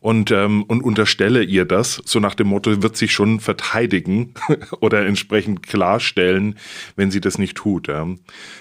und, 0.00 0.30
ähm, 0.30 0.62
und 0.64 0.82
unterstelle 0.82 1.42
ihr 1.42 1.64
das, 1.64 2.00
so 2.04 2.20
nach 2.20 2.34
dem 2.34 2.48
Motto, 2.48 2.82
wird 2.82 2.96
sich 2.96 3.12
schon 3.12 3.40
verteidigen 3.40 4.34
oder 4.80 5.04
entsprechend 5.04 5.62
klarstellen, 5.62 6.58
wenn 6.96 7.10
sie 7.10 7.20
das 7.20 7.38
nicht 7.38 7.56
tut. 7.56 7.88
Ja. 7.88 8.06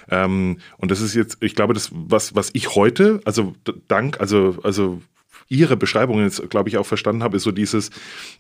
Ähm, 0.10 0.58
und 0.78 0.92
das 0.92 1.02
ist 1.02 1.16
jetzt, 1.16 1.38
ich 1.42 1.56
glaube, 1.56 1.74
das, 1.74 1.90
was, 1.94 2.36
was 2.36 2.50
ich 2.54 2.76
heute, 2.76 3.22
also 3.24 3.56
dank, 3.88 4.20
also, 4.20 4.58
also 4.64 5.02
Ihre 5.50 5.78
Beschreibung 5.78 6.22
jetzt, 6.22 6.50
glaube 6.50 6.70
ich, 6.70 6.78
auch 6.78 6.86
verstanden 6.86 7.24
habe, 7.24 7.38
ist 7.38 7.44
so 7.44 7.52
dieses, 7.52 7.90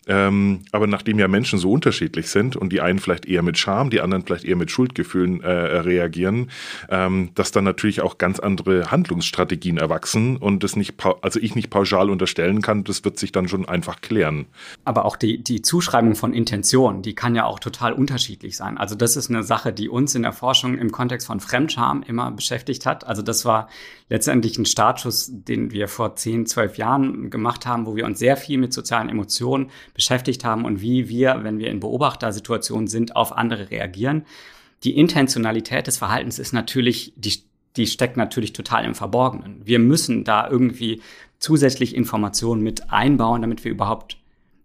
ähm, 0.07 0.61
aber 0.71 0.87
nachdem 0.87 1.19
ja 1.19 1.27
Menschen 1.27 1.57
so 1.59 1.71
unterschiedlich 1.71 2.29
sind 2.29 2.55
und 2.55 2.73
die 2.73 2.81
einen 2.81 2.99
vielleicht 2.99 3.25
eher 3.25 3.43
mit 3.43 3.57
Scham, 3.57 3.89
die 3.89 4.01
anderen 4.01 4.23
vielleicht 4.23 4.43
eher 4.43 4.55
mit 4.55 4.71
Schuldgefühlen 4.71 5.41
äh, 5.41 5.49
reagieren, 5.49 6.51
ähm, 6.89 7.31
dass 7.35 7.51
dann 7.51 7.63
natürlich 7.63 8.01
auch 8.01 8.17
ganz 8.17 8.39
andere 8.39 8.91
Handlungsstrategien 8.91 9.77
erwachsen 9.77 10.37
und 10.37 10.63
das 10.63 10.75
nicht, 10.75 10.95
also 11.21 11.39
ich 11.39 11.55
nicht 11.55 11.69
pauschal 11.69 12.09
unterstellen 12.09 12.61
kann, 12.61 12.83
das 12.83 13.05
wird 13.05 13.19
sich 13.19 13.31
dann 13.31 13.47
schon 13.47 13.67
einfach 13.67 14.01
klären. 14.01 14.45
Aber 14.83 15.05
auch 15.05 15.15
die, 15.15 15.41
die 15.41 15.61
Zuschreibung 15.61 16.15
von 16.15 16.33
Intention, 16.33 17.01
die 17.01 17.15
kann 17.15 17.35
ja 17.35 17.45
auch 17.45 17.59
total 17.59 17.93
unterschiedlich 17.93 18.57
sein. 18.57 18.77
Also 18.77 18.95
das 18.95 19.15
ist 19.15 19.29
eine 19.29 19.43
Sache, 19.43 19.71
die 19.71 19.89
uns 19.89 20.13
in 20.15 20.23
der 20.23 20.33
Forschung 20.33 20.77
im 20.77 20.91
Kontext 20.91 21.27
von 21.27 21.39
Fremdscham 21.39 22.03
immer 22.03 22.31
beschäftigt 22.31 22.85
hat. 22.85 23.07
Also 23.07 23.21
das 23.21 23.45
war 23.45 23.69
letztendlich 24.09 24.57
ein 24.57 24.65
Startschuss, 24.65 25.29
den 25.31 25.71
wir 25.71 25.87
vor 25.87 26.15
10, 26.15 26.45
12 26.45 26.77
Jahren 26.77 27.29
gemacht 27.29 27.65
haben, 27.65 27.85
wo 27.85 27.95
wir 27.95 28.05
uns 28.05 28.19
sehr 28.19 28.37
viel 28.37 28.57
mit 28.57 28.73
sozialen 28.73 29.09
Emotionen 29.09 29.69
beschäftigt 29.93 30.45
haben 30.45 30.65
und 30.65 30.81
wie 30.81 31.09
wir, 31.09 31.43
wenn 31.43 31.59
wir 31.59 31.69
in 31.69 31.79
Beobachtersituationen 31.79 32.87
sind, 32.87 33.15
auf 33.15 33.35
andere 33.35 33.69
reagieren. 33.69 34.25
Die 34.83 34.97
Intentionalität 34.97 35.87
des 35.87 35.97
Verhaltens 35.97 36.39
ist 36.39 36.53
natürlich, 36.53 37.13
die, 37.17 37.43
die 37.75 37.87
steckt 37.87 38.15
natürlich 38.15 38.53
total 38.53 38.85
im 38.85 38.95
Verborgenen. 38.95 39.65
Wir 39.65 39.79
müssen 39.79 40.23
da 40.23 40.49
irgendwie 40.49 41.01
zusätzlich 41.39 41.95
Informationen 41.95 42.61
mit 42.61 42.91
einbauen, 42.91 43.41
damit 43.41 43.63
wir 43.63 43.71
überhaupt 43.71 44.17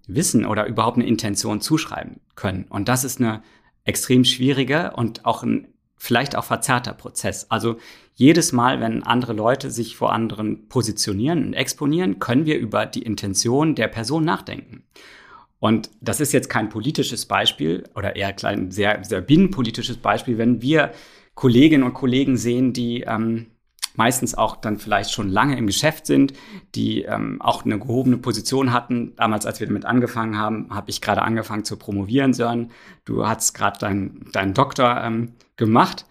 wissen 0.07 0.47
oder 0.47 0.67
überhaupt 0.67 0.97
eine 0.97 1.07
Intention 1.07 1.61
zuschreiben 1.61 2.21
können. 2.35 2.67
Und 2.69 2.89
das 2.89 3.05
ist 3.05 3.21
eine 3.21 3.43
extrem 3.85 4.25
schwierige 4.25 4.93
und 4.95 5.25
auch 5.25 5.43
ein 5.43 5.69
vielleicht 5.97 6.35
auch 6.35 6.45
verzerrter 6.45 6.95
Prozess. 6.95 7.49
Also 7.51 7.77
jedes 8.15 8.53
Mal, 8.53 8.81
wenn 8.81 9.03
andere 9.03 9.33
Leute 9.33 9.71
sich 9.71 9.97
vor 9.97 10.13
anderen 10.13 10.69
positionieren 10.69 11.47
und 11.47 11.55
exponieren, 11.55 12.19
können 12.19 12.47
wir 12.47 12.59
über 12.59 12.87
die 12.87 13.03
Intention 13.03 13.75
der 13.75 13.89
Person 13.89 14.25
nachdenken. 14.25 14.85
Und 15.59 15.91
das 16.01 16.21
ist 16.21 16.33
jetzt 16.33 16.51
kein 16.51 16.69
politisches 16.69 17.27
Beispiel 17.27 17.85
oder 17.95 18.17
eher 18.17 18.35
ein 18.45 18.71
sehr, 18.71 19.05
sehr 19.05 19.21
binnenpolitisches 19.21 19.97
Beispiel, 19.97 20.37
wenn 20.37 20.61
wir 20.61 20.93
Kolleginnen 21.35 21.85
und 21.85 21.95
Kollegen 21.95 22.37
sehen, 22.37 22.73
die 22.73 23.03
ähm, 23.03 23.47
meistens 23.95 24.35
auch 24.35 24.57
dann 24.57 24.79
vielleicht 24.79 25.13
schon 25.13 25.29
lange 25.29 25.57
im 25.57 25.67
Geschäft 25.67 26.07
sind, 26.07 26.33
die 26.75 27.03
ähm, 27.03 27.41
auch 27.41 27.65
eine 27.65 27.79
gehobene 27.79 28.19
Position 28.19 28.73
hatten. 28.73 29.15
Damals, 29.17 29.47
als 29.47 29.61
wir 29.61 29.67
damit 29.67 29.85
angefangen 29.85 30.39
haben, 30.39 30.75
habe 30.75 30.91
ich 30.91 31.01
gerade 31.01 31.23
angefangen 31.23 31.65
zu 31.65 31.77
promovieren, 31.77 32.33
Sören. 32.33 32.71
Du 33.05 33.27
hast 33.27 33.55
gerade 33.55 33.79
deinen 33.79 34.29
dein 34.33 34.55
Doktor 34.55 35.03
ähm, 35.05 35.35
gemacht. 35.57 36.07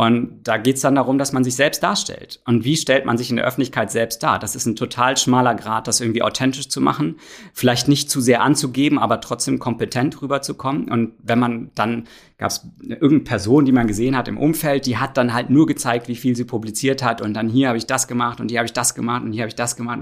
Und 0.00 0.44
da 0.44 0.56
geht 0.56 0.76
es 0.76 0.80
dann 0.80 0.94
darum, 0.94 1.18
dass 1.18 1.34
man 1.34 1.44
sich 1.44 1.54
selbst 1.54 1.82
darstellt. 1.82 2.40
Und 2.46 2.64
wie 2.64 2.78
stellt 2.78 3.04
man 3.04 3.18
sich 3.18 3.28
in 3.28 3.36
der 3.36 3.44
Öffentlichkeit 3.44 3.90
selbst 3.90 4.22
dar? 4.22 4.38
Das 4.38 4.56
ist 4.56 4.64
ein 4.64 4.74
total 4.74 5.18
schmaler 5.18 5.54
Grad, 5.54 5.86
das 5.86 6.00
irgendwie 6.00 6.22
authentisch 6.22 6.70
zu 6.70 6.80
machen, 6.80 7.16
vielleicht 7.52 7.86
nicht 7.86 8.10
zu 8.10 8.22
sehr 8.22 8.40
anzugeben, 8.40 8.98
aber 8.98 9.20
trotzdem 9.20 9.58
kompetent 9.58 10.22
rüberzukommen. 10.22 10.90
Und 10.90 11.12
wenn 11.22 11.38
man 11.38 11.70
dann, 11.74 12.04
gab 12.38 12.50
es 12.50 12.66
irgendeine 12.78 13.24
Person, 13.24 13.66
die 13.66 13.72
man 13.72 13.86
gesehen 13.86 14.16
hat 14.16 14.26
im 14.26 14.38
Umfeld, 14.38 14.86
die 14.86 14.96
hat 14.96 15.18
dann 15.18 15.34
halt 15.34 15.50
nur 15.50 15.66
gezeigt, 15.66 16.08
wie 16.08 16.16
viel 16.16 16.34
sie 16.34 16.44
publiziert 16.44 17.02
hat. 17.02 17.20
Und 17.20 17.34
dann 17.34 17.50
hier 17.50 17.68
habe 17.68 17.76
ich 17.76 17.84
das 17.84 18.08
gemacht 18.08 18.40
und 18.40 18.50
hier 18.50 18.60
habe 18.60 18.66
ich 18.66 18.72
das 18.72 18.94
gemacht 18.94 19.22
und 19.22 19.32
hier 19.32 19.42
habe 19.42 19.50
ich 19.50 19.54
das 19.54 19.76
gemacht. 19.76 19.98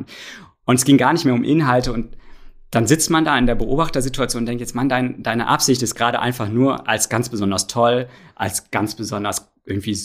Und 0.65 0.77
es 0.77 0.85
ging 0.85 0.97
gar 0.97 1.13
nicht 1.13 1.25
mehr 1.25 1.35
um 1.35 1.43
Inhalte 1.43 1.93
und 1.93 2.17
dann 2.71 2.87
sitzt 2.87 3.11
man 3.11 3.25
da 3.25 3.37
in 3.37 3.47
der 3.47 3.57
Beobachtersituation 3.57 4.43
und 4.43 4.47
denkt 4.47 4.61
jetzt, 4.61 4.77
Mann, 4.77 4.89
dein, 4.89 5.25
deine 5.25 5.49
Absicht 5.49 5.83
ist 5.83 5.97
gerade 5.97 6.21
einfach 6.21 6.49
nur 6.49 6.87
als 6.87 7.09
ganz 7.09 7.31
besonders 7.31 7.67
toll, 7.67 8.09
als 8.37 8.71
ganz 8.71 8.95
besonders 8.95 9.51
irgendwie 9.69 9.97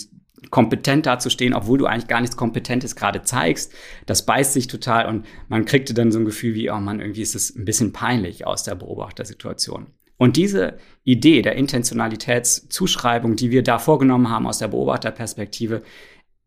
kompetent 0.49 1.05
dazustehen, 1.05 1.53
obwohl 1.53 1.77
du 1.77 1.85
eigentlich 1.85 2.07
gar 2.07 2.21
nichts 2.21 2.37
Kompetentes 2.37 2.95
gerade 2.95 3.23
zeigst. 3.23 3.73
Das 4.05 4.25
beißt 4.25 4.53
sich 4.53 4.67
total 4.67 5.07
und 5.07 5.25
man 5.47 5.65
kriegte 5.65 5.93
dann 5.93 6.11
so 6.11 6.19
ein 6.19 6.25
Gefühl 6.25 6.53
wie, 6.53 6.69
oh 6.69 6.79
Mann, 6.79 6.99
irgendwie 6.99 7.21
ist 7.21 7.35
es 7.35 7.55
ein 7.55 7.65
bisschen 7.65 7.93
peinlich 7.93 8.45
aus 8.45 8.63
der 8.63 8.75
Beobachtersituation. 8.75 9.87
Und 10.17 10.37
diese 10.37 10.77
Idee 11.03 11.41
der 11.41 11.55
Intentionalitätszuschreibung, 11.55 13.35
die 13.35 13.51
wir 13.51 13.63
da 13.63 13.79
vorgenommen 13.79 14.29
haben 14.29 14.47
aus 14.47 14.59
der 14.59 14.67
Beobachterperspektive, 14.67 15.81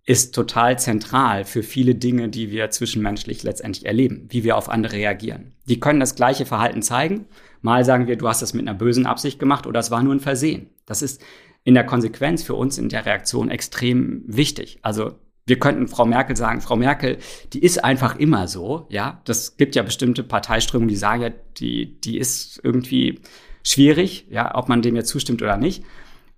ist 0.06 0.34
total 0.36 0.78
zentral 0.78 1.44
für 1.44 1.64
viele 1.64 1.96
Dinge, 1.96 2.28
die 2.28 2.52
wir 2.52 2.70
zwischenmenschlich 2.70 3.42
letztendlich 3.42 3.86
erleben, 3.86 4.28
wie 4.30 4.44
wir 4.44 4.56
auf 4.56 4.68
andere 4.68 4.94
reagieren. 4.94 5.52
Die 5.68 5.80
können 5.80 5.98
das 5.98 6.14
gleiche 6.14 6.46
Verhalten 6.46 6.80
zeigen. 6.80 7.26
Mal 7.60 7.84
sagen 7.84 8.06
wir, 8.06 8.16
du 8.16 8.28
hast 8.28 8.40
das 8.40 8.54
mit 8.54 8.62
einer 8.62 8.78
bösen 8.78 9.04
Absicht 9.04 9.40
gemacht 9.40 9.66
oder 9.66 9.80
es 9.80 9.90
war 9.90 10.04
nur 10.04 10.14
ein 10.14 10.20
Versehen. 10.20 10.70
Das 10.86 11.02
ist 11.02 11.20
in 11.66 11.74
der 11.74 11.84
Konsequenz 11.84 12.44
für 12.44 12.54
uns 12.54 12.78
in 12.78 12.88
der 12.88 13.04
Reaktion 13.04 13.50
extrem 13.50 14.22
wichtig. 14.24 14.78
Also 14.82 15.14
wir 15.46 15.58
könnten 15.58 15.88
Frau 15.88 16.06
Merkel 16.06 16.36
sagen, 16.36 16.60
Frau 16.60 16.76
Merkel, 16.76 17.18
die 17.52 17.58
ist 17.58 17.82
einfach 17.82 18.16
immer 18.16 18.46
so, 18.46 18.86
ja. 18.88 19.20
Das 19.24 19.56
gibt 19.56 19.74
ja 19.74 19.82
bestimmte 19.82 20.22
Parteiströmungen, 20.22 20.88
die 20.88 20.96
sagen 20.96 21.22
ja, 21.22 21.30
die, 21.58 22.00
die 22.00 22.18
ist 22.18 22.60
irgendwie 22.62 23.20
schwierig, 23.64 24.28
ja, 24.30 24.54
ob 24.54 24.68
man 24.68 24.80
dem 24.80 24.94
jetzt 24.94 25.08
zustimmt 25.08 25.42
oder 25.42 25.56
nicht. 25.56 25.82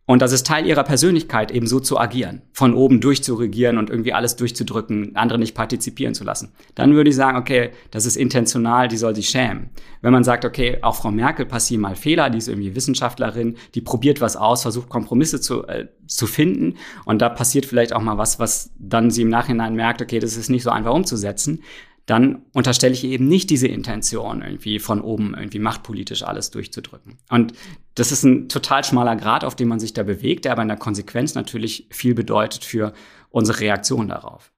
Und 0.09 0.23
das 0.23 0.33
ist 0.33 0.47
Teil 0.47 0.65
ihrer 0.65 0.85
Persönlichkeit, 0.85 1.51
eben 1.51 1.67
so 1.67 1.81
zu 1.81 2.01
agieren, 2.01 2.41
von 2.55 2.73
oben 2.73 3.03
durchzuregieren 3.03 3.77
und 3.77 3.91
irgendwie 3.91 4.15
alles 4.15 4.37
durchzudrücken, 4.37 5.15
andere 5.17 5.39
nicht 5.39 5.55
partizipieren 5.55 6.15
zu 6.15 6.25
lassen. 6.25 6.51
Dann 6.75 6.95
würde 6.95 7.11
ich 7.11 7.17
sagen, 7.17 7.37
okay, 7.37 7.73
das 7.91 8.07
ist 8.07 8.17
intentional, 8.17 8.89
die 8.89 8.97
soll 8.97 9.15
sich 9.15 9.29
schämen. 9.29 9.69
Wenn 10.01 10.15
man 10.15 10.25
sagt, 10.25 10.47
okay, 10.47 10.79
auch 10.81 10.95
Frau 10.95 11.11
Merkel 11.11 11.45
passieren 11.45 11.83
mal 11.83 11.95
Fehler, 11.95 12.31
die 12.31 12.39
ist 12.39 12.49
irgendwie 12.49 12.75
Wissenschaftlerin, 12.75 13.59
die 13.75 13.83
probiert 13.83 14.23
was 14.23 14.35
aus, 14.35 14.63
versucht 14.63 14.89
Kompromisse 14.89 15.43
zu, 15.43 15.67
äh, 15.67 15.89
zu 16.07 16.27
finden 16.27 16.79
und 17.05 17.21
da 17.21 17.29
passiert 17.29 17.67
vielleicht 17.67 17.93
auch 17.93 18.01
mal 18.01 18.17
was, 18.17 18.39
was 18.39 18.71
dann 18.79 19.11
sie 19.11 19.21
im 19.21 19.29
Nachhinein 19.29 19.75
merkt, 19.75 20.01
okay, 20.01 20.21
das 20.21 20.39
ist 20.39 20.49
nicht 20.49 20.63
so 20.63 20.71
einfach 20.71 20.95
umzusetzen, 20.95 21.63
dann 22.09 22.41
unterstelle 22.55 22.95
ich 22.95 23.05
eben 23.05 23.29
nicht 23.29 23.51
diese 23.51 23.69
Intention, 23.69 24.41
irgendwie 24.41 24.79
von 24.79 25.03
oben 25.03 25.35
irgendwie 25.37 25.59
machtpolitisch 25.59 26.23
alles 26.23 26.51
durchzudrücken. 26.51 27.19
Und 27.29 27.53
das 27.95 28.13
ist 28.13 28.23
ein 28.25 28.49
total 28.49 28.83
schmaler 28.83 29.15
Grad, 29.15 29.45
auf 29.45 29.55
dem 29.55 29.69
man 29.69 29.79
sich 29.79 29.93
da 29.93 30.03
bewegt, 30.05 30.47
der 30.47 30.53
aber 30.53 30.63
in 30.63 30.69
der 30.69 30.79
Konsequenz 30.79 31.35
natürlich 31.35 31.87
viel 31.91 32.15
bedeutet 32.15 32.65
für 32.65 32.95
unsere 33.29 33.61
Reaktion 33.61 34.09
darauf. 34.09 34.53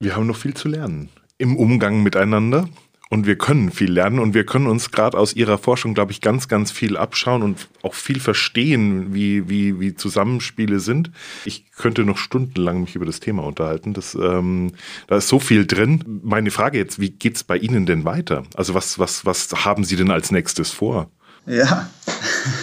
Wir 0.00 0.16
haben 0.16 0.26
noch 0.26 0.36
viel 0.36 0.54
zu 0.54 0.68
lernen 0.68 1.08
im 1.38 1.56
Umgang 1.56 2.02
miteinander 2.02 2.68
und 3.10 3.26
wir 3.26 3.36
können 3.36 3.72
viel 3.72 3.90
lernen 3.90 4.20
und 4.20 4.34
wir 4.34 4.46
können 4.46 4.68
uns 4.68 4.92
gerade 4.92 5.18
aus 5.18 5.34
ihrer 5.34 5.58
Forschung, 5.58 5.94
glaube 5.94 6.12
ich, 6.12 6.20
ganz, 6.20 6.46
ganz 6.46 6.70
viel 6.70 6.96
abschauen 6.96 7.42
und 7.42 7.66
auch 7.82 7.94
viel 7.94 8.20
verstehen, 8.20 9.12
wie, 9.12 9.48
wie, 9.48 9.80
wie 9.80 9.96
Zusammenspiele 9.96 10.78
sind. 10.78 11.10
Ich 11.44 11.72
könnte 11.72 12.04
noch 12.04 12.16
stundenlang 12.16 12.80
mich 12.80 12.94
über 12.94 13.04
das 13.04 13.18
Thema 13.18 13.42
unterhalten. 13.42 13.94
Das, 13.94 14.14
ähm, 14.14 14.74
da 15.08 15.16
ist 15.16 15.26
so 15.26 15.40
viel 15.40 15.66
drin. 15.66 16.20
Meine 16.22 16.52
Frage 16.52 16.78
jetzt, 16.78 17.00
wie 17.00 17.10
geht's 17.10 17.42
bei 17.42 17.56
Ihnen 17.56 17.84
denn 17.84 18.04
weiter? 18.04 18.44
Also 18.54 18.74
was, 18.74 19.00
was, 19.00 19.26
was 19.26 19.52
haben 19.64 19.82
Sie 19.82 19.96
denn 19.96 20.12
als 20.12 20.30
nächstes 20.30 20.70
vor? 20.70 21.10
Ja, 21.46 21.90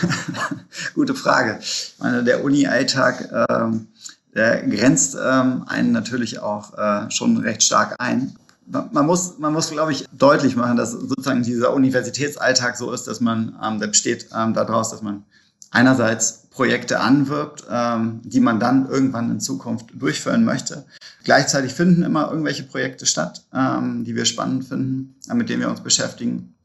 gute 0.93 1.13
Frage. 1.13 1.59
Ich 1.61 1.95
meine, 1.99 2.23
der 2.23 2.45
Uni-Alltag, 2.45 3.47
ähm, 3.49 3.87
der 4.33 4.65
grenzt 4.65 5.17
ähm, 5.21 5.65
einen 5.67 5.91
natürlich 5.91 6.39
auch 6.39 6.77
äh, 6.77 7.11
schon 7.11 7.35
recht 7.35 7.63
stark 7.63 7.95
ein 7.99 8.37
man 8.67 9.05
muss, 9.05 9.37
man 9.39 9.53
muss, 9.53 9.69
glaube 9.71 9.91
ich, 9.91 10.05
deutlich 10.11 10.55
machen, 10.55 10.77
dass 10.77 10.91
sozusagen 10.91 11.43
dieser 11.43 11.73
Universitätsalltag 11.73 12.77
so 12.77 12.91
ist, 12.91 13.07
dass 13.07 13.21
man, 13.21 13.57
ähm, 13.63 13.79
der 13.79 13.87
besteht 13.87 14.29
ähm, 14.35 14.53
daraus, 14.53 14.89
dass 14.89 15.01
man 15.01 15.23
einerseits 15.71 16.47
Projekte 16.49 16.99
anwirbt, 16.99 17.65
ähm, 17.69 18.21
die 18.23 18.39
man 18.39 18.59
dann 18.59 18.89
irgendwann 18.89 19.31
in 19.31 19.39
Zukunft 19.39 19.87
durchführen 19.93 20.43
möchte. 20.43 20.85
Gleichzeitig 21.23 21.73
finden 21.73 22.03
immer 22.03 22.29
irgendwelche 22.29 22.63
Projekte 22.63 23.05
statt, 23.05 23.43
ähm, 23.53 24.03
die 24.03 24.15
wir 24.15 24.25
spannend 24.25 24.65
finden, 24.65 25.15
äh, 25.29 25.33
mit 25.33 25.49
denen 25.49 25.61
wir 25.61 25.69
uns 25.69 25.81
beschäftigen. 25.81 26.55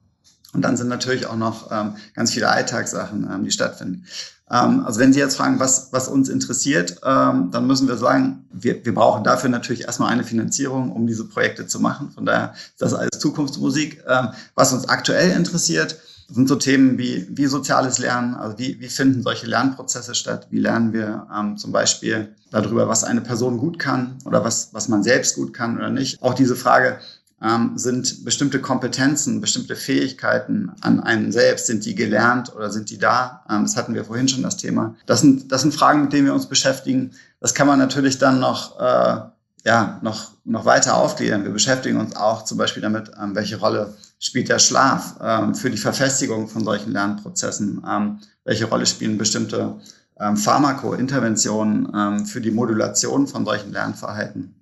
Und 0.52 0.62
dann 0.62 0.76
sind 0.76 0.88
natürlich 0.88 1.26
auch 1.26 1.36
noch 1.36 1.70
ähm, 1.70 1.96
ganz 2.14 2.32
viele 2.32 2.48
Alltagssachen, 2.48 3.28
ähm, 3.32 3.44
die 3.44 3.50
stattfinden. 3.50 4.04
Ähm, 4.52 4.84
also 4.84 5.00
wenn 5.00 5.12
Sie 5.12 5.18
jetzt 5.18 5.36
fragen, 5.36 5.58
was, 5.58 5.88
was 5.92 6.08
uns 6.08 6.28
interessiert, 6.28 7.00
ähm, 7.04 7.50
dann 7.50 7.66
müssen 7.66 7.88
wir 7.88 7.96
sagen, 7.96 8.44
wir, 8.52 8.84
wir 8.84 8.94
brauchen 8.94 9.24
dafür 9.24 9.48
natürlich 9.48 9.84
erstmal 9.84 10.12
eine 10.12 10.24
Finanzierung, 10.24 10.92
um 10.92 11.06
diese 11.06 11.24
Projekte 11.24 11.66
zu 11.66 11.80
machen. 11.80 12.10
Von 12.10 12.26
daher 12.26 12.52
ist 12.54 12.82
das 12.82 12.94
alles 12.94 13.18
Zukunftsmusik. 13.18 14.04
Ähm, 14.06 14.28
was 14.54 14.72
uns 14.72 14.88
aktuell 14.88 15.30
interessiert, 15.30 15.96
sind 16.28 16.48
so 16.48 16.56
Themen 16.56 16.98
wie, 16.98 17.26
wie 17.30 17.46
soziales 17.46 17.98
Lernen, 17.98 18.34
also 18.34 18.58
wie, 18.58 18.80
wie 18.80 18.88
finden 18.88 19.22
solche 19.22 19.46
Lernprozesse 19.46 20.14
statt, 20.14 20.46
wie 20.50 20.60
lernen 20.60 20.92
wir 20.92 21.26
ähm, 21.34 21.56
zum 21.56 21.72
Beispiel 21.72 22.34
darüber, 22.50 22.88
was 22.88 23.04
eine 23.04 23.20
Person 23.20 23.58
gut 23.58 23.78
kann 23.78 24.16
oder 24.24 24.44
was, 24.44 24.70
was 24.72 24.88
man 24.88 25.02
selbst 25.02 25.34
gut 25.34 25.52
kann 25.52 25.76
oder 25.76 25.90
nicht. 25.90 26.22
Auch 26.22 26.34
diese 26.34 26.56
Frage, 26.56 26.98
ähm, 27.42 27.72
sind 27.76 28.24
bestimmte 28.24 28.60
Kompetenzen, 28.60 29.40
bestimmte 29.40 29.74
Fähigkeiten 29.74 30.72
an 30.80 31.00
einem 31.00 31.32
selbst, 31.32 31.66
sind 31.66 31.84
die 31.84 31.94
gelernt 31.94 32.54
oder 32.54 32.70
sind 32.70 32.90
die 32.90 32.98
da? 32.98 33.44
Ähm, 33.50 33.62
das 33.62 33.76
hatten 33.76 33.94
wir 33.94 34.04
vorhin 34.04 34.28
schon 34.28 34.42
das 34.42 34.56
Thema. 34.56 34.94
Das 35.06 35.20
sind, 35.20 35.50
das 35.50 35.62
sind 35.62 35.74
Fragen, 35.74 36.02
mit 36.02 36.12
denen 36.12 36.26
wir 36.26 36.34
uns 36.34 36.46
beschäftigen. 36.46 37.12
Das 37.40 37.54
kann 37.54 37.66
man 37.66 37.78
natürlich 37.78 38.18
dann 38.18 38.38
noch, 38.38 38.78
äh, 38.78 39.20
ja, 39.64 39.98
noch, 40.02 40.30
noch 40.44 40.64
weiter 40.64 40.96
aufklären. 40.96 41.44
Wir 41.44 41.52
beschäftigen 41.52 41.98
uns 41.98 42.14
auch 42.16 42.44
zum 42.44 42.58
Beispiel 42.58 42.82
damit, 42.82 43.10
ähm, 43.20 43.34
welche 43.34 43.56
Rolle 43.56 43.94
spielt 44.20 44.48
der 44.48 44.60
Schlaf 44.60 45.16
ähm, 45.20 45.54
für 45.54 45.70
die 45.70 45.76
Verfestigung 45.76 46.48
von 46.48 46.64
solchen 46.64 46.92
Lernprozessen? 46.92 47.82
Ähm, 47.88 48.18
welche 48.44 48.66
Rolle 48.66 48.86
spielen 48.86 49.18
bestimmte 49.18 49.80
ähm, 50.20 50.36
Pharmakointerventionen 50.36 51.92
ähm, 51.94 52.26
für 52.26 52.40
die 52.40 52.52
Modulation 52.52 53.26
von 53.26 53.44
solchen 53.44 53.72
Lernverhalten? 53.72 54.61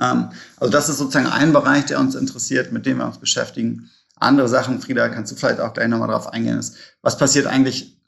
Ähm, 0.00 0.30
also 0.58 0.70
das 0.70 0.88
ist 0.88 0.98
sozusagen 0.98 1.26
ein 1.26 1.52
Bereich, 1.52 1.86
der 1.86 2.00
uns 2.00 2.14
interessiert, 2.14 2.72
mit 2.72 2.86
dem 2.86 2.98
wir 2.98 3.06
uns 3.06 3.18
beschäftigen. 3.18 3.90
Andere 4.16 4.48
Sachen, 4.48 4.80
Frieda, 4.80 5.08
kannst 5.08 5.32
du 5.32 5.36
vielleicht 5.36 5.60
auch 5.60 5.72
gleich 5.72 5.88
nochmal 5.88 6.08
drauf 6.08 6.32
eingehen, 6.32 6.58
ist, 6.58 6.76
was 7.02 7.18
passiert 7.18 7.46
eigentlich 7.46 7.98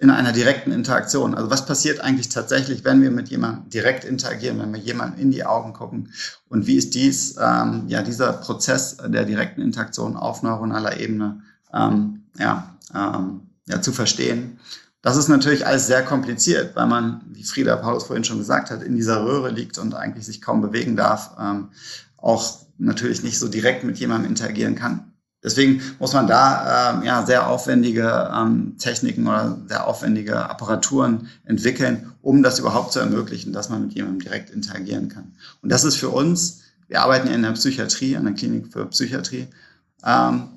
in 0.00 0.10
einer 0.10 0.32
direkten 0.32 0.72
Interaktion? 0.72 1.34
Also 1.34 1.48
was 1.50 1.64
passiert 1.64 2.00
eigentlich 2.00 2.28
tatsächlich, 2.28 2.84
wenn 2.84 3.02
wir 3.02 3.12
mit 3.12 3.28
jemandem 3.28 3.70
direkt 3.70 4.04
interagieren, 4.04 4.58
wenn 4.58 4.72
wir 4.72 4.80
jemandem 4.80 5.20
in 5.20 5.30
die 5.30 5.44
Augen 5.44 5.72
gucken? 5.72 6.12
Und 6.48 6.66
wie 6.66 6.76
ist 6.76 6.94
dies, 6.94 7.36
ähm, 7.40 7.84
ja, 7.86 8.02
dieser 8.02 8.32
Prozess 8.32 8.96
der 8.96 9.24
direkten 9.24 9.62
Interaktion 9.62 10.16
auf 10.16 10.42
neuronaler 10.42 10.98
Ebene, 10.98 11.42
ähm, 11.72 12.24
ja, 12.36 12.76
ähm, 12.92 13.42
ja, 13.68 13.80
zu 13.80 13.92
verstehen? 13.92 14.58
Das 15.02 15.16
ist 15.16 15.28
natürlich 15.28 15.66
alles 15.66 15.88
sehr 15.88 16.04
kompliziert, 16.04 16.76
weil 16.76 16.86
man, 16.86 17.22
wie 17.26 17.42
Frieda 17.42 17.76
Paulus 17.76 18.04
vorhin 18.04 18.24
schon 18.24 18.38
gesagt 18.38 18.70
hat, 18.70 18.82
in 18.82 18.94
dieser 18.94 19.24
Röhre 19.24 19.50
liegt 19.50 19.76
und 19.78 19.94
eigentlich 19.94 20.24
sich 20.24 20.40
kaum 20.40 20.60
bewegen 20.62 20.96
darf, 20.96 21.32
ähm, 21.40 21.70
auch 22.16 22.60
natürlich 22.78 23.24
nicht 23.24 23.38
so 23.38 23.48
direkt 23.48 23.82
mit 23.82 23.98
jemandem 23.98 24.30
interagieren 24.30 24.76
kann. 24.76 25.12
Deswegen 25.44 25.82
muss 25.98 26.12
man 26.12 26.28
da 26.28 26.94
ähm, 26.94 27.02
ja 27.02 27.26
sehr 27.26 27.48
aufwendige 27.48 28.30
ähm, 28.32 28.76
Techniken 28.78 29.26
oder 29.26 29.58
sehr 29.66 29.88
aufwendige 29.88 30.48
Apparaturen 30.48 31.28
entwickeln, 31.44 32.12
um 32.22 32.44
das 32.44 32.60
überhaupt 32.60 32.92
zu 32.92 33.00
ermöglichen, 33.00 33.52
dass 33.52 33.68
man 33.68 33.82
mit 33.82 33.94
jemandem 33.94 34.20
direkt 34.20 34.50
interagieren 34.50 35.08
kann. 35.08 35.34
Und 35.60 35.72
das 35.72 35.82
ist 35.82 35.96
für 35.96 36.10
uns, 36.10 36.62
wir 36.86 37.02
arbeiten 37.02 37.26
ja 37.26 37.34
in 37.34 37.42
der 37.42 37.52
Psychiatrie, 37.52 38.16
an 38.16 38.24
der 38.24 38.34
Klinik 38.34 38.72
für 38.72 38.86
Psychiatrie, 38.86 39.48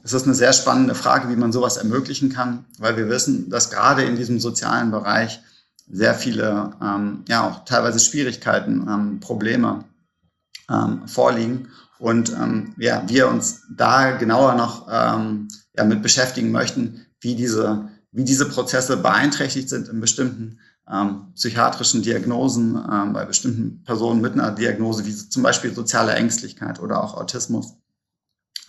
es 0.04 0.14
ist 0.14 0.26
eine 0.26 0.34
sehr 0.34 0.54
spannende 0.54 0.96
Frage, 0.96 1.30
wie 1.30 1.36
man 1.36 1.52
sowas 1.52 1.78
ermöglichen 1.78 2.30
kann, 2.30 2.66
weil 2.80 2.98
wir 2.98 3.10
wissen, 3.10 3.50
dass 3.52 3.70
gerade 3.70 4.04
in 4.04 4.16
diesem 4.16 4.40
sozialen 4.40 4.90
Bereich 4.90 5.40
sehr 5.88 6.16
viele, 6.16 6.72
ähm, 6.82 7.24
ja 7.28 7.48
auch 7.48 7.66
teilweise 7.66 8.00
Schwierigkeiten, 8.00 8.88
ähm, 8.90 9.20
Probleme 9.20 9.86
ähm, 10.70 11.08
vorliegen 11.08 11.70
und 12.00 12.32
ähm, 12.32 12.74
ja, 12.78 13.04
wir 13.08 13.30
uns 13.30 13.64
da 13.70 14.12
genauer 14.12 14.56
noch 14.56 14.88
ähm, 14.92 15.48
ja, 15.78 15.84
mit 15.84 16.02
beschäftigen 16.02 16.52
möchten, 16.52 17.06
wie 17.20 17.36
diese, 17.36 17.90
wie 18.12 18.24
diese 18.24 18.50
Prozesse 18.50 18.98
beeinträchtigt 18.98 19.70
sind 19.70 19.88
in 19.88 20.02
bestimmten 20.02 20.60
ähm, 20.92 21.34
psychiatrischen 21.36 22.02
Diagnosen, 22.02 22.76
ähm, 22.92 23.14
bei 23.14 23.26
bestimmten 23.26 23.84
Personen 23.84 24.22
mit 24.22 24.34
einer 24.34 24.52
Diagnose, 24.52 25.06
wie 25.06 25.16
zum 25.16 25.44
Beispiel 25.44 25.74
soziale 25.74 26.14
Ängstlichkeit 26.14 26.80
oder 26.80 27.04
auch 27.04 27.16
Autismus. 27.16 27.76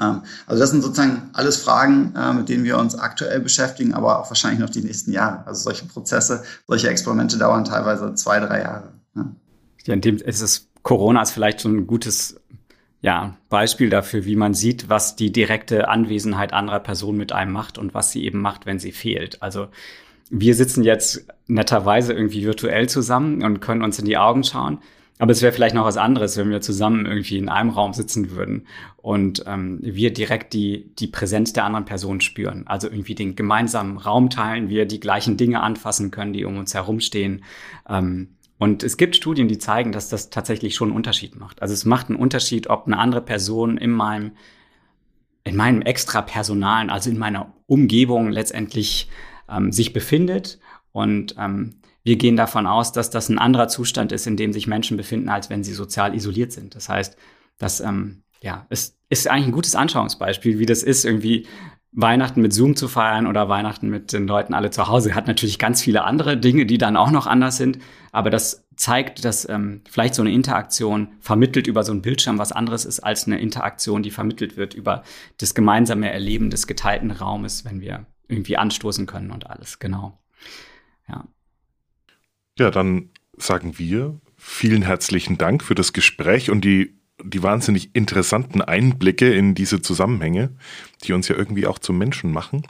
Ähm, 0.00 0.22
also 0.46 0.60
das 0.60 0.70
sind 0.70 0.82
sozusagen 0.82 1.30
alles 1.32 1.56
Fragen, 1.56 2.14
äh, 2.16 2.32
mit 2.32 2.48
denen 2.48 2.64
wir 2.64 2.78
uns 2.78 2.94
aktuell 2.94 3.40
beschäftigen, 3.40 3.94
aber 3.94 4.20
auch 4.20 4.30
wahrscheinlich 4.30 4.60
noch 4.60 4.70
die 4.70 4.82
nächsten 4.82 5.12
Jahre. 5.12 5.46
Also 5.46 5.62
solche 5.62 5.86
Prozesse, 5.86 6.42
solche 6.66 6.88
Experimente 6.88 7.38
dauern 7.38 7.64
teilweise 7.64 8.14
zwei, 8.14 8.40
drei 8.40 8.60
Jahre. 8.60 8.92
Ja, 9.84 9.94
in 9.94 10.00
dem 10.00 10.16
ist 10.16 10.40
es 10.40 10.68
Corona 10.82 11.22
ist 11.22 11.32
vielleicht 11.32 11.62
schon 11.62 11.76
ein 11.76 11.86
gutes 11.88 12.40
ja, 13.00 13.36
Beispiel 13.48 13.90
dafür, 13.90 14.24
wie 14.24 14.36
man 14.36 14.54
sieht, 14.54 14.88
was 14.88 15.16
die 15.16 15.32
direkte 15.32 15.88
Anwesenheit 15.88 16.52
anderer 16.52 16.80
Personen 16.80 17.18
mit 17.18 17.32
einem 17.32 17.52
macht 17.52 17.78
und 17.78 17.94
was 17.94 18.10
sie 18.10 18.24
eben 18.24 18.40
macht, 18.40 18.66
wenn 18.66 18.78
sie 18.78 18.92
fehlt. 18.92 19.42
Also 19.42 19.68
wir 20.30 20.54
sitzen 20.54 20.82
jetzt 20.82 21.26
netterweise 21.46 22.12
irgendwie 22.12 22.44
virtuell 22.44 22.88
zusammen 22.88 23.44
und 23.44 23.60
können 23.60 23.82
uns 23.82 23.98
in 23.98 24.06
die 24.06 24.16
Augen 24.16 24.44
schauen. 24.44 24.78
Aber 25.18 25.32
es 25.32 25.40
wäre 25.40 25.52
vielleicht 25.52 25.74
noch 25.74 25.86
was 25.86 25.96
anderes, 25.96 26.36
wenn 26.36 26.50
wir 26.50 26.60
zusammen 26.60 27.06
irgendwie 27.06 27.38
in 27.38 27.48
einem 27.48 27.70
Raum 27.70 27.94
sitzen 27.94 28.32
würden 28.32 28.66
und 28.98 29.44
ähm, 29.46 29.78
wir 29.82 30.12
direkt 30.12 30.52
die, 30.52 30.94
die 30.98 31.06
Präsenz 31.06 31.54
der 31.54 31.64
anderen 31.64 31.86
Person 31.86 32.20
spüren. 32.20 32.66
Also 32.66 32.88
irgendwie 32.88 33.14
den 33.14 33.34
gemeinsamen 33.34 33.96
Raum 33.96 34.28
teilen, 34.28 34.68
wir 34.68 34.84
die 34.84 35.00
gleichen 35.00 35.38
Dinge 35.38 35.62
anfassen 35.62 36.10
können, 36.10 36.34
die 36.34 36.44
um 36.44 36.58
uns 36.58 36.74
herumstehen. 36.74 37.44
Ähm, 37.88 38.36
und 38.58 38.82
es 38.82 38.98
gibt 38.98 39.16
Studien, 39.16 39.48
die 39.48 39.58
zeigen, 39.58 39.92
dass 39.92 40.08
das 40.10 40.28
tatsächlich 40.28 40.74
schon 40.74 40.88
einen 40.88 40.96
Unterschied 40.96 41.36
macht. 41.36 41.62
Also 41.62 41.72
es 41.72 41.84
macht 41.84 42.08
einen 42.08 42.18
Unterschied, 42.18 42.68
ob 42.68 42.86
eine 42.86 42.98
andere 42.98 43.22
Person 43.22 43.78
in 43.78 43.90
meinem, 43.90 44.32
in 45.44 45.56
meinem 45.56 45.80
Extrapersonalen, 45.80 46.90
also 46.90 47.08
in 47.10 47.18
meiner 47.18 47.54
Umgebung 47.66 48.30
letztendlich 48.30 49.08
ähm, 49.48 49.72
sich 49.72 49.92
befindet 49.92 50.58
und 50.92 51.36
ähm, 51.38 51.76
wir 52.06 52.16
gehen 52.16 52.36
davon 52.36 52.66
aus, 52.66 52.92
dass 52.92 53.10
das 53.10 53.28
ein 53.28 53.38
anderer 53.38 53.66
Zustand 53.66 54.12
ist, 54.12 54.26
in 54.26 54.36
dem 54.36 54.52
sich 54.52 54.66
Menschen 54.66 54.96
befinden, 54.96 55.28
als 55.28 55.50
wenn 55.50 55.64
sie 55.64 55.74
sozial 55.74 56.14
isoliert 56.14 56.52
sind. 56.52 56.76
Das 56.76 56.88
heißt, 56.88 57.16
das 57.58 57.80
ähm, 57.80 58.22
ja, 58.42 58.64
es 58.70 58.96
ist 59.08 59.28
eigentlich 59.28 59.46
ein 59.46 59.52
gutes 59.52 59.74
Anschauungsbeispiel, 59.74 60.60
wie 60.60 60.66
das 60.66 60.84
ist, 60.84 61.04
irgendwie 61.04 61.46
Weihnachten 61.90 62.42
mit 62.42 62.52
Zoom 62.52 62.76
zu 62.76 62.86
feiern 62.86 63.26
oder 63.26 63.48
Weihnachten 63.48 63.88
mit 63.88 64.12
den 64.12 64.28
Leuten 64.28 64.54
alle 64.54 64.70
zu 64.70 64.86
Hause. 64.86 65.14
Hat 65.14 65.26
natürlich 65.26 65.58
ganz 65.58 65.82
viele 65.82 66.04
andere 66.04 66.36
Dinge, 66.36 66.64
die 66.64 66.78
dann 66.78 66.96
auch 66.96 67.10
noch 67.10 67.26
anders 67.26 67.56
sind. 67.56 67.78
Aber 68.12 68.30
das 68.30 68.68
zeigt, 68.76 69.24
dass 69.24 69.48
ähm, 69.48 69.80
vielleicht 69.90 70.14
so 70.14 70.22
eine 70.22 70.30
Interaktion 70.30 71.08
vermittelt 71.20 71.66
über 71.66 71.82
so 71.82 71.92
einen 71.92 72.02
Bildschirm 72.02 72.38
was 72.38 72.52
anderes 72.52 72.84
ist 72.84 73.00
als 73.00 73.26
eine 73.26 73.40
Interaktion, 73.40 74.02
die 74.02 74.10
vermittelt 74.12 74.56
wird 74.56 74.74
über 74.74 75.02
das 75.38 75.54
gemeinsame 75.54 76.12
Erleben 76.12 76.50
des 76.50 76.68
geteilten 76.68 77.10
Raumes, 77.10 77.64
wenn 77.64 77.80
wir 77.80 78.06
irgendwie 78.28 78.58
anstoßen 78.58 79.06
können 79.06 79.32
und 79.32 79.48
alles. 79.48 79.78
Genau. 79.78 80.18
Ja. 81.08 81.24
Ja, 82.58 82.70
dann 82.70 83.10
sagen 83.36 83.78
wir 83.78 84.18
vielen 84.36 84.82
herzlichen 84.82 85.38
Dank 85.38 85.62
für 85.62 85.74
das 85.74 85.92
Gespräch 85.92 86.50
und 86.50 86.64
die, 86.64 86.98
die 87.22 87.42
wahnsinnig 87.42 87.94
interessanten 87.94 88.62
Einblicke 88.62 89.32
in 89.32 89.54
diese 89.54 89.82
Zusammenhänge, 89.82 90.50
die 91.04 91.12
uns 91.12 91.28
ja 91.28 91.36
irgendwie 91.36 91.66
auch 91.66 91.78
zum 91.78 91.98
Menschen 91.98 92.32
machen. 92.32 92.62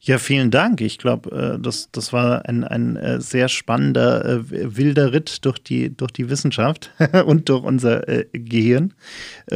Ja, 0.00 0.18
vielen 0.18 0.50
Dank. 0.50 0.80
Ich 0.80 0.98
glaube, 0.98 1.56
äh, 1.56 1.60
das, 1.60 1.90
das 1.90 2.12
war 2.12 2.46
ein, 2.48 2.64
ein 2.64 2.96
äh, 2.96 3.20
sehr 3.20 3.48
spannender, 3.48 4.24
äh, 4.24 4.76
wilder 4.76 5.12
Ritt 5.12 5.44
durch 5.44 5.58
die, 5.58 5.94
durch 5.94 6.12
die 6.12 6.30
Wissenschaft 6.30 6.92
und 7.26 7.48
durch 7.48 7.64
unser 7.64 8.02
Gehirn. 8.32 8.94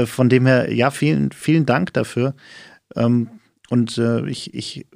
Von 0.04 0.28
dem 0.28 0.46
her, 0.46 0.72
ja, 0.72 0.90
vielen, 0.90 1.32
vielen 1.32 1.66
Dank 1.66 1.92
dafür. 1.94 2.34
Ähm, 2.96 3.28
und 3.70 3.98
ich, 4.26 4.52
ich 4.52 4.86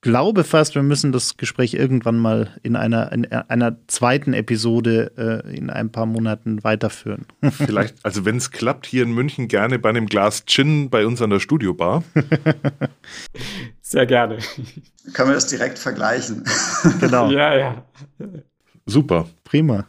glaube 0.00 0.44
fast, 0.44 0.74
wir 0.74 0.82
müssen 0.82 1.12
das 1.12 1.36
Gespräch 1.36 1.74
irgendwann 1.74 2.18
mal 2.18 2.56
in 2.62 2.76
einer, 2.76 3.12
in 3.12 3.26
einer 3.26 3.76
zweiten 3.86 4.32
Episode 4.32 5.12
äh, 5.46 5.56
in 5.56 5.70
ein 5.70 5.92
paar 5.92 6.06
Monaten 6.06 6.64
weiterführen. 6.64 7.26
Vielleicht, 7.50 7.96
also 8.04 8.24
wenn 8.24 8.36
es 8.36 8.50
klappt, 8.50 8.86
hier 8.86 9.02
in 9.02 9.12
München 9.12 9.48
gerne 9.48 9.78
bei 9.78 9.88
einem 9.88 10.06
Glas 10.06 10.44
Gin 10.46 10.90
bei 10.90 11.06
uns 11.06 11.20
an 11.22 11.30
der 11.30 11.40
Studiobar. 11.40 12.02
Sehr 13.82 14.06
gerne. 14.06 14.38
Können 15.12 15.30
wir 15.30 15.34
das 15.34 15.48
direkt 15.48 15.78
vergleichen? 15.78 16.44
Genau. 17.00 17.30
ja, 17.32 17.56
ja. 17.56 17.84
Super. 18.86 19.28
Prima. 19.44 19.86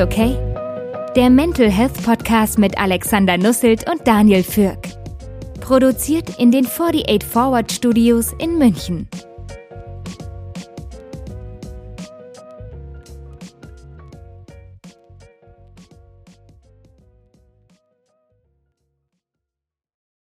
Okay? 0.00 0.36
Der 1.16 1.30
Mental 1.30 1.70
Health 1.70 2.02
Podcast 2.04 2.58
mit 2.58 2.78
Alexander 2.78 3.36
Nusselt 3.36 3.90
und 3.90 4.06
Daniel 4.06 4.42
Fürk. 4.42 4.78
Produziert 5.60 6.38
in 6.38 6.50
den 6.50 6.66
48 6.66 7.24
Forward 7.24 7.72
Studios 7.72 8.32
in 8.38 8.58
München. 8.58 9.08